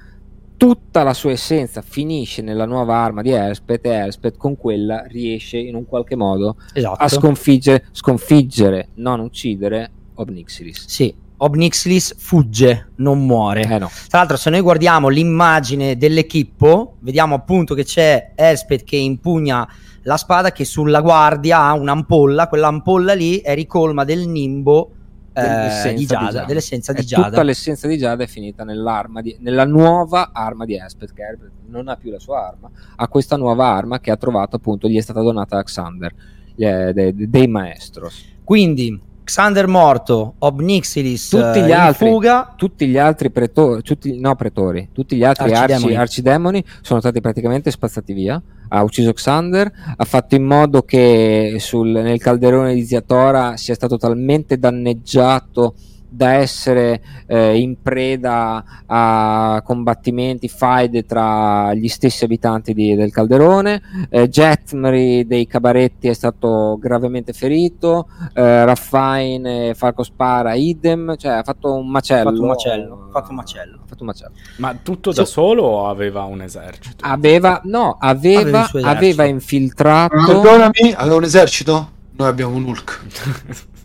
tutta 0.58 1.04
la 1.04 1.14
sua 1.14 1.30
essenza 1.30 1.82
finisce 1.82 2.42
nella 2.42 2.66
nuova 2.66 2.96
arma 2.96 3.22
di 3.22 3.30
Elspeth 3.30 3.86
e 3.86 3.90
Elspeth 3.90 4.36
con 4.36 4.56
quella 4.56 5.04
riesce 5.06 5.56
in 5.56 5.76
un 5.76 5.86
qualche 5.86 6.16
modo 6.16 6.56
esatto. 6.72 7.02
a 7.02 7.08
sconfiggere, 7.08 7.86
sconfiggere, 7.92 8.88
non 8.94 9.20
uccidere 9.20 9.92
Obnixilis. 10.18 10.84
Sì, 10.86 11.14
Obnixilis 11.38 12.14
fugge, 12.18 12.90
non 12.96 13.24
muore. 13.24 13.62
Eh 13.62 13.78
no. 13.78 13.90
Tra 14.08 14.18
l'altro, 14.18 14.36
se 14.36 14.50
noi 14.50 14.60
guardiamo 14.60 15.08
l'immagine 15.08 15.96
dell'equippo, 15.96 16.96
vediamo 17.00 17.36
appunto 17.36 17.74
che 17.74 17.84
c'è 17.84 18.32
Elspeth 18.34 18.84
che 18.84 18.96
impugna 18.96 19.68
la 20.02 20.16
spada 20.16 20.52
che 20.52 20.64
sulla 20.64 21.00
guardia 21.00 21.60
ha 21.60 21.72
un'ampolla, 21.74 22.48
quell'ampolla 22.48 23.14
lì 23.14 23.38
è 23.38 23.54
ricolma 23.54 24.04
del 24.04 24.26
nimbo 24.26 24.92
eh, 25.34 25.42
di, 25.42 25.46
Giada, 25.46 25.92
di 25.92 26.06
Giada, 26.06 26.44
dell'essenza 26.44 26.92
di 26.92 27.04
Giada. 27.04 27.28
Tutta 27.28 27.42
l'essenza 27.42 27.86
di 27.86 27.98
Giada 27.98 28.24
è 28.24 28.26
finita 28.26 28.64
nell'arma 28.64 29.20
di, 29.20 29.36
nella 29.40 29.64
nuova 29.64 30.30
arma 30.32 30.64
di 30.64 30.76
Elspeth, 30.76 31.12
che 31.12 31.22
non 31.66 31.88
ha 31.88 31.96
più 31.96 32.10
la 32.10 32.18
sua 32.18 32.48
arma, 32.48 32.70
ha 32.96 33.06
questa 33.08 33.36
nuova 33.36 33.66
arma 33.66 34.00
che 34.00 34.10
ha 34.10 34.16
trovato 34.16 34.56
appunto, 34.56 34.88
gli 34.88 34.96
è 34.96 35.02
stata 35.02 35.20
donata 35.20 35.58
a 35.58 35.62
Xander, 35.62 36.14
eh, 36.56 36.92
dei, 36.92 37.28
dei 37.28 37.46
Maestros. 37.46 38.24
Quindi 38.42 39.06
Xander 39.28 39.66
morto, 39.66 40.36
Obnixilis 40.38 41.28
tutti 41.28 41.60
gli 41.60 41.70
altri, 41.70 42.08
fuga. 42.08 42.54
Tutti 42.56 42.86
gli 42.86 42.96
altri 42.96 43.30
pretori, 43.30 43.82
tutti, 43.82 44.18
no 44.18 44.34
pretori, 44.36 44.88
tutti 44.90 45.16
gli 45.16 45.22
altri 45.22 45.52
arcidemoni. 45.52 45.84
Arci, 45.84 46.00
arcidemoni 46.00 46.64
sono 46.80 47.00
stati 47.00 47.20
praticamente 47.20 47.70
spazzati 47.70 48.14
via. 48.14 48.40
Ha 48.68 48.82
ucciso 48.82 49.12
Xander, 49.12 49.70
ha 49.96 50.04
fatto 50.04 50.34
in 50.34 50.44
modo 50.44 50.80
che 50.82 51.56
sul, 51.58 51.88
nel 51.88 52.18
calderone 52.18 52.72
di 52.72 52.86
Ziatora 52.86 53.58
sia 53.58 53.74
stato 53.74 53.98
talmente 53.98 54.58
danneggiato 54.58 55.74
da 56.08 56.32
essere 56.34 57.02
eh, 57.26 57.58
in 57.58 57.80
preda 57.82 58.64
a 58.86 59.62
combattimenti, 59.64 60.48
faide 60.48 61.04
tra 61.04 61.74
gli 61.74 61.88
stessi 61.88 62.24
abitanti 62.24 62.72
di, 62.72 62.94
del 62.94 63.12
calderone. 63.12 64.08
Eh, 64.08 64.28
Jetmri 64.28 65.26
dei 65.26 65.46
cabaretti 65.46 66.08
è 66.08 66.12
stato 66.12 66.78
gravemente 66.80 67.32
ferito, 67.32 68.08
eh, 68.32 68.64
Raffain 68.64 69.46
e 69.46 69.74
Falco 69.74 70.02
Spara 70.02 70.54
idem, 70.54 71.16
cioè 71.16 71.32
ha 71.32 71.42
fatto 71.42 71.74
un 71.74 71.88
macello. 71.88 72.30
Fatto 72.30 72.42
un 72.42 72.48
macello. 72.48 73.08
Fatto 73.10 73.30
un 73.30 73.36
macello. 73.36 73.78
Fatto 73.86 74.00
un 74.00 74.06
macello. 74.06 74.32
Ma 74.56 74.78
tutto 74.82 75.10
da 75.10 75.24
so, 75.24 75.30
solo 75.30 75.62
o 75.64 75.88
aveva 75.88 76.22
un 76.24 76.42
esercito? 76.42 77.04
Aveva, 77.04 77.60
no, 77.64 77.96
aveva, 77.98 78.68
aveva 78.82 79.24
infiltrato... 79.24 80.16
Perdonami, 80.16 80.94
aveva 80.94 81.16
un 81.16 81.24
esercito? 81.24 81.90
Noi 82.16 82.28
abbiamo 82.28 82.56
un 82.56 82.64
Hulk. 82.64 83.66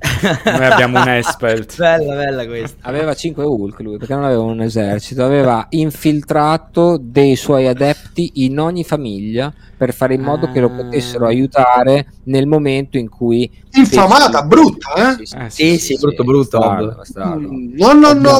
Noi 0.45 0.65
abbiamo 0.65 1.01
un 1.01 1.07
Espelt. 1.07 1.75
bella, 1.77 2.15
bella 2.15 2.45
questa. 2.45 2.87
Aveva 2.87 3.13
5 3.13 3.43
Hulk 3.43 3.79
lui, 3.79 3.97
perché 3.97 4.13
non 4.13 4.25
aveva 4.25 4.41
un 4.41 4.61
esercito. 4.61 5.23
Aveva 5.23 5.67
infiltrato 5.69 6.97
dei 7.01 7.35
suoi 7.35 7.67
adepti 7.67 8.31
in 8.45 8.59
ogni 8.59 8.83
famiglia 8.83 9.53
per 9.75 9.93
fare 9.93 10.13
in 10.13 10.21
modo 10.21 10.47
ah. 10.47 10.51
che 10.51 10.59
lo 10.59 10.67
ah. 10.67 10.83
potessero 10.83 11.25
aiutare 11.25 12.07
nel 12.23 12.47
momento 12.47 12.97
in 12.97 13.09
cui... 13.09 13.49
Infamata, 13.73 14.29
pensi... 14.29 14.47
brutta, 14.47 14.93
eh? 14.93 15.25
Sì, 15.25 15.25
sì, 15.25 15.47
sì, 15.49 15.77
sì 15.77 15.97
brutto, 15.99 16.23
brutto. 16.23 16.57
Bastardo, 16.59 16.95
bastardo. 16.95 17.47
No, 17.49 17.93
no, 17.93 18.13
no, 18.13 18.39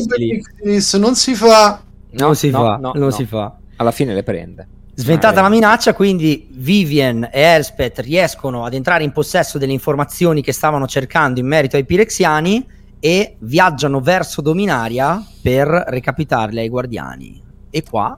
non 0.97 1.15
si 1.15 1.36
fa. 1.36 1.82
No, 2.12 2.26
non 2.26 2.36
si 2.36 2.49
no, 2.49 2.60
fa, 2.60 2.78
no, 2.78 2.91
non 2.95 3.12
si 3.12 3.26
fa. 3.26 3.56
Alla 3.78 3.91
fine 3.91 4.13
le 4.13 4.23
prende. 4.23 4.67
Sventata 4.95 5.41
la 5.41 5.49
minaccia, 5.49 5.93
quindi 5.95 6.47
Vivian 6.51 7.27
e 7.32 7.41
Elspeth 7.41 7.99
riescono 7.99 8.63
ad 8.63 8.73
entrare 8.73 9.03
in 9.03 9.12
possesso 9.12 9.58
delle 9.58 9.74
informazioni 9.74 10.43
che 10.43 10.51
stavano 10.51 10.86
cercando 10.86 11.39
in 11.39 11.47
merito 11.47 11.78
ai 11.78 11.86
Pirexiani 11.86 12.65
e 12.99 13.36
viaggiano 13.39 13.99
verso 14.01 14.41
Dominaria 14.41 15.22
per 15.41 15.68
recapitarle 15.68 16.61
ai 16.61 16.70
guardiani. 16.70 17.41
E 17.72 17.84
qua 17.84 18.18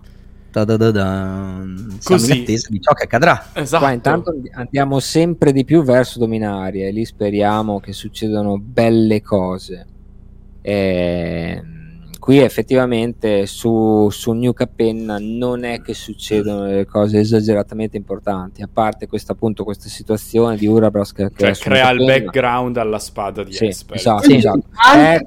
siamo 0.51 1.97
Così. 2.03 2.35
in 2.35 2.41
attesa 2.43 2.67
di 2.69 2.79
ciò 2.81 2.93
che 2.93 3.03
accadrà. 3.03 3.47
Esatto. 3.53 3.83
Qua 3.83 3.93
intanto 3.93 4.35
andiamo 4.53 4.99
sempre 4.99 5.51
di 5.51 5.65
più 5.65 5.83
verso 5.83 6.19
Dominaria 6.19 6.87
e 6.87 6.91
lì 6.91 7.03
speriamo 7.03 7.79
che 7.79 7.93
succedano 7.93 8.57
belle 8.57 9.21
cose. 9.21 9.85
E 10.61 11.63
qui 12.25 12.39
effettivamente 12.39 13.45
su, 13.45 14.09
su 14.09 14.31
New 14.31 14.51
Capenna 14.51 15.17
non 15.19 15.63
è 15.63 15.83
che 15.83 15.93
succedono 15.93 16.65
delle 16.65 16.87
cose 16.87 17.19
esageratamente 17.19 17.97
importanti, 17.97 18.63
a 18.63 18.69
parte 18.71 19.05
questa, 19.05 19.33
appunto, 19.33 19.63
questa 19.63 19.89
situazione 19.89 20.55
di 20.55 20.65
Urabras 20.65 21.11
che, 21.11 21.29
cioè, 21.35 21.53
crea 21.53 21.91
il 21.91 22.03
background 22.03 22.77
alla 22.77 22.97
spada 22.97 23.43
di 23.43 23.53
sì, 23.53 23.67
Esper. 23.67 23.97
Esatto, 23.97 24.27
esatto. 24.31 24.63
Anche 24.73 25.23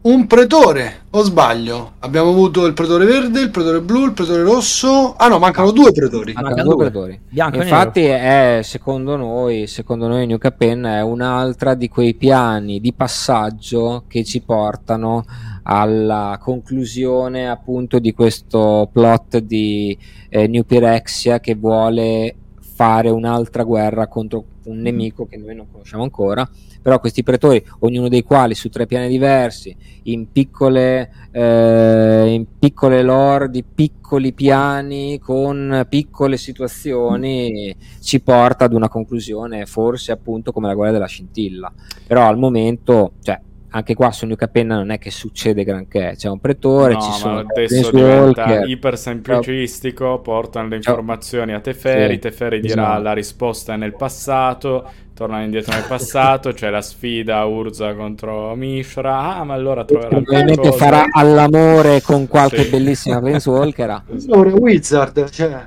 un 0.00 0.26
pretore, 0.26 1.02
o 1.10 1.20
sbaglio? 1.20 1.92
Abbiamo 1.98 2.30
avuto 2.30 2.64
il 2.64 2.72
pretore 2.72 3.04
verde, 3.04 3.40
il 3.40 3.50
pretore 3.50 3.82
blu, 3.82 4.06
il 4.06 4.12
pretore 4.12 4.42
rosso. 4.44 5.14
Ah 5.16 5.28
no, 5.28 5.38
mancano 5.38 5.72
due 5.72 5.92
pretori. 5.92 6.32
Mancano 6.32 6.62
due 6.62 6.76
pretori. 6.76 7.20
Bianco 7.28 7.60
Infatti 7.60 8.04
è 8.04 8.60
secondo 8.62 9.16
noi, 9.16 9.66
secondo 9.66 10.08
noi 10.08 10.26
New 10.26 10.38
Capenna 10.38 10.96
è 10.96 11.02
un'altra 11.02 11.74
di 11.74 11.90
quei 11.90 12.14
piani 12.14 12.80
di 12.80 12.94
passaggio 12.94 14.04
che 14.08 14.24
ci 14.24 14.40
portano 14.40 15.52
alla 15.64 16.38
conclusione 16.40 17.48
appunto 17.48 17.98
di 17.98 18.12
questo 18.12 18.88
plot 18.92 19.38
di 19.38 19.96
eh, 20.28 20.46
New 20.46 20.62
Pyrexia 20.62 21.40
che 21.40 21.54
vuole 21.54 22.36
fare 22.58 23.10
un'altra 23.10 23.62
guerra 23.62 24.08
contro 24.08 24.44
un 24.64 24.80
nemico 24.80 25.26
che 25.26 25.36
noi 25.36 25.54
non 25.54 25.70
conosciamo 25.70 26.02
ancora 26.02 26.48
però 26.84 27.00
questi 27.00 27.22
pretori, 27.22 27.64
ognuno 27.78 28.08
dei 28.08 28.22
quali 28.22 28.54
su 28.54 28.68
tre 28.68 28.84
piani 28.84 29.08
diversi, 29.08 29.74
in 30.02 30.30
piccole, 30.30 31.10
eh, 31.30 32.26
in 32.26 32.44
piccole 32.58 33.02
lore 33.02 33.48
di 33.48 33.64
piccoli 33.64 34.34
piani 34.34 35.18
con 35.18 35.86
piccole 35.88 36.36
situazioni, 36.36 37.74
ci 38.02 38.20
porta 38.20 38.66
ad 38.66 38.74
una 38.74 38.90
conclusione, 38.90 39.64
forse 39.64 40.12
appunto 40.12 40.52
come 40.52 40.66
la 40.66 40.74
guerra 40.74 40.92
della 40.92 41.06
scintilla. 41.06 41.72
Però 42.06 42.28
al 42.28 42.36
momento, 42.36 43.12
cioè, 43.22 43.40
anche 43.76 43.94
qua 43.94 44.12
su 44.12 44.24
New 44.26 44.36
Capenna 44.36 44.76
non 44.76 44.90
è 44.90 44.98
che 44.98 45.10
succede 45.10 45.64
granché, 45.64 46.14
c'è 46.16 46.28
un 46.28 46.38
pretore, 46.38 46.94
no, 46.94 47.00
ci 47.00 47.10
sono 47.10 47.38
adesso 47.40 47.90
diventa 47.90 48.62
iper 48.62 48.96
semplicistico, 48.96 50.20
portano 50.20 50.68
le 50.68 50.76
informazioni 50.76 51.52
a 51.52 51.58
Teferi, 51.58 52.14
sì, 52.14 52.20
Teferi 52.20 52.60
dirà 52.60 52.82
esatto. 52.82 53.02
la 53.02 53.12
risposta 53.12 53.74
è 53.74 53.76
nel 53.76 53.96
passato, 53.96 54.88
tornano 55.12 55.42
indietro 55.42 55.72
nel 55.74 55.86
passato, 55.88 56.52
c'è 56.52 56.70
la 56.70 56.82
sfida 56.82 57.44
Urza 57.46 57.94
contro 57.94 58.54
Mishra, 58.54 59.34
ah 59.38 59.42
ma 59.42 59.54
allora 59.54 59.84
troverà 59.84 60.08
probabilmente 60.08 60.70
farà 60.70 61.06
all'amore 61.10 62.00
con 62.00 62.28
qualche 62.28 62.62
sì. 62.62 62.70
bellissima 62.70 63.18
Planeswalker. 63.18 64.02
Allora 64.28 64.50
Wizard, 64.50 65.30
cioè... 65.30 65.64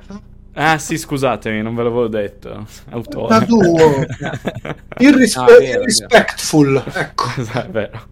Ah 0.60 0.76
sì, 0.78 0.98
scusatemi, 0.98 1.62
non 1.62 1.76
ve 1.76 1.84
l'avevo 1.84 2.08
detto. 2.08 2.66
Autore. 2.90 3.46
Irrispe- 4.98 5.40
ah, 5.40 5.44
vero, 5.44 5.82
irrespectful, 5.82 6.82
ecco. 6.94 7.26
È 7.52 7.68
vero. 7.70 8.06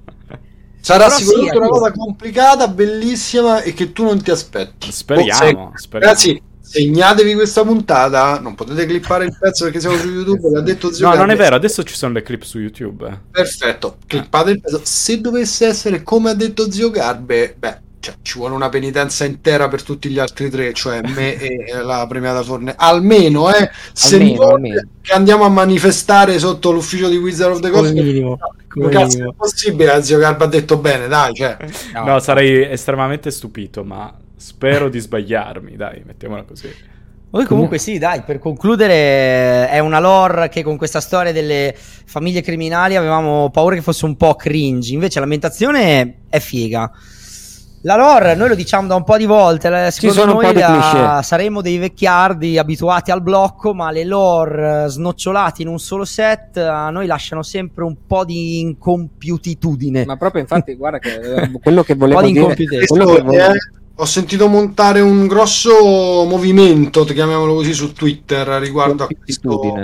Sarà 0.81 1.07
Però 1.07 1.17
sicuramente 1.17 1.51
sì, 1.51 1.59
una 1.59 1.69
cosa 1.69 1.91
complicata, 1.91 2.69
bellissima 2.69 3.63
e 3.63 3.75
che 3.75 3.93
tu 3.93 4.05
non 4.05 4.23
ti 4.23 4.31
aspetti. 4.31 4.93
Speriamo, 4.93 5.65
oh, 5.65 5.73
speriamo. 5.75 6.13
Ragazzi, 6.13 6.41
segnatevi 6.61 7.35
questa 7.35 7.65
puntata. 7.65 8.39
Non 8.39 8.55
potete 8.55 8.87
clippare 8.87 9.25
il 9.25 9.37
pezzo 9.37 9.65
perché 9.65 9.81
siamo 9.81 9.97
su 9.97 10.09
YouTube. 10.09 10.49
L'ha 10.49 10.61
detto 10.61 10.93
zio. 10.93 11.07
No, 11.07 11.15
Carles. 11.15 11.27
non 11.27 11.37
è 11.37 11.37
vero. 11.37 11.57
Adesso 11.57 11.83
ci 11.83 11.97
sono 11.97 12.13
le 12.13 12.23
clip 12.23 12.43
su 12.43 12.61
YouTube. 12.61 13.23
Perfetto. 13.33 13.97
Clippate 14.07 14.51
il 14.53 14.61
pezzo. 14.61 14.81
Se 14.85 15.21
dovesse 15.21 15.67
essere 15.67 16.05
come 16.05 16.31
ha 16.31 16.35
detto 16.35 16.71
zio 16.71 16.91
Garbe, 16.91 17.57
beh, 17.59 17.81
cioè, 18.07 18.15
ci 18.23 18.39
vuole 18.39 18.55
una 18.55 18.69
penitenza 18.69 19.25
intera 19.25 19.67
per 19.67 19.83
tutti 19.83 20.09
gli 20.09 20.21
altri 20.21 20.49
tre, 20.49 20.73
cioè 20.73 21.01
me 21.03 21.35
e 21.35 21.83
la 21.83 22.07
premiata 22.09 22.45
Forne. 22.45 22.73
Almeno, 22.77 23.53
eh, 23.53 23.69
se 23.93 24.15
almeno, 24.15 24.43
non 24.43 24.53
almeno. 24.53 24.83
che 25.01 25.13
andiamo 25.13 25.43
a 25.43 25.49
manifestare 25.49 26.39
sotto 26.39 26.71
l'ufficio 26.71 27.09
di 27.09 27.17
Wizard 27.17 27.55
of 27.55 27.61
the 27.61 27.71
Coast. 27.71 27.93
Minimo, 27.93 28.39
no, 28.75 28.89
cazzo 28.89 29.29
è 29.29 29.35
possibile? 29.37 30.01
Zio 30.05 30.19
Garba 30.19 30.45
ha 30.45 30.49
detto 30.49 30.77
bene, 30.77 31.09
dai. 31.09 31.35
Cioè. 31.35 31.57
No, 31.95 32.05
no, 32.05 32.21
sarei 32.21 32.71
estremamente 32.71 33.33
stupito, 33.33 33.83
ma 33.83 34.15
spero 34.37 34.89
di 34.89 35.01
sbagliarmi, 35.01 35.75
dai, 35.75 36.03
mettiamola 36.07 36.45
così. 36.45 36.73
Poi 37.29 37.45
comunque 37.45 37.79
sì, 37.79 37.99
dai, 37.99 38.23
per 38.23 38.39
concludere 38.39 39.69
è 39.69 39.81
una 39.81 39.99
lore 39.99 40.49
che 40.49 40.63
con 40.63 40.77
questa 40.77 41.01
storia 41.01 41.33
delle 41.33 41.75
famiglie 41.77 42.41
criminali 42.41 42.95
avevamo 42.95 43.51
paura 43.51 43.75
che 43.75 43.83
fosse 43.83 44.05
un 44.05 44.17
po' 44.17 44.37
cringe, 44.37 44.95
invece 44.95 45.19
l'ambientazione 45.19 46.19
è 46.29 46.39
figa. 46.39 46.89
La 47.87 47.95
lore, 47.95 48.35
noi 48.35 48.49
lo 48.49 48.57
diciamo 48.57 48.89
da 48.89 48.97
un 48.97 49.05
po' 49.05 49.17
di 49.17 49.27
volte, 49.27 49.93
secondo 49.93 50.25
noi 50.25 50.53
la, 50.53 51.21
saremo 51.23 51.61
dei 51.61 51.79
vecchiardi 51.79 52.59
abituati 52.59 53.13
al 53.13 53.23
blocco, 53.23 53.75
ma 53.75 53.93
le 53.93 54.03
lore 54.03 54.87
snocciolate 54.89 55.63
in 55.63 55.69
un 55.69 55.79
solo 55.79 56.05
set 56.05 56.57
a 56.57 56.91
noi 56.91 57.07
lasciano 57.07 57.45
sempre 57.45 57.85
un 57.85 57.95
po' 58.05 58.25
di 58.25 58.59
incompiutitudine. 58.59 60.05
Ma 60.05 60.17
proprio 60.17 60.41
infatti, 60.41 60.75
guarda 60.75 60.99
che 60.99 61.15
eh, 61.15 61.51
quello 61.63 61.85
che 61.85 61.95
volevo 61.95 62.23
dire... 62.23 62.87
Quello 62.87 63.05
che 63.05 63.23
volevo... 63.23 63.53
Ho 63.99 64.05
sentito 64.05 64.49
montare 64.49 65.01
un 65.01 65.29
grosso 65.29 66.25
movimento, 66.27 67.05
chiamiamolo 67.05 67.55
così, 67.55 67.73
su 67.73 67.93
Twitter 67.93 68.49
riguardo 68.61 69.05
a 69.05 69.07
questo 69.07 69.75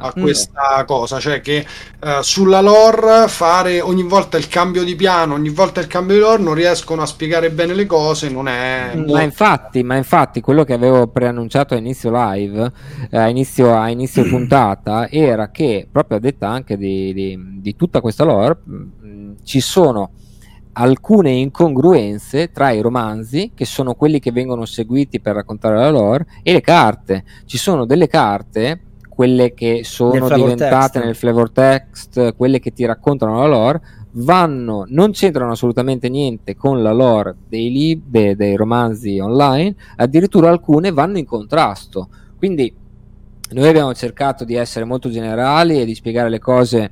a 0.00 0.12
mm. 0.16 0.22
questa 0.22 0.78
mm. 0.82 0.86
cosa, 0.86 1.18
cioè 1.18 1.40
che 1.40 1.66
uh, 2.00 2.22
sulla 2.22 2.60
lore 2.60 3.26
fare 3.28 3.80
ogni 3.80 4.04
volta 4.04 4.36
il 4.36 4.48
cambio 4.48 4.84
di 4.84 4.94
piano, 4.94 5.34
ogni 5.34 5.48
volta 5.48 5.80
il 5.80 5.86
cambio 5.86 6.14
di 6.14 6.20
lore 6.20 6.42
non 6.42 6.54
riescono 6.54 7.02
a 7.02 7.06
spiegare 7.06 7.50
bene 7.50 7.74
le 7.74 7.86
cose, 7.86 8.28
non 8.28 8.48
è... 8.48 8.92
Mm, 8.94 9.10
ma 9.10 9.22
infatti, 9.22 9.82
ma 9.82 9.96
infatti 9.96 10.40
quello 10.40 10.64
che 10.64 10.72
avevo 10.72 11.08
preannunciato 11.08 11.74
a 11.74 11.78
inizio 11.78 12.10
live, 12.12 12.72
eh, 13.10 13.18
a 13.18 13.28
inizio, 13.28 13.76
a 13.76 13.88
inizio 13.90 14.24
puntata, 14.28 15.08
era 15.10 15.50
che 15.50 15.88
proprio 15.90 16.18
a 16.18 16.20
detta 16.20 16.48
anche 16.48 16.76
di, 16.76 17.12
di, 17.12 17.38
di 17.60 17.76
tutta 17.76 18.00
questa 18.00 18.24
lore, 18.24 18.58
mh, 18.62 18.74
mm, 19.04 19.32
ci 19.42 19.60
sono 19.60 20.10
alcune 20.78 21.32
incongruenze 21.32 22.52
tra 22.52 22.70
i 22.70 22.80
romanzi, 22.80 23.50
che 23.54 23.64
sono 23.64 23.94
quelli 23.94 24.20
che 24.20 24.30
vengono 24.30 24.64
seguiti 24.64 25.20
per 25.20 25.34
raccontare 25.34 25.74
la 25.74 25.90
lore, 25.90 26.26
e 26.42 26.52
le 26.52 26.60
carte. 26.60 27.24
Ci 27.46 27.58
sono 27.58 27.84
delle 27.84 28.06
carte 28.06 28.80
quelle 29.18 29.52
che 29.52 29.80
sono 29.82 30.28
nel 30.28 30.36
diventate 30.36 30.92
text. 30.92 31.04
nel 31.04 31.16
flavor 31.16 31.50
text, 31.50 32.36
quelle 32.36 32.60
che 32.60 32.72
ti 32.72 32.84
raccontano 32.84 33.40
la 33.40 33.48
lore, 33.48 33.80
vanno, 34.12 34.84
non 34.86 35.10
c'entrano 35.10 35.50
assolutamente 35.50 36.08
niente 36.08 36.54
con 36.54 36.84
la 36.84 36.92
lore 36.92 37.34
dei, 37.48 37.68
lib- 37.68 38.04
dei, 38.06 38.36
dei 38.36 38.54
romanzi 38.54 39.18
online, 39.18 39.74
addirittura 39.96 40.50
alcune 40.50 40.92
vanno 40.92 41.18
in 41.18 41.26
contrasto. 41.26 42.08
Quindi 42.36 42.72
noi 43.54 43.68
abbiamo 43.68 43.92
cercato 43.92 44.44
di 44.44 44.54
essere 44.54 44.84
molto 44.84 45.10
generali 45.10 45.80
e 45.80 45.84
di 45.84 45.96
spiegare 45.96 46.28
le 46.28 46.38
cose 46.38 46.90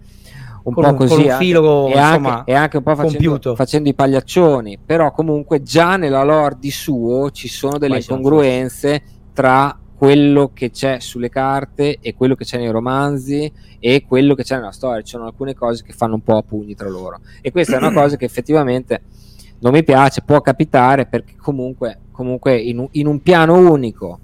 un 0.65 0.75
con 0.75 0.83
po' 0.83 0.91
un, 0.91 0.97
così 0.97 1.29
un 1.29 1.37
filo, 1.39 1.87
e, 1.87 1.91
insomma, 1.91 2.39
anche, 2.39 2.51
e 2.51 2.55
anche 2.55 2.77
un 2.79 2.83
po' 2.83 2.97
facendo, 2.97 3.55
facendo, 3.55 3.89
i 3.89 3.95
pagliaccioni 3.95 4.81
però 4.85 5.13
comunque 5.13 5.63
già 5.63 5.97
nella 5.97 6.25
lore 6.25 6.57
di 6.59 6.73
suo 6.73 7.31
ci 7.31 7.47
sono 7.47 7.79
delle 7.79 7.99
incongruenze 7.99 9.01
tra 9.33 9.79
quello 9.97 10.51
che 10.53 10.71
c'è 10.71 11.01
sulle 11.01 11.29
carte 11.29 11.99
e 12.01 12.15
quello 12.15 12.35
che 12.35 12.45
c'è 12.45 12.59
nei 12.59 12.71
romanzi 12.71 13.51
e 13.81 14.05
quello 14.07 14.35
che 14.35 14.43
c'è 14.43 14.57
nella 14.57 14.73
storia. 14.73 15.03
Ci 15.03 15.13
sono 15.13 15.25
alcune 15.25 15.55
cose 15.55 15.83
che 15.83 15.93
fanno 15.93 16.15
un 16.15 16.23
po' 16.23 16.37
a 16.37 16.43
pugni 16.43 16.75
tra 16.75 16.89
loro. 16.89 17.21
E 17.41 17.51
questa 17.51 17.75
è 17.75 17.79
una 17.79 17.93
cosa 17.95 18.17
che 18.17 18.25
effettivamente 18.25 19.03
non 19.61 19.73
mi 19.73 19.83
piace, 19.83 20.23
può 20.23 20.41
capitare 20.41 21.07
perché 21.07 21.35
comunque, 21.37 22.01
comunque 22.11 22.57
in, 22.57 22.79
un, 22.79 22.89
in 22.93 23.07
un 23.07 23.21
piano 23.23 23.57
unico 23.57 24.21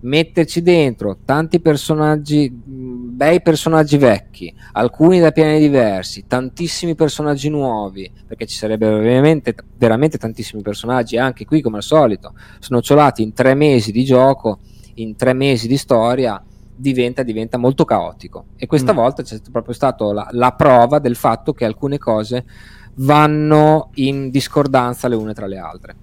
metterci 0.00 0.60
dentro 0.60 1.16
tanti 1.24 1.60
personaggi, 1.60 2.50
bei 2.52 3.40
personaggi 3.40 3.96
vecchi, 3.96 4.54
alcuni 4.72 5.18
da 5.18 5.32
piani 5.32 5.58
diversi, 5.58 6.26
tantissimi 6.26 6.94
personaggi 6.94 7.48
nuovi, 7.48 8.10
perché 8.26 8.46
ci 8.46 8.56
sarebbero 8.56 8.96
ovviamente 8.96 9.54
veramente 9.78 10.18
tantissimi 10.18 10.60
personaggi, 10.60 11.16
anche 11.16 11.46
qui 11.46 11.62
come 11.62 11.78
al 11.78 11.82
solito, 11.82 12.34
snocciolati 12.60 13.22
in 13.22 13.32
tre 13.32 13.54
mesi 13.54 13.92
di 13.92 14.04
gioco 14.04 14.58
in 14.94 15.16
tre 15.16 15.32
mesi 15.32 15.66
di 15.66 15.76
storia 15.76 16.42
diventa, 16.74 17.22
diventa 17.22 17.56
molto 17.56 17.84
caotico 17.84 18.46
e 18.56 18.66
questa 18.66 18.92
mm. 18.92 18.96
volta 18.96 19.22
c'è 19.22 19.38
proprio 19.50 19.74
stata 19.74 20.12
la, 20.12 20.28
la, 20.32 20.52
prova 20.52 20.98
del 20.98 21.16
fatto 21.16 21.52
che 21.52 21.64
alcune 21.64 21.98
cose 21.98 22.44
vanno 22.96 23.90
in 23.94 24.30
discordanza 24.30 25.08
le 25.08 25.14
une 25.14 25.34
tra 25.34 25.46
le 25.46 25.58
altre 25.58 25.94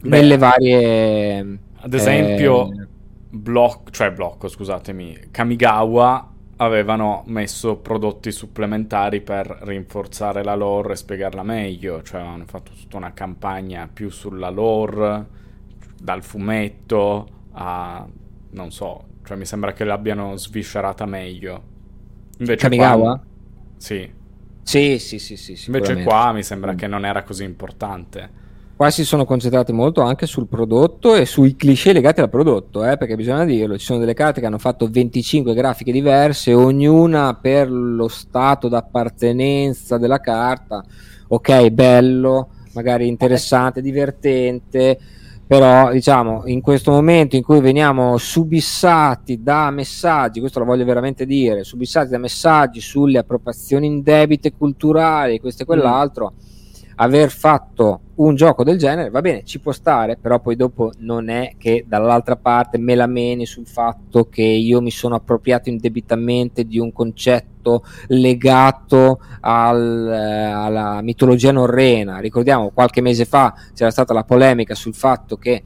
Beh, 0.00 0.08
nelle 0.08 0.38
varie 0.38 1.58
ad 1.76 1.92
esempio 1.92 2.70
eh, 2.70 2.86
blocco 3.30 3.90
cioè 3.90 4.12
blocco 4.12 4.48
scusatemi 4.48 5.28
Kamigawa 5.30 6.30
avevano 6.56 7.24
messo 7.26 7.76
prodotti 7.76 8.30
supplementari 8.30 9.20
per 9.20 9.58
rinforzare 9.62 10.44
la 10.44 10.54
lore 10.54 10.92
e 10.92 10.96
spiegarla 10.96 11.42
meglio 11.42 12.02
cioè 12.02 12.20
hanno 12.20 12.44
fatto 12.46 12.72
tutta 12.78 12.96
una 12.96 13.12
campagna 13.12 13.88
più 13.92 14.10
sulla 14.10 14.50
lore 14.50 15.26
dal 15.98 16.22
fumetto 16.22 17.28
a 17.52 18.06
non 18.54 18.70
so, 18.70 19.04
cioè 19.24 19.36
mi 19.36 19.44
sembra 19.44 19.72
che 19.72 19.84
l'abbiano 19.84 20.36
sviscerata 20.36 21.04
meglio. 21.06 21.62
Invece 22.38 22.62
Kamigawa? 22.62 23.16
Qua, 23.16 23.20
sì. 23.76 24.10
Sì, 24.62 24.98
sì, 24.98 25.18
sì, 25.18 25.36
sì 25.36 25.62
Invece 25.66 26.02
qua 26.02 26.32
mi 26.32 26.42
sembra 26.42 26.72
mm. 26.72 26.76
che 26.76 26.86
non 26.86 27.04
era 27.04 27.22
così 27.22 27.44
importante. 27.44 28.42
Qua 28.76 28.90
si 28.90 29.04
sono 29.04 29.24
concentrati 29.24 29.72
molto 29.72 30.00
anche 30.00 30.26
sul 30.26 30.48
prodotto 30.48 31.14
e 31.14 31.26
sui 31.26 31.54
cliché 31.54 31.92
legati 31.92 32.20
al 32.20 32.30
prodotto, 32.30 32.84
eh, 32.84 32.96
perché 32.96 33.14
bisogna 33.14 33.44
dirlo, 33.44 33.78
ci 33.78 33.84
sono 33.84 34.00
delle 34.00 34.14
carte 34.14 34.40
che 34.40 34.46
hanno 34.46 34.58
fatto 34.58 34.88
25 34.88 35.54
grafiche 35.54 35.92
diverse, 35.92 36.54
ognuna 36.54 37.34
per 37.34 37.70
lo 37.70 38.08
stato 38.08 38.68
d'appartenenza 38.68 39.98
della 39.98 40.18
carta. 40.18 40.82
Ok, 41.28 41.68
bello, 41.70 42.48
magari 42.72 43.06
interessante, 43.06 43.80
divertente, 43.80 44.98
però 45.46 45.92
diciamo 45.92 46.42
in 46.46 46.60
questo 46.60 46.90
momento 46.90 47.36
in 47.36 47.42
cui 47.42 47.60
veniamo 47.60 48.16
subissati 48.16 49.42
da 49.42 49.70
messaggi, 49.70 50.40
questo 50.40 50.58
lo 50.58 50.64
voglio 50.64 50.84
veramente 50.84 51.26
dire, 51.26 51.64
subissati 51.64 52.10
da 52.10 52.18
messaggi 52.18 52.80
sulle 52.80 53.18
appropriazioni 53.18 53.86
indebite 53.86 54.52
culturali, 54.52 55.40
questo 55.40 55.62
e 55.62 55.66
quell'altro. 55.66 56.32
Mm 56.34 56.53
aver 56.96 57.30
fatto 57.30 58.00
un 58.16 58.34
gioco 58.36 58.62
del 58.62 58.78
genere, 58.78 59.10
va 59.10 59.20
bene, 59.20 59.44
ci 59.44 59.58
può 59.58 59.72
stare, 59.72 60.16
però 60.16 60.40
poi 60.40 60.56
dopo 60.56 60.92
non 60.98 61.28
è 61.28 61.54
che 61.58 61.84
dall'altra 61.86 62.36
parte 62.36 62.78
me 62.78 62.94
la 62.94 63.06
meni 63.06 63.44
sul 63.46 63.66
fatto 63.66 64.28
che 64.28 64.42
io 64.42 64.80
mi 64.80 64.90
sono 64.90 65.16
appropriato 65.16 65.68
indebitamente 65.68 66.64
di 66.64 66.78
un 66.78 66.92
concetto 66.92 67.84
legato 68.08 69.20
al, 69.40 70.10
eh, 70.12 70.44
alla 70.44 71.00
mitologia 71.02 71.50
norrena. 71.50 72.18
Ricordiamo, 72.18 72.70
qualche 72.70 73.00
mese 73.00 73.24
fa 73.24 73.54
c'era 73.74 73.90
stata 73.90 74.12
la 74.12 74.24
polemica 74.24 74.74
sul 74.74 74.94
fatto 74.94 75.36
che 75.36 75.62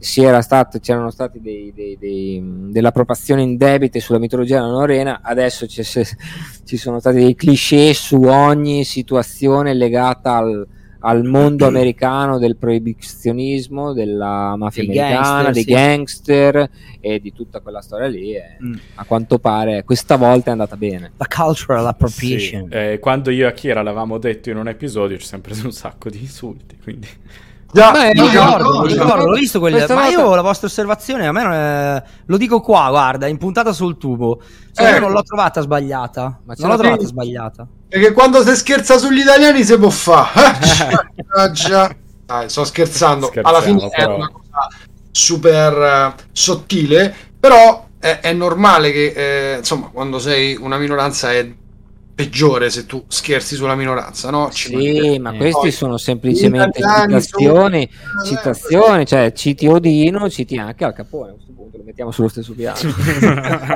stato, 0.00 0.78
c'erano 0.78 1.10
stati 1.10 1.40
dei, 1.40 1.72
dei, 1.74 1.96
dei, 1.98 2.42
delle 2.70 2.88
appropriazioni 2.88 3.42
indebite 3.42 4.00
sulla 4.00 4.18
mitologia 4.18 4.60
norrena, 4.60 5.20
adesso 5.22 5.66
ci, 5.66 5.82
ci 5.82 6.76
sono 6.76 6.98
stati 6.98 7.18
dei 7.18 7.34
cliché 7.34 7.92
su 7.94 8.22
ogni 8.22 8.84
situazione 8.84 9.74
legata 9.74 10.36
al, 10.36 10.66
al 11.00 11.24
mondo 11.24 11.66
americano 11.66 12.38
del 12.38 12.56
proibizionismo, 12.56 13.92
della 13.92 14.54
mafia 14.56 14.84
dei 14.84 14.98
americana, 14.98 15.42
gangster, 15.42 15.52
dei 15.52 15.62
sì. 15.62 15.70
gangster 15.70 16.70
e 17.00 17.20
di 17.20 17.32
tutta 17.32 17.60
quella 17.60 17.80
storia 17.80 18.08
lì. 18.08 18.34
E 18.34 18.56
mm. 18.62 18.74
A 18.96 19.04
quanto 19.04 19.38
pare 19.38 19.84
questa 19.84 20.16
volta 20.16 20.48
è 20.48 20.52
andata 20.52 20.76
bene. 20.76 21.12
La 21.16 21.26
cultural 21.26 21.86
appropriation. 21.86 22.68
Sì. 22.70 22.76
Eh, 22.76 22.98
quando 22.98 23.30
io 23.30 23.44
e 23.44 23.48
Akira 23.48 23.82
l'avevamo 23.82 24.18
detto 24.18 24.50
in 24.50 24.56
un 24.56 24.68
episodio 24.68 25.18
ci 25.18 25.26
siamo 25.26 25.42
presi 25.42 25.64
un 25.64 25.72
sacco 25.72 26.08
di 26.08 26.20
insulti, 26.20 26.76
quindi... 26.82 27.08
Già, 27.72 27.92
Beh, 27.92 28.12
ricordo, 28.12 28.82
ricordo, 28.82 28.86
ricordo, 28.86 29.24
l'ho 29.26 29.36
visto 29.36 29.60
quelle, 29.60 29.86
ma 29.88 30.08
io 30.08 30.34
la 30.34 30.42
vostra 30.42 30.66
osservazione, 30.66 31.26
a 31.26 31.32
me 31.32 31.42
non 31.42 31.52
è, 31.52 32.02
lo 32.26 32.36
dico 32.36 32.60
qua, 32.60 32.88
guarda, 32.88 33.28
in 33.28 33.38
puntata 33.38 33.72
sul 33.72 33.96
tubo. 33.96 34.40
Cioè, 34.72 34.86
ecco. 34.86 34.94
io 34.94 35.00
non 35.00 35.12
l'ho 35.12 35.22
trovata 35.22 35.60
sbagliata. 35.60 36.40
Ma 36.44 36.54
non 36.58 36.70
l'ho 36.70 36.76
trovata 36.76 37.06
sbagliata. 37.06 37.66
Perché 37.88 38.12
quando 38.12 38.44
si 38.44 38.56
scherza 38.56 38.98
sugli 38.98 39.20
italiani 39.20 39.64
si 39.64 39.78
può 39.78 39.90
fare. 39.90 40.58
ah, 41.36 41.50
già. 41.52 41.94
Dai, 42.26 42.48
sto 42.48 42.64
scherzando. 42.64 43.32
Alla 43.42 43.60
fine 43.60 43.88
però. 43.88 44.12
è 44.12 44.14
una 44.14 44.30
cosa 44.30 44.68
super 45.12 46.14
uh, 46.16 46.22
sottile, 46.32 47.14
però 47.38 47.86
è, 48.00 48.18
è 48.20 48.32
normale 48.32 48.90
che, 48.90 49.12
eh, 49.14 49.58
insomma, 49.58 49.90
quando 49.92 50.18
sei 50.18 50.56
una 50.56 50.78
minoranza 50.78 51.32
è 51.32 51.48
peggiore 52.14 52.70
se 52.70 52.86
tu 52.86 53.04
scherzi 53.08 53.54
sulla 53.54 53.74
minoranza, 53.74 54.30
no? 54.30 54.50
Ci 54.50 54.68
sì, 54.68 55.18
ma 55.18 55.32
questi 55.34 55.60
Poi, 55.60 55.70
sono 55.70 55.96
semplicemente 55.96 56.80
citazioni, 56.80 57.88
sono... 57.90 58.24
citazioni, 58.24 59.06
cioè 59.06 59.32
citi 59.32 59.66
Odino, 59.66 60.28
citi 60.28 60.56
anche 60.56 60.84
Al 60.84 60.92
Capone, 60.92 61.30
a 61.30 61.32
questo 61.34 61.52
punto 61.52 61.78
lo 61.78 61.84
mettiamo 61.84 62.10
sullo 62.10 62.28
stesso 62.28 62.52
piano. 62.52 62.78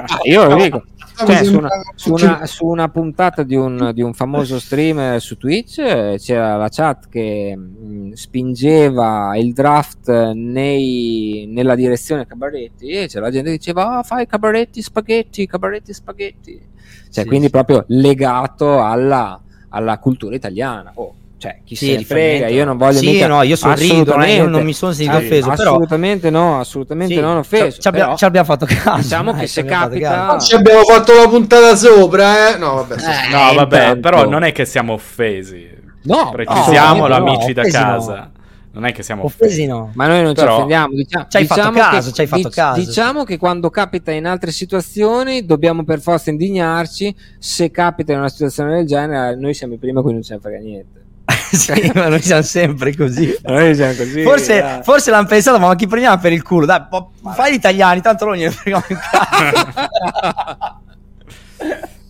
Ah, 0.04 0.18
io 0.24 0.46
lo 0.46 0.56
dico, 0.56 0.84
cioè, 1.16 1.44
su, 1.44 1.56
una, 1.56 1.68
su, 1.94 2.12
una, 2.12 2.46
su, 2.46 2.66
una, 2.66 2.88
puntata 2.88 3.42
di 3.42 3.54
un, 3.54 3.92
di 3.94 4.02
un, 4.02 4.12
famoso 4.12 4.58
streamer 4.58 5.20
su 5.20 5.36
Twitch 5.36 5.76
c'era 6.16 6.56
la 6.56 6.68
chat 6.68 7.08
che 7.08 7.56
mh, 7.56 8.12
spingeva 8.12 9.36
il 9.36 9.52
draft 9.52 10.08
nei, 10.32 11.46
nella 11.48 11.74
direzione 11.74 12.26
Cabaretti 12.26 12.88
e 12.88 13.06
c'era 13.06 13.26
la 13.26 13.30
gente 13.30 13.50
che 13.50 13.56
diceva 13.56 13.98
oh, 13.98 14.02
fai 14.02 14.26
Cabaretti 14.26 14.82
spaghetti, 14.82 15.46
Cabaretti 15.46 15.92
spaghetti 15.92 16.72
cioè, 17.14 17.22
sì, 17.22 17.28
quindi 17.28 17.46
sì. 17.46 17.52
proprio 17.52 17.84
legato 17.88 18.33
alla, 18.80 19.40
alla 19.70 19.98
cultura 19.98 20.34
italiana. 20.34 20.92
Oh, 20.94 21.14
cioè, 21.36 21.58
chi 21.62 21.76
sì, 21.76 21.86
se 21.90 21.96
ne 21.96 22.04
frega, 22.04 22.48
io 22.48 22.64
non 22.64 22.78
voglio 22.78 22.98
sì, 22.98 23.10
mica... 23.10 23.26
no, 23.26 23.42
io 23.42 23.56
sorrido, 23.56 24.18
eh, 24.20 24.36
io 24.36 24.46
non 24.46 24.64
mi 24.64 24.72
sono 24.72 24.92
sentito 24.92 25.18
sì, 25.18 25.24
offeso, 25.26 25.50
assolutamente 25.50 26.30
però... 26.30 26.42
no, 26.42 26.60
assolutamente 26.60 27.14
sì, 27.14 27.20
non 27.20 27.36
offeso. 27.36 27.80
Ci, 27.82 27.88
abbiamo, 27.88 28.16
ci 28.16 28.24
abbiamo 28.24 28.46
fatto 28.46 28.64
caso. 28.64 29.02
Diciamo 29.02 29.32
eh, 29.32 29.40
che 29.40 29.46
se 29.46 29.64
capita 29.64 30.38
ci 30.38 30.54
abbiamo 30.54 30.84
fatto 30.84 31.12
la 31.12 31.28
puntata 31.28 31.76
sopra, 31.76 32.54
eh? 32.54 32.56
No, 32.56 32.86
vabbè, 32.86 32.94
eh, 32.94 33.30
no, 33.30 33.54
vabbè, 33.54 33.96
però 33.98 34.26
non 34.26 34.42
è 34.42 34.52
che 34.52 34.64
siamo 34.64 34.94
offesi. 34.94 35.68
No, 36.04 36.30
precisiamo 36.30 37.06
no, 37.06 37.14
amici 37.14 37.52
no, 37.52 37.62
da 37.62 37.68
casa. 37.68 38.14
No 38.14 38.42
non 38.74 38.86
è 38.86 38.92
che 38.92 39.04
siamo 39.04 39.24
offesi, 39.24 39.66
no. 39.66 39.92
Ma 39.94 40.08
noi 40.08 40.24
non 40.24 40.34
Però... 40.34 40.48
ci 40.48 40.52
offendiamo. 40.54 40.94
Diciamo, 40.94 41.26
ci 41.28 41.36
hai 41.36 41.42
diciamo 41.44 41.72
fatto 41.72 41.90
caso, 41.90 42.08
che, 42.08 42.14
ci 42.14 42.20
hai 42.22 42.26
fatto 42.26 42.42
dic- 42.42 42.54
caso. 42.54 42.80
Diciamo 42.80 43.22
che 43.22 43.38
quando 43.38 43.70
capita 43.70 44.10
in 44.10 44.26
altre 44.26 44.50
situazioni 44.50 45.46
dobbiamo 45.46 45.84
per 45.84 46.00
forza 46.00 46.30
indignarci. 46.30 47.14
Se 47.38 47.70
capita 47.70 48.12
in 48.12 48.18
una 48.18 48.28
situazione 48.28 48.74
del 48.74 48.86
genere, 48.86 49.36
noi 49.36 49.54
siamo 49.54 49.74
i 49.74 49.78
primi 49.78 50.00
a 50.00 50.02
cui 50.02 50.12
non 50.12 50.22
ce 50.22 50.34
ne 50.34 50.40
frega 50.40 50.58
niente. 50.58 51.02
sì, 51.54 51.92
ma 51.94 52.08
noi 52.08 52.20
siamo 52.20 52.42
sempre 52.42 52.96
così. 52.96 53.32
Noi 53.46 53.74
siamo 53.76 53.94
così 53.94 54.22
forse, 54.22 54.80
forse, 54.82 55.10
l'hanno 55.10 55.28
pensato, 55.28 55.58
ma 55.60 55.74
chi 55.76 55.86
prendiamo 55.86 56.18
per 56.18 56.32
il 56.32 56.42
culo? 56.42 56.66
Dai, 56.66 56.82
po- 56.90 57.12
fai 57.32 57.52
gli 57.52 57.56
italiani, 57.56 58.00
tanto 58.00 58.24
non 58.24 58.34
gliene 58.34 58.50
freghiamo 58.50 58.84
in 58.88 58.98
casa. 58.98 60.80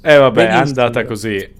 eh 0.00 0.16
vabbè, 0.16 0.46
Benissimo. 0.46 0.80
è 0.80 0.82
andata 0.82 1.04
così. 1.04 1.52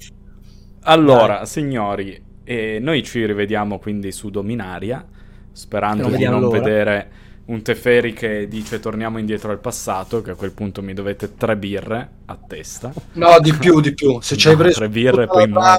Allora, 0.84 1.36
Dai. 1.36 1.46
signori, 1.46 2.24
e 2.45 2.78
noi 2.80 3.03
ci 3.03 3.24
rivediamo 3.24 3.78
quindi 3.78 4.12
su 4.12 4.30
Dominaria, 4.30 5.05
sperando 5.53 6.09
di 6.09 6.24
non 6.24 6.40
l'ora. 6.40 6.59
vedere 6.59 7.09
un 7.47 7.61
Teferi 7.61 8.14
che 8.14 8.49
dice 8.49 8.80
torniamo 8.80 9.18
indietro 9.18 9.51
al 9.51 9.59
passato, 9.59 10.22
che 10.22 10.30
a 10.30 10.34
quel 10.34 10.53
punto 10.53 10.82
mi 10.82 10.95
dovete 10.95 11.34
tre 11.36 11.57
birre 11.57 12.09
a 12.26 12.38
testa. 12.47 12.92
No, 13.14 13.38
di 13.40 13.53
più, 13.53 13.80
di 13.80 13.92
più. 13.92 14.18
Se 14.20 14.36
ci 14.36 14.49
hai 14.49 14.57
preso 14.57 14.78
tre 14.78 14.88
birre 14.88 15.26
poi 15.26 15.49
muori. 15.49 15.78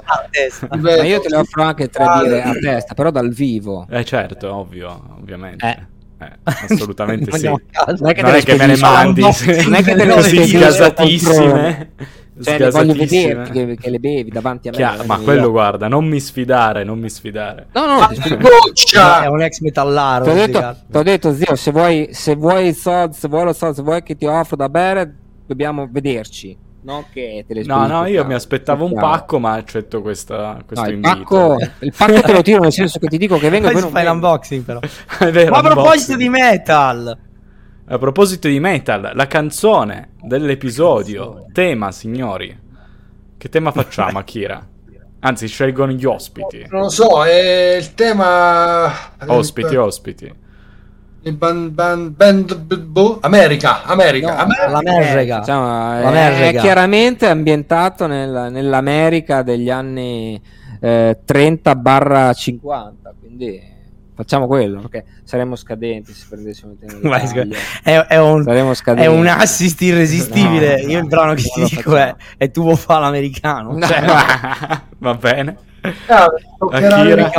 Ma 0.80 1.04
io 1.04 1.20
te 1.22 1.30
le 1.30 1.38
offro 1.38 1.64
anche 1.64 1.90
tre 1.90 2.06
birre 2.22 2.42
a 2.44 2.54
testa, 2.54 2.94
però 2.94 3.10
dal 3.10 3.32
vivo. 3.32 3.88
Eh 3.90 4.06
certo, 4.06 4.54
ovvio, 4.54 5.18
ovviamente. 5.20 5.66
Eh. 5.66 5.94
Eh, 6.18 6.32
assolutamente 6.44 7.30
sì. 7.38 7.46
Non 7.48 7.60
è 8.10 8.14
che, 8.14 8.22
non 8.22 8.36
è 8.36 8.44
che 8.44 8.56
me 8.56 8.66
ne 8.68 8.78
mandi, 8.78 9.22
non 9.22 9.74
è 9.74 9.84
che 9.84 9.96
te 9.96 10.06
ne 10.06 10.14
così 10.14 10.58
gasatissime. 10.58 11.92
Cioè, 12.42 12.70
voglio 12.70 12.94
vedere 12.94 13.50
che, 13.50 13.78
che, 13.80 13.90
le 13.90 14.00
bevi 14.00 14.30
davanti 14.30 14.68
a 14.68 14.72
me. 14.72 14.78
Chiaro, 14.78 15.06
ma 15.06 15.18
quello, 15.20 15.52
guarda, 15.52 15.88
non 15.88 16.06
mi 16.06 16.20
sfidare, 16.20 16.84
non 16.84 17.00
mi 17.00 17.10
sfidare. 17.10 17.68
No, 17.72 17.86
no, 17.86 18.10
goccia! 18.38 19.24
È 19.24 19.28
un 19.28 19.42
ex 19.42 19.60
metallaro. 19.60 20.26
Ti 20.26 20.30
ho 20.30 20.34
detto, 20.34 21.04
detto, 21.04 21.34
zio, 21.34 21.56
se 21.56 21.72
vuoi, 21.72 22.10
se 22.12 22.36
vuoi 22.36 22.68
il 22.68 22.76
soldo, 22.76 23.14
se 23.14 23.28
vuoi 23.30 23.46
lo 23.46 23.54
soldo, 23.54 23.76
se 23.76 23.82
vuoi 23.84 24.04
che 24.04 24.18
ti 24.18 24.26
offro 24.26 24.58
da 24.58 24.68
bere, 24.68 25.16
dobbiamo 25.46 25.88
vederci. 25.90 26.64
No, 26.86 27.06
che 27.12 27.46
te 27.48 27.54
le 27.56 27.64
no, 27.64 27.88
no, 27.88 28.06
io 28.06 28.24
mi 28.26 28.36
aspettavo 28.36 28.86
un 28.86 28.94
pacco, 28.94 29.40
ma 29.40 29.54
accetto 29.54 30.04
questa, 30.04 30.62
questo 30.68 30.86
no, 30.86 30.92
il 30.92 30.96
invito. 30.98 31.18
Pacco, 31.18 31.58
il 31.80 31.94
pacco 31.98 32.22
te 32.22 32.32
lo 32.32 32.42
tiro 32.44 32.60
nel 32.62 32.72
senso 32.72 33.00
che 33.00 33.08
ti 33.08 33.18
dico 33.18 33.40
che 33.40 33.50
vengo 33.50 33.72
poi, 33.72 33.82
poi 33.82 33.90
fai 33.90 34.06
l'unboxing 34.06 34.64
però. 34.64 34.80
vero, 35.32 35.50
ma 35.50 35.58
a 35.58 35.62
proposito 35.62 36.16
di 36.16 36.30
metal, 36.30 37.18
a 37.88 37.98
proposito 38.00 38.48
di 38.48 38.60
metal, 38.60 39.12
la 39.14 39.28
canzone 39.28 40.10
dell'episodio, 40.22 41.46
tema 41.54 41.92
signori. 41.92 42.58
Che 43.38 43.50
tema 43.50 43.72
facciamo, 43.72 44.18
Akira? 44.20 44.66
Anzi, 45.20 45.48
scelgono 45.48 45.92
gli 45.92 46.06
ospiti. 46.06 46.66
Non 46.70 46.82
lo 46.82 46.90
so, 46.90 47.24
è 47.24 47.76
il 47.78 47.94
tema... 47.94 48.92
Ospiti, 49.26 49.76
ospiti. 49.76 50.34
Band, 51.26 51.70
band, 51.70 52.10
band, 52.10 53.18
America, 53.22 53.84
America, 53.84 54.36
no, 54.36 54.42
America. 54.42 54.70
L'America. 54.70 55.40
Diciamo, 55.40 56.12
è, 56.12 56.50
è, 56.50 56.60
chiaramente 56.60 57.26
ambientato 57.26 58.06
nel, 58.06 58.50
nell'America 58.52 59.42
degli 59.42 59.72
anni 59.72 60.40
eh, 60.80 61.20
30-50, 61.28 62.92
quindi 63.20 63.74
facciamo 64.16 64.48
quello 64.48 64.80
perché 64.80 65.06
saremmo 65.24 65.56
scadenti 65.56 66.14
se 66.14 66.26
prendessimo 66.30 66.72
il 66.72 66.80
tema 66.80 67.20
è, 67.84 68.00
è, 68.08 68.18
un, 68.20 68.48
è 68.48 69.06
un 69.06 69.28
assist 69.28 69.82
irresistibile. 69.82 70.82
No, 70.82 70.90
io 70.90 71.00
il 71.00 71.08
brano 71.08 71.34
che 71.34 71.44
ti 71.44 71.64
dico 71.66 71.96
è, 71.96 72.16
è 72.38 72.50
tu 72.50 72.62
vuoi 72.62 72.78
fare 72.78 73.02
l'americano 73.02 73.74
no. 73.74 73.86
cioè, 73.86 74.02
va 74.98 75.14
bene. 75.16 75.58
Ah, 76.08 76.26
Akira. 76.72 77.30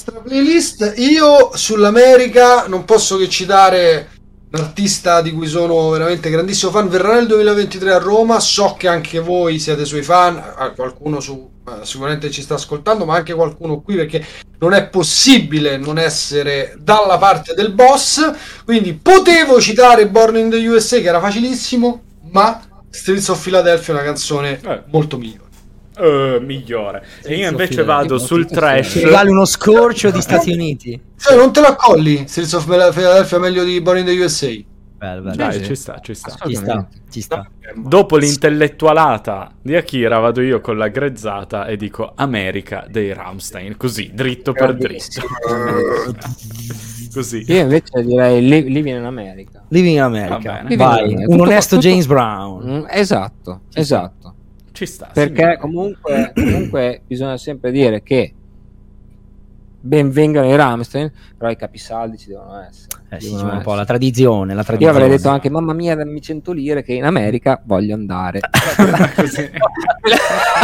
nostra 0.00 0.20
playlist 0.20 0.94
io 0.96 1.50
sull'America 1.54 2.66
non 2.66 2.84
posso 2.84 3.18
che 3.18 3.28
citare 3.28 4.08
un 4.52 4.60
artista 4.60 5.22
di 5.22 5.32
cui 5.32 5.46
sono 5.46 5.90
veramente 5.90 6.28
grandissimo 6.28 6.72
fan 6.72 6.88
verrà 6.88 7.14
nel 7.14 7.26
2023 7.28 7.92
a 7.92 7.98
Roma. 7.98 8.40
So 8.40 8.74
che 8.76 8.88
anche 8.88 9.20
voi 9.20 9.58
siete 9.58 9.84
suoi 9.84 10.02
fan 10.02 10.42
qualcuno 10.74 11.20
su, 11.20 11.50
uh, 11.64 11.84
sicuramente 11.84 12.30
ci 12.30 12.42
sta 12.42 12.54
ascoltando 12.54 13.04
ma 13.04 13.14
anche 13.14 13.32
qualcuno 13.32 13.80
qui 13.80 13.94
perché 13.94 14.24
non 14.58 14.72
è 14.72 14.88
possibile 14.88 15.76
non 15.76 15.98
essere 15.98 16.76
dalla 16.80 17.16
parte 17.18 17.54
del 17.54 17.72
boss. 17.72 18.32
Quindi 18.64 18.94
potevo 18.94 19.60
citare 19.60 20.08
Born 20.08 20.36
in 20.36 20.50
the 20.50 20.66
USA 20.66 20.98
che 20.98 21.06
era 21.06 21.20
facilissimo 21.20 22.02
ma 22.32 22.60
Streets 22.90 23.28
of 23.28 23.40
Philadelphia 23.40 23.94
è 23.94 23.96
una 23.96 24.04
canzone 24.04 24.60
eh. 24.60 24.82
molto 24.86 25.16
migliore 25.16 25.49
Uh, 26.00 26.42
migliore. 26.42 27.04
E 27.22 27.34
io 27.36 27.50
invece 27.50 27.82
vado 27.84 28.18
sul 28.18 28.46
trash. 28.46 29.08
Vale 29.10 29.28
uno 29.30 29.44
scorcio 29.44 30.10
di 30.10 30.20
Stati 30.22 30.50
Uniti. 30.52 30.98
Cioè, 31.18 31.36
non 31.36 31.52
te 31.52 31.60
lo 31.60 31.66
accolli? 31.66 32.24
Streets 32.26 32.52
of 32.54 32.64
Philadelphia 32.64 33.38
meglio 33.38 33.64
di 33.64 33.80
Born 33.80 33.98
in 33.98 34.04
the 34.06 34.12
USA? 34.18 34.48
Bello, 34.96 35.22
bello. 35.22 35.36
Dai, 35.36 35.52
sì. 35.54 35.64
ci 35.64 35.74
sta, 35.74 35.98
ci 36.02 36.14
sta. 36.14 36.36
Ci 36.46 36.54
sta, 36.54 36.88
ci 37.10 37.20
sta. 37.22 37.50
Dopo 37.74 38.16
l'intellettualata 38.16 39.52
di 39.62 39.74
Akira 39.76 40.18
vado 40.18 40.40
io 40.42 40.60
con 40.60 40.76
la 40.76 40.88
grezzata 40.88 41.66
e 41.66 41.76
dico 41.76 42.12
America 42.14 42.84
dei 42.88 43.12
Ramstein, 43.14 43.76
così, 43.76 44.10
dritto 44.12 44.52
per 44.52 44.74
dritto. 44.76 45.22
così. 47.12 47.44
Io 47.48 47.60
invece 47.60 48.02
direi 48.04 48.40
li- 48.46 48.70
Living 48.70 48.98
in 48.98 49.04
America. 49.04 49.62
Living 49.68 49.94
in 49.94 50.00
Va 50.00 50.04
America. 50.06 50.52
bene. 50.62 50.76
Vai, 50.76 51.10
in- 51.12 51.18
un 51.20 51.24
tutto- 51.28 51.42
onesto 51.42 51.76
tutto- 51.76 51.88
James 51.88 52.06
Brown. 52.06 52.62
Mm, 52.70 52.84
esatto, 52.90 53.60
esatto. 53.72 54.19
Ci 54.80 54.86
sta. 54.86 55.10
Perché 55.12 55.58
comunque, 55.60 56.32
comunque 56.34 57.02
bisogna 57.06 57.36
sempre 57.36 57.70
dire 57.70 58.02
che 58.02 58.32
benvengano 59.78 60.48
i 60.48 60.56
Ramstein, 60.56 61.12
però 61.36 61.50
i 61.50 61.56
capisaldi 61.56 62.16
ci 62.16 62.28
devono 62.28 62.62
essere. 62.62 63.02
Eh 63.10 63.20
sì, 63.20 63.28
un 63.28 63.60
po' 63.62 63.74
la 63.74 63.84
tradizione, 63.84 64.54
la 64.54 64.60
Io 64.60 64.64
tradizione. 64.64 64.96
avrei 64.96 65.14
detto 65.14 65.28
anche, 65.28 65.50
mamma 65.50 65.74
mia, 65.74 65.94
dammi 65.96 66.22
100 66.22 66.52
lire 66.52 66.82
che 66.82 66.94
in 66.94 67.04
America 67.04 67.60
voglio 67.62 67.92
andare. 67.92 68.40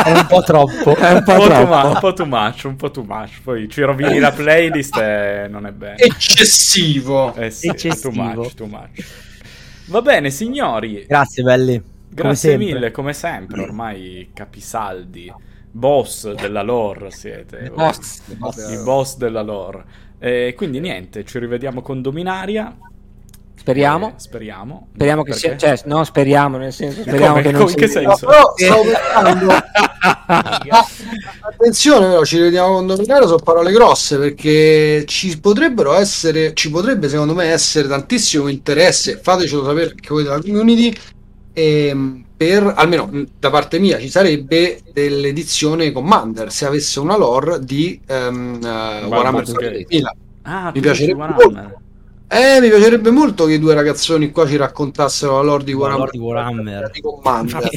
È 0.03 0.13
un 0.13 0.27
po' 0.27 0.41
troppo. 0.43 0.97
È 0.97 1.11
un 1.11 1.17
un, 1.17 1.23
po' 1.23 1.33
po 1.35 1.39
too 1.41 1.47
troppo. 1.49 1.67
mu- 1.77 1.93
un 1.93 1.99
po' 2.01 2.13
too 2.15 2.27
much, 2.27 2.65
un 2.65 2.77
po' 2.77 2.91
too 2.91 3.05
much. 3.05 3.43
Poi 3.43 3.69
ci 3.69 3.83
rovini 3.83 4.19
la 4.19 4.33
playlist 4.33 4.97
e 4.97 5.47
non 5.51 5.67
è 5.67 5.73
bene. 5.73 5.97
Eccessivo. 5.97 7.35
Eh 7.35 7.51
sì, 7.51 7.69
Eccessivo. 7.69 8.11
too 8.15 8.23
much, 8.23 8.55
too 8.55 8.67
much. 8.67 9.05
Va 9.89 10.01
bene, 10.01 10.31
signori. 10.31 11.05
Grazie, 11.07 11.43
belli. 11.43 11.95
Come 12.09 12.29
Grazie 12.31 12.51
sempre. 12.51 12.67
mille, 12.67 12.91
come 12.93 13.13
sempre, 13.13 13.61
ormai 13.63 14.31
capisaldi, 14.33 15.33
boss 15.71 16.33
della 16.33 16.63
lore 16.63 17.11
siete. 17.11 17.71
voi. 17.75 17.93
Boss. 18.37 18.71
I 18.71 18.83
boss 18.83 19.17
della 19.17 19.43
lore. 19.43 19.85
E 20.19 20.55
quindi 20.57 20.81
niente, 20.81 21.25
ci 21.25 21.39
rivediamo 21.39 21.83
con 21.83 22.01
Dominaria. 22.01 22.75
Speriamo. 23.59 24.11
Eh, 24.11 24.13
speriamo. 24.17 24.89
Speriamo 24.95 25.23
che 25.25 25.33
sia, 25.33 25.57
cioè, 25.57 25.79
no, 25.87 26.05
speriamo 26.05 26.57
nel 26.57 26.73
senso, 26.73 27.01
speriamo 27.03 27.35
Come? 27.35 27.43
che 27.43 27.51
non 27.51 27.61
Come- 27.63 27.75
che 27.75 27.89
sia- 27.89 28.01
senso? 28.01 28.27
No, 28.27 28.33
però 28.33 28.55
stavo 28.57 28.83
pensando 28.85 29.53
attenzione 31.41 32.07
però 32.07 32.25
ci 32.25 32.39
vediamo 32.39 32.75
con 32.75 32.87
Dominario 32.87 33.27
sono 33.27 33.39
parole 33.43 33.73
grosse 33.73 34.19
perché 34.19 35.05
ci 35.07 35.39
potrebbero 35.41 35.95
essere 35.95 36.53
ci 36.55 36.71
potrebbe 36.71 37.09
secondo 37.09 37.35
me 37.35 37.47
essere 37.47 37.89
tantissimo 37.89 38.49
interesse 38.49 39.19
fatecelo 39.19 39.65
sapere 39.65 39.91
anche 39.91 40.09
voi 40.09 40.23
della 40.23 40.41
community 40.41 40.95
ehm, 41.59 42.25
per 42.37 42.71
almeno 42.77 43.11
da 43.39 43.49
parte 43.51 43.79
mia 43.79 43.99
ci 43.99 44.11
sarebbe 44.11 44.81
dell'edizione 44.93 45.91
Commander 45.91 46.53
se 46.53 46.67
avesse 46.67 47.01
una 47.01 47.17
lore 47.17 47.65
di 47.65 47.99
ehm, 48.07 48.61
eh, 48.63 49.05
Warhammer 49.07 49.43
Baldur's 49.45 49.53
Gate. 49.55 49.87
40.000 49.89 50.03
Ah, 50.43 50.71
Mi 50.75 50.81
piacerebbe 50.81 51.19
Warhammer. 51.19 51.77
eh, 52.29 52.61
mi 52.61 52.69
piacerebbe 52.69 53.11
molto 53.11 53.47
che 53.47 53.55
i 53.55 53.59
due 53.59 53.75
ragazzoni 53.75 54.31
qua 54.31 54.47
ci 54.47 54.57
raccontassero 54.57 55.37
la 55.37 55.43
lore 55.43 55.65
di 55.65 55.73
Warhammer, 55.73 56.11
Warhammer. 56.15 56.91
di 56.91 57.01
Commander 57.01 57.69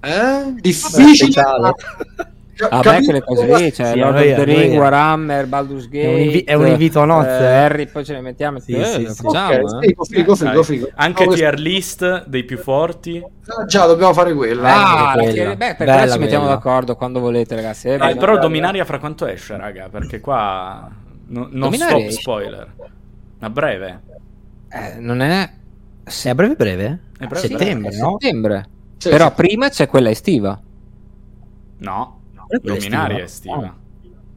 eh? 0.00 0.54
difficile 0.60 1.32
Vabbè, 2.58 2.82
capito 2.82 3.04
quelle 3.06 3.20
cose 3.22 3.56
lì, 3.56 3.72
cioè 3.72 3.86
Sì, 3.92 3.98
Lord 3.98 4.14
noi- 4.16 4.30
of 4.32 4.38
the 4.38 4.44
noi- 4.46 4.60
Ring, 4.60 4.78
Warhammer, 4.78 5.46
Baldur's 5.46 5.88
Gate, 5.88 6.00
È 6.08 6.12
un 6.14 6.20
invi- 6.20 6.42
è 6.42 6.54
un 6.54 6.66
invito 6.66 7.00
a 7.00 7.04
nozze. 7.04 7.28
eh, 7.38 7.46
Harry, 7.52 7.86
poi 7.86 8.04
ce 8.04 8.12
ne 8.14 8.20
mettiamo, 8.20 8.58
Sì, 8.58 8.72
eh, 8.72 8.84
sì, 8.84 9.06
sì. 9.06 9.14
facciamo, 9.22 9.52
Ok, 9.54 9.82
eh. 9.82 9.86
figo, 9.86 10.04
figo, 10.04 10.34
figo, 10.34 10.50
Dai. 10.52 10.64
figo. 10.64 10.88
Anche 10.96 11.24
No, 11.26 11.32
tier 11.34 11.58
list 11.58 12.26
dei 12.26 12.44
più 12.44 12.58
forti. 12.58 13.22
Ah, 13.46 13.64
già, 13.64 13.86
dobbiamo 13.86 14.12
fare 14.12 14.34
quella. 14.34 14.68
Ah, 14.68 14.74
Bella 14.74 15.14
la 15.14 15.22
quella. 15.32 15.50
che- 15.50 15.56
beh, 15.56 15.74
per 15.76 15.86
Bella 15.86 16.12
ci 16.12 16.18
mettiamo 16.18 16.44
quella. 16.44 16.58
d'accordo 16.60 16.96
quando 16.96 17.20
volete, 17.20 17.54
ragazzi. 17.54 17.88
eh, 17.88 17.92
Eh, 17.92 17.96
bisogna- 17.98 18.14
però 18.16 18.38
Dominaria 18.38 18.84
fra 18.84 18.98
quanto 18.98 19.26
esce, 19.26 19.56
raga? 19.56 19.88
Perché 19.88 20.20
qua 20.20 20.88
no- 21.28 21.48
non 21.50 21.60
Dominaria 21.60 22.10
stop 22.10 22.20
spoiler. 22.20 22.66
A 23.40 23.50
breve. 23.50 24.00
eh, 24.70 24.96
non 24.98 25.20
è 25.20 25.50
È 26.04 26.28
a 26.28 26.34
breve 26.34 26.54
breve? 26.54 26.98
È 27.18 27.26
breve, 27.26 27.46
Settembre, 27.48 27.90
è 27.92 27.98
no? 27.98 28.16
settembre. 28.18 28.68
Sì, 28.96 29.10
però 29.10 29.26
sì. 29.28 29.32
prima 29.36 29.68
c'è 29.68 29.86
quella 29.86 30.08
estiva. 30.10 30.58
No, 31.80 32.17
è 32.17 32.17
Dominaria 32.62 33.24
estiva. 33.24 33.54
estiva. 33.56 33.74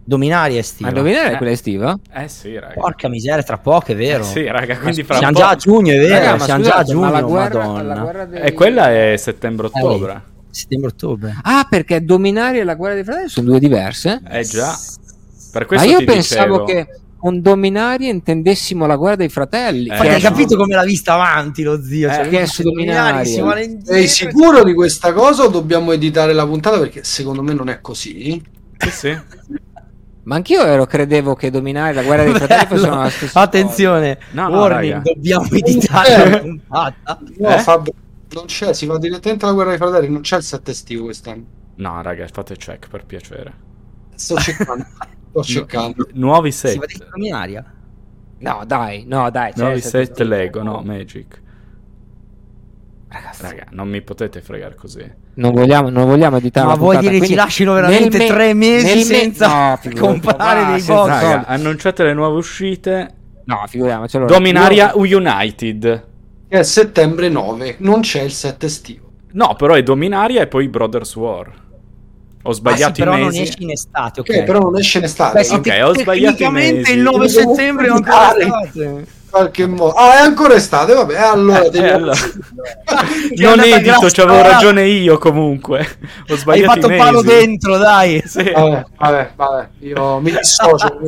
Dominaria 0.04 0.60
estiva. 0.60 0.90
Ma 0.90 0.98
indovinare 0.98 1.34
Eh. 1.34 1.38
quella 1.38 1.52
estiva? 1.52 2.00
Eh 2.14 2.28
sì, 2.28 2.58
raga. 2.60 2.74
Porca 2.74 3.08
miseria, 3.08 3.44
tra 3.44 3.58
poco, 3.58 3.92
è 3.92 3.96
vero. 3.96 4.24
Eh 4.24 4.28
sì, 4.28 4.46
raga, 4.48 4.78
quindi 4.78 5.04
fra 5.04 5.16
Siamo 5.18 5.34
po'... 5.34 5.40
già 5.40 5.50
a 5.50 5.56
giugno, 5.56 5.92
è 5.94 5.98
vero. 6.00 6.14
Raga, 6.16 6.36
ma 6.38 6.44
siamo 6.44 6.64
già 6.64 6.74
a 6.74 6.78
ma 6.78 6.84
giugno, 6.84 7.12
la 7.12 7.22
guerra, 7.22 7.66
madonna. 7.66 7.94
la 7.94 8.02
guerra 8.02 8.26
dei- 8.26 8.42
E 8.42 8.54
quella 8.54 8.92
è 8.92 9.16
settembre-ottobre. 9.18 10.22
Settembre-ottobre. 10.50 11.38
Ah, 11.44 11.66
perché 11.70 12.04
Dominare 12.04 12.60
e 12.60 12.64
la 12.64 12.76
guerra 12.76 12.96
dei 12.96 13.04
fratelli 13.04 13.30
sono 13.30 13.48
due 13.48 13.60
diverse? 13.60 14.22
Eh 14.30 14.44
già. 14.44 14.76
Per 15.52 15.62
Ma 15.62 15.68
questo 15.68 15.88
io 15.88 15.98
ti 16.00 16.06
pensavo 16.06 16.64
dicevo... 16.64 16.86
che 16.86 17.00
con 17.22 17.40
Dominaria 17.40 18.10
intendessimo 18.10 18.88
la 18.88 18.96
guerra 18.96 19.16
dei 19.18 19.30
fratelli. 19.30 19.90
Eh, 19.90 19.94
hai 19.94 20.20
su- 20.20 20.26
capito 20.28 20.56
come 20.58 20.74
l'ha 20.74 20.84
vista 20.84 21.14
avanti 21.14 21.62
lo 21.62 21.80
zio? 21.84 22.10
Eh, 22.10 22.14
Cioè, 22.16 22.28
che 22.30 22.42
è 22.42 22.46
su 22.48 22.64
Dominaria. 22.64 23.24
Sei 23.84 24.08
sicuro 24.08 24.64
di 24.64 24.74
questa 24.74 25.14
cosa 25.14 25.44
o 25.44 25.48
dobbiamo 25.50 25.92
editare 25.92 26.34
la 26.34 26.48
puntata? 26.48 26.80
Perché 26.80 27.04
secondo 27.04 27.44
me 27.44 27.54
non 27.54 27.70
è 27.70 27.80
così. 27.80 28.42
Sì, 28.78 28.90
sì. 28.90 29.20
Ma 30.24 30.36
anch'io 30.36 30.64
ero, 30.66 30.86
credevo 30.88 31.36
che 31.36 31.52
Dominare 31.52 31.94
la 31.94 32.02
guerra 32.04 32.24
dei 32.24 32.34
fratelli 32.34 32.66
fossero 32.68 32.96
la 32.96 33.10
stessa 33.10 33.40
Attenzione, 33.40 34.18
No, 34.32 34.50
no, 34.50 34.60
warning, 34.60 34.92
raga. 34.94 35.12
dobbiamo 35.14 35.48
editare 35.52 36.14
Eh. 36.24 36.30
la 36.30 36.40
puntata. 36.40 37.20
No, 37.38 37.50
Eh? 37.50 37.60
Fabio, 37.60 37.94
non 38.34 38.46
c'è, 38.46 38.74
si 38.74 38.86
va 38.88 38.98
direttamente 38.98 39.46
alla 39.46 39.54
guerra 39.54 39.70
dei 39.70 39.80
fratelli, 39.80 40.10
non 40.10 40.22
c'è 40.22 40.38
il 40.38 40.44
set 40.44 40.68
estivo 40.70 41.04
quest'anno. 41.06 41.44
No, 41.76 42.02
raga, 42.02 42.28
fate 42.32 42.56
check 42.56 42.88
per 42.90 43.06
piacere. 43.06 43.54
Sto 44.16 44.38
cercando. 44.38 44.86
Sto 45.32 45.44
cercando. 45.44 46.08
Nuovi 46.14 46.52
Si 46.52 46.78
va 46.78 46.86
set. 46.88 46.98
di 46.98 47.04
Dominaria. 47.10 47.62
cosa. 47.64 47.80
No, 48.40 48.64
dai, 48.66 49.04
no, 49.08 49.30
dai. 49.30 49.52
c'è 49.54 49.62
Nuovi 49.62 49.82
set. 49.82 50.20
Lego, 50.22 50.62
no, 50.64 50.82
Magic. 50.84 51.40
Ragazzi, 53.14 53.42
Raga, 53.42 53.66
non 53.72 53.90
mi 53.90 54.02
potete 54.02 54.40
fregare 54.42 54.74
così. 54.76 55.04
non 55.34 55.52
vogliamo, 55.54 55.90
non 55.90 56.06
vogliamo 56.06 56.38
editare 56.38 56.66
Ma 56.66 56.76
vuoi 56.76 56.98
dire 56.98 57.12
ci 57.14 57.18
quindi 57.18 57.36
lasciano 57.36 57.74
veramente 57.74 58.18
me- 58.18 58.28
tre 58.28 58.54
mesi 58.54 58.86
nel 58.86 58.98
me- 59.00 59.04
senza 59.04 59.80
no, 59.84 60.00
comprare 60.00 60.66
dei 60.68 60.80
senza 60.80 60.94
box? 60.94 61.08
Raga, 61.10 61.46
annunciate 61.48 62.04
le 62.06 62.14
nuove 62.14 62.38
uscite. 62.38 63.14
No, 63.44 63.64
figuriamoci. 63.68 64.16
Allora, 64.16 64.32
Dominaria 64.34 64.94
io- 64.96 65.18
United. 65.18 66.08
Che 66.48 66.58
è 66.60 66.64
settembre 66.64 67.28
9, 67.28 67.76
non 67.80 68.00
c'è 68.00 68.22
il 68.22 68.32
set 68.32 68.64
estivo. 68.64 69.10
No, 69.34 69.56
però 69.58 69.74
è 69.74 69.84
Dominaria 69.84 70.42
e 70.42 70.48
poi 70.48 70.70
Brothers 70.70 71.14
War. 71.18 71.52
Ho 72.44 72.50
Ah, 72.50 72.54
sì, 72.54 72.60
sbagliato 72.60 72.94
però 72.94 73.16
i 73.18 73.22
non 73.22 73.34
esce 73.36 73.56
in 73.60 73.70
estate, 73.72 74.20
ok. 74.22 74.30
Ok, 74.30 74.44
però 74.44 74.60
non 74.60 74.78
esce 74.78 74.98
in 74.98 75.04
estate. 75.04 75.38
Beh, 75.40 75.44
sì, 75.44 75.54
Ok, 75.56 75.62
te- 75.62 75.82
ho 75.84 75.94
sbagliato 75.94 76.14
i 76.16 76.38
tecnicamente 76.38 76.78
mesi. 76.80 76.92
il 76.94 77.00
9 77.02 77.28
Devo 77.28 77.30
settembre 77.56 77.86
è 77.88 77.90
ancora 77.90 78.28
pubblicare. 78.30 78.44
estate. 78.66 78.84
in 78.84 79.06
qualche 79.30 79.66
modo. 79.68 79.92
Ah, 79.94 80.14
è 80.18 80.22
ancora 80.22 80.54
estate, 80.56 80.94
vabbè, 80.94 81.16
allora... 81.18 81.62
Eh, 81.64 81.70
devo- 81.70 81.86
eh, 81.86 81.90
allora. 81.92 82.14
È 82.14 82.18
Non 83.42 83.60
edito, 83.62 84.00
guarda. 84.26 84.52
ragione 84.52 84.88
io 84.88 85.18
comunque. 85.18 85.80
Ho 86.28 86.34
Hai 86.34 86.38
sbagliato 86.38 86.82
fatto 86.82 86.94
i 86.94 86.98
palo 86.98 87.22
dentro, 87.22 87.78
dai. 87.78 88.22
Sì. 88.28 88.44
Vabbè, 88.52 88.86
vabbè, 88.98 89.32
vabbè, 89.36 89.70
io 89.80 90.20
mi 90.20 90.32
dissocio 90.32 90.98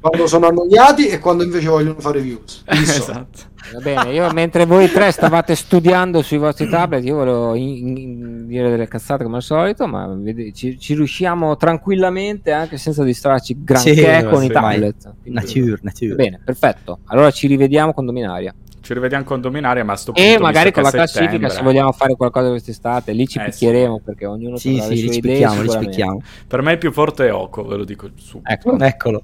quando 0.00 0.26
sono 0.26 0.48
annoiati 0.48 1.06
e 1.08 1.18
quando 1.20 1.44
invece 1.44 1.68
vogliono 1.68 2.00
fare 2.00 2.20
views. 2.20 2.64
Mi 2.70 2.78
dissocio. 2.78 3.02
esatto. 3.02 3.50
Va 3.72 3.78
bene, 3.80 4.12
io 4.12 4.30
mentre 4.32 4.66
voi 4.66 4.90
tre 4.90 5.10
stavate 5.12 5.54
studiando 5.54 6.20
sui 6.22 6.38
vostri 6.38 6.68
tablet, 6.68 7.04
io 7.04 7.16
volevo 7.16 7.54
in- 7.54 7.96
in- 7.96 8.46
dire 8.46 8.68
delle 8.70 8.88
cazzate 8.88 9.22
come 9.24 9.36
al 9.36 9.42
solito, 9.42 9.86
ma 9.86 10.16
ci, 10.52 10.78
ci 10.78 10.94
riusciamo 10.94 11.56
tranquillamente 11.56 12.50
anche 12.52 12.76
senza 12.76 13.04
distrarci 13.04 13.62
granché 13.62 13.94
Sì, 13.94 14.24
con 14.26 14.40
sì, 14.40 14.46
i 14.46 14.50
tablet. 14.50 15.14
Quindi- 15.22 15.40
Nature, 15.40 15.78
nature. 15.82 16.14
Bene, 16.14 16.40
perfetto. 16.44 16.98
Allora 17.06 17.30
ci 17.30 17.46
rivediamo 17.46 17.92
con 17.92 18.04
Dominaria. 18.06 18.54
Ci 18.82 18.94
rivediamo 18.94 19.22
con 19.24 19.40
Dominaria, 19.40 19.84
ma 19.84 19.92
a 19.92 19.96
sto 19.96 20.12
punto, 20.12 20.28
E 20.28 20.38
magari 20.38 20.72
con 20.72 20.82
la 20.82 20.90
classifica, 20.90 21.48
se 21.48 21.62
vogliamo 21.62 21.92
fare 21.92 22.16
qualcosa 22.16 22.48
quest'estate, 22.48 23.12
lì 23.12 23.28
ci 23.28 23.38
Eh, 23.38 23.44
picchieremo 23.44 24.00
perché 24.04 24.26
ognuno 24.26 24.56
Sì, 24.56 24.80
sì, 24.80 24.88
le 24.88 24.94
li 24.94 25.06
sue 25.06 25.16
idee. 25.16 25.62
li. 25.62 26.22
Per 26.48 26.62
me 26.62 26.72
il 26.72 26.78
più 26.78 26.90
forte 26.92 27.28
è 27.28 27.32
Oko, 27.32 27.64
ve 27.64 27.76
lo 27.76 27.84
dico 27.84 28.10
su. 28.16 28.40
Ecco, 28.44 28.76
Eccolo. 28.78 29.22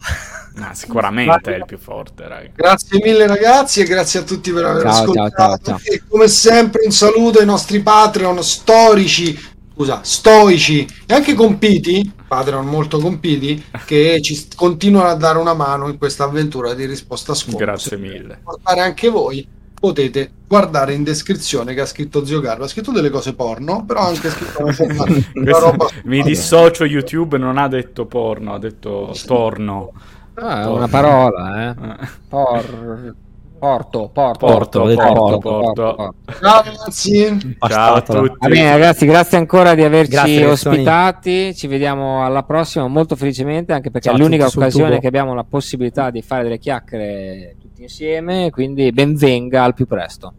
Ah, 0.61 0.75
sicuramente 0.75 1.55
è 1.55 1.59
il 1.59 1.65
più 1.67 1.77
forte, 1.79 2.27
raga. 2.29 2.49
Grazie 2.55 3.01
mille 3.03 3.27
ragazzi 3.27 3.81
e 3.81 3.85
grazie 3.85 4.21
a 4.21 4.23
tutti 4.23 4.53
per 4.53 4.65
aver 4.65 4.83
Ciao, 4.83 4.93
ciao, 4.93 5.01
ascoltato. 5.03 5.65
ciao, 5.65 5.79
ciao. 5.79 5.79
E 5.83 6.03
come 6.09 6.29
sempre 6.29 6.83
un 6.85 6.93
saluto 6.93 7.41
ai 7.41 7.47
nostri 7.47 7.81
Patreon 7.81 8.43
storici, 8.43 9.39
scusa, 9.79 10.01
stoici 10.03 10.85
e 11.07 11.15
anche 11.15 11.35
compiti, 11.35 12.13
Patreon 12.27 12.67
molto 12.67 12.99
compiti, 12.99 13.65
che 13.87 14.21
ci 14.21 14.49
continuano 14.57 15.09
a 15.09 15.15
dare 15.15 15.39
una 15.39 15.55
mano 15.55 15.87
in 15.89 15.99
questa 15.99 16.25
avventura 16.25 16.75
di 16.75 16.85
risposta 16.85 17.31
a 17.31 17.35
scopo. 17.37 17.59
Grazie 17.59 17.91
Se 17.91 17.97
mille. 17.97 18.41
portare 18.43 18.81
anche 18.81 19.09
voi, 19.09 19.47
potete 19.79 20.33
guardare 20.49 20.95
in 20.95 21.05
descrizione 21.05 21.75
che 21.75 21.83
ha 21.83 21.87
scritto 21.87 22.25
Zio 22.25 22.41
Carlo. 22.41 22.65
Ha 22.65 22.69
scritto 22.69 22.91
delle 22.91 23.11
cose 23.11 23.35
porno, 23.35 23.85
però 23.85 24.01
ha 24.01 24.09
anche 24.09 24.31
scritto 24.31 24.65
una, 24.65 24.75
una, 25.05 25.25
una 25.35 25.59
roba... 25.59 25.89
mi 26.05 26.23
dissocio 26.25 26.85
YouTube, 26.85 27.39
non 27.39 27.57
ha 27.57 27.69
detto 27.69 28.05
porno, 28.07 28.55
ha 28.55 28.59
detto 28.59 29.15
torno. 29.27 29.93
Ah, 30.35 30.63
è 30.63 30.67
una 30.67 30.89
parola, 30.89 31.69
eh. 31.71 32.03
Eh. 32.03 32.09
Por... 32.29 33.15
Porto, 33.59 34.09
porto, 34.13 34.47
Porto, 34.47 34.83
porto, 34.83 35.39
porto, 35.39 35.39
porto. 35.41 36.15
Ciao 36.41 36.63
ragazzi! 36.63 37.57
Ciao 37.69 37.95
a 37.95 38.03
tutti. 38.03 38.37
Va 38.39 38.49
bene 38.49 38.71
ragazzi, 38.71 39.05
grazie 39.05 39.37
ancora 39.37 39.75
di 39.75 39.83
averci 39.83 40.43
ospitati, 40.45 41.55
ci 41.57 41.67
vediamo 41.67 42.25
alla 42.25 42.45
prossima 42.45 42.87
molto 42.87 43.17
felicemente 43.17 43.73
anche 43.73 43.91
perché 43.91 44.09
Ciao 44.09 44.17
è 44.17 44.21
l'unica 44.21 44.47
occasione 44.47 45.01
che 45.01 45.09
abbiamo 45.09 45.35
la 45.35 45.43
possibilità 45.43 46.11
di 46.11 46.23
fare 46.23 46.45
delle 46.45 46.59
chiacchiere 46.59 47.57
tutti 47.61 47.83
insieme, 47.83 48.51
quindi 48.51 48.93
benvenga 48.93 49.65
al 49.65 49.75
più 49.75 49.87
presto. 49.87 50.33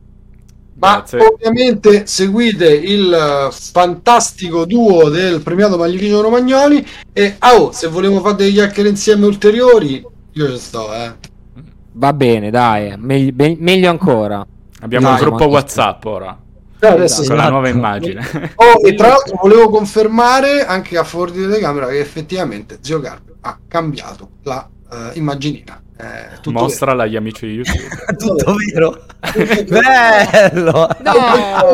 Ma 0.75 0.95
Grazie. 0.99 1.19
ovviamente 1.19 2.07
seguite 2.07 2.73
il 2.73 3.11
eh, 3.11 3.51
fantastico 3.51 4.63
duo 4.63 5.09
del 5.09 5.41
premiato 5.41 5.77
Maglificio 5.77 6.21
Romagnoli 6.21 6.85
e 7.11 7.35
ah, 7.39 7.55
oh, 7.55 7.73
se 7.73 7.87
volevo 7.87 8.21
fare 8.21 8.37
delle 8.37 8.51
chiacchiere 8.51 8.87
insieme 8.87 9.25
ulteriori, 9.25 10.01
io 10.31 10.49
ci 10.49 10.57
sto, 10.57 10.93
eh. 10.93 11.11
Va 11.91 12.13
bene, 12.13 12.49
dai, 12.51 12.95
meg- 12.97 13.31
be- 13.31 13.57
meglio 13.59 13.89
ancora. 13.89 14.45
Abbiamo 14.81 15.07
Dai, 15.09 15.15
un 15.21 15.27
gruppo 15.27 15.45
ma- 15.45 15.49
WhatsApp 15.51 16.05
ora, 16.05 16.37
Però 16.77 16.93
adesso 16.93 17.23
con 17.23 17.35
la 17.35 17.41
Esatto. 17.41 17.49
nuova 17.51 17.67
immagine. 17.69 18.25
Oh, 18.55 18.87
e 18.87 18.93
tra 18.95 19.07
l'altro 19.09 19.37
volevo 19.41 19.69
confermare 19.69 20.65
anche 20.65 20.97
a 20.97 21.03
fuori 21.03 21.31
di 21.33 21.41
telecamera 21.41 21.87
che 21.87 21.99
effettivamente 21.99 22.77
Zio 22.81 22.99
Carlo 23.01 23.35
ha 23.41 23.57
cambiato 23.67 24.29
la 24.43 24.65
eh, 24.91 25.11
immaginina. 25.13 25.81
Eh, 25.97 26.49
Mostrala 26.51 27.03
agli 27.03 27.17
amici 27.17 27.45
di 27.45 27.53
YouTube. 27.59 28.15
Tutto 28.17 28.55
vero? 28.55 29.03
vero. 29.67 29.67
Bello! 29.67 30.87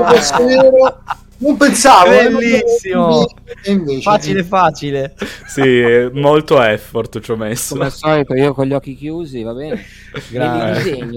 Fosse 0.07 0.43
vero, 0.45 1.03
Non 1.38 1.58
pensavo. 1.58 2.12
eh, 2.12 2.30
Bellissimo. 2.30 3.26
Invece, 3.66 4.02
Facile, 4.02 4.44
facile. 4.44 5.16
Sì, 5.48 6.10
molto 6.14 6.62
effort 6.62 7.20
ci 7.20 7.32
ho 7.32 7.36
messo. 7.36 7.74
Come 7.74 7.86
al 7.86 7.92
solito, 7.92 8.34
io 8.36 8.54
con 8.54 8.66
gli 8.68 8.74
occhi 8.74 8.96
chiusi, 8.96 9.44
va 9.44 9.54
bene. 9.54 9.84
Grazie. 10.30 11.08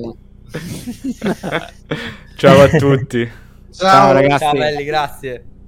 Ciao 2.36 2.62
a 2.62 2.68
tutti. 2.68 3.30
Ciao, 3.70 3.90
Ciao, 3.90 4.12
ragazzi. 4.12 4.44
Ciao 4.44 4.52
belli, 4.52 4.84
grazie. 4.84 5.44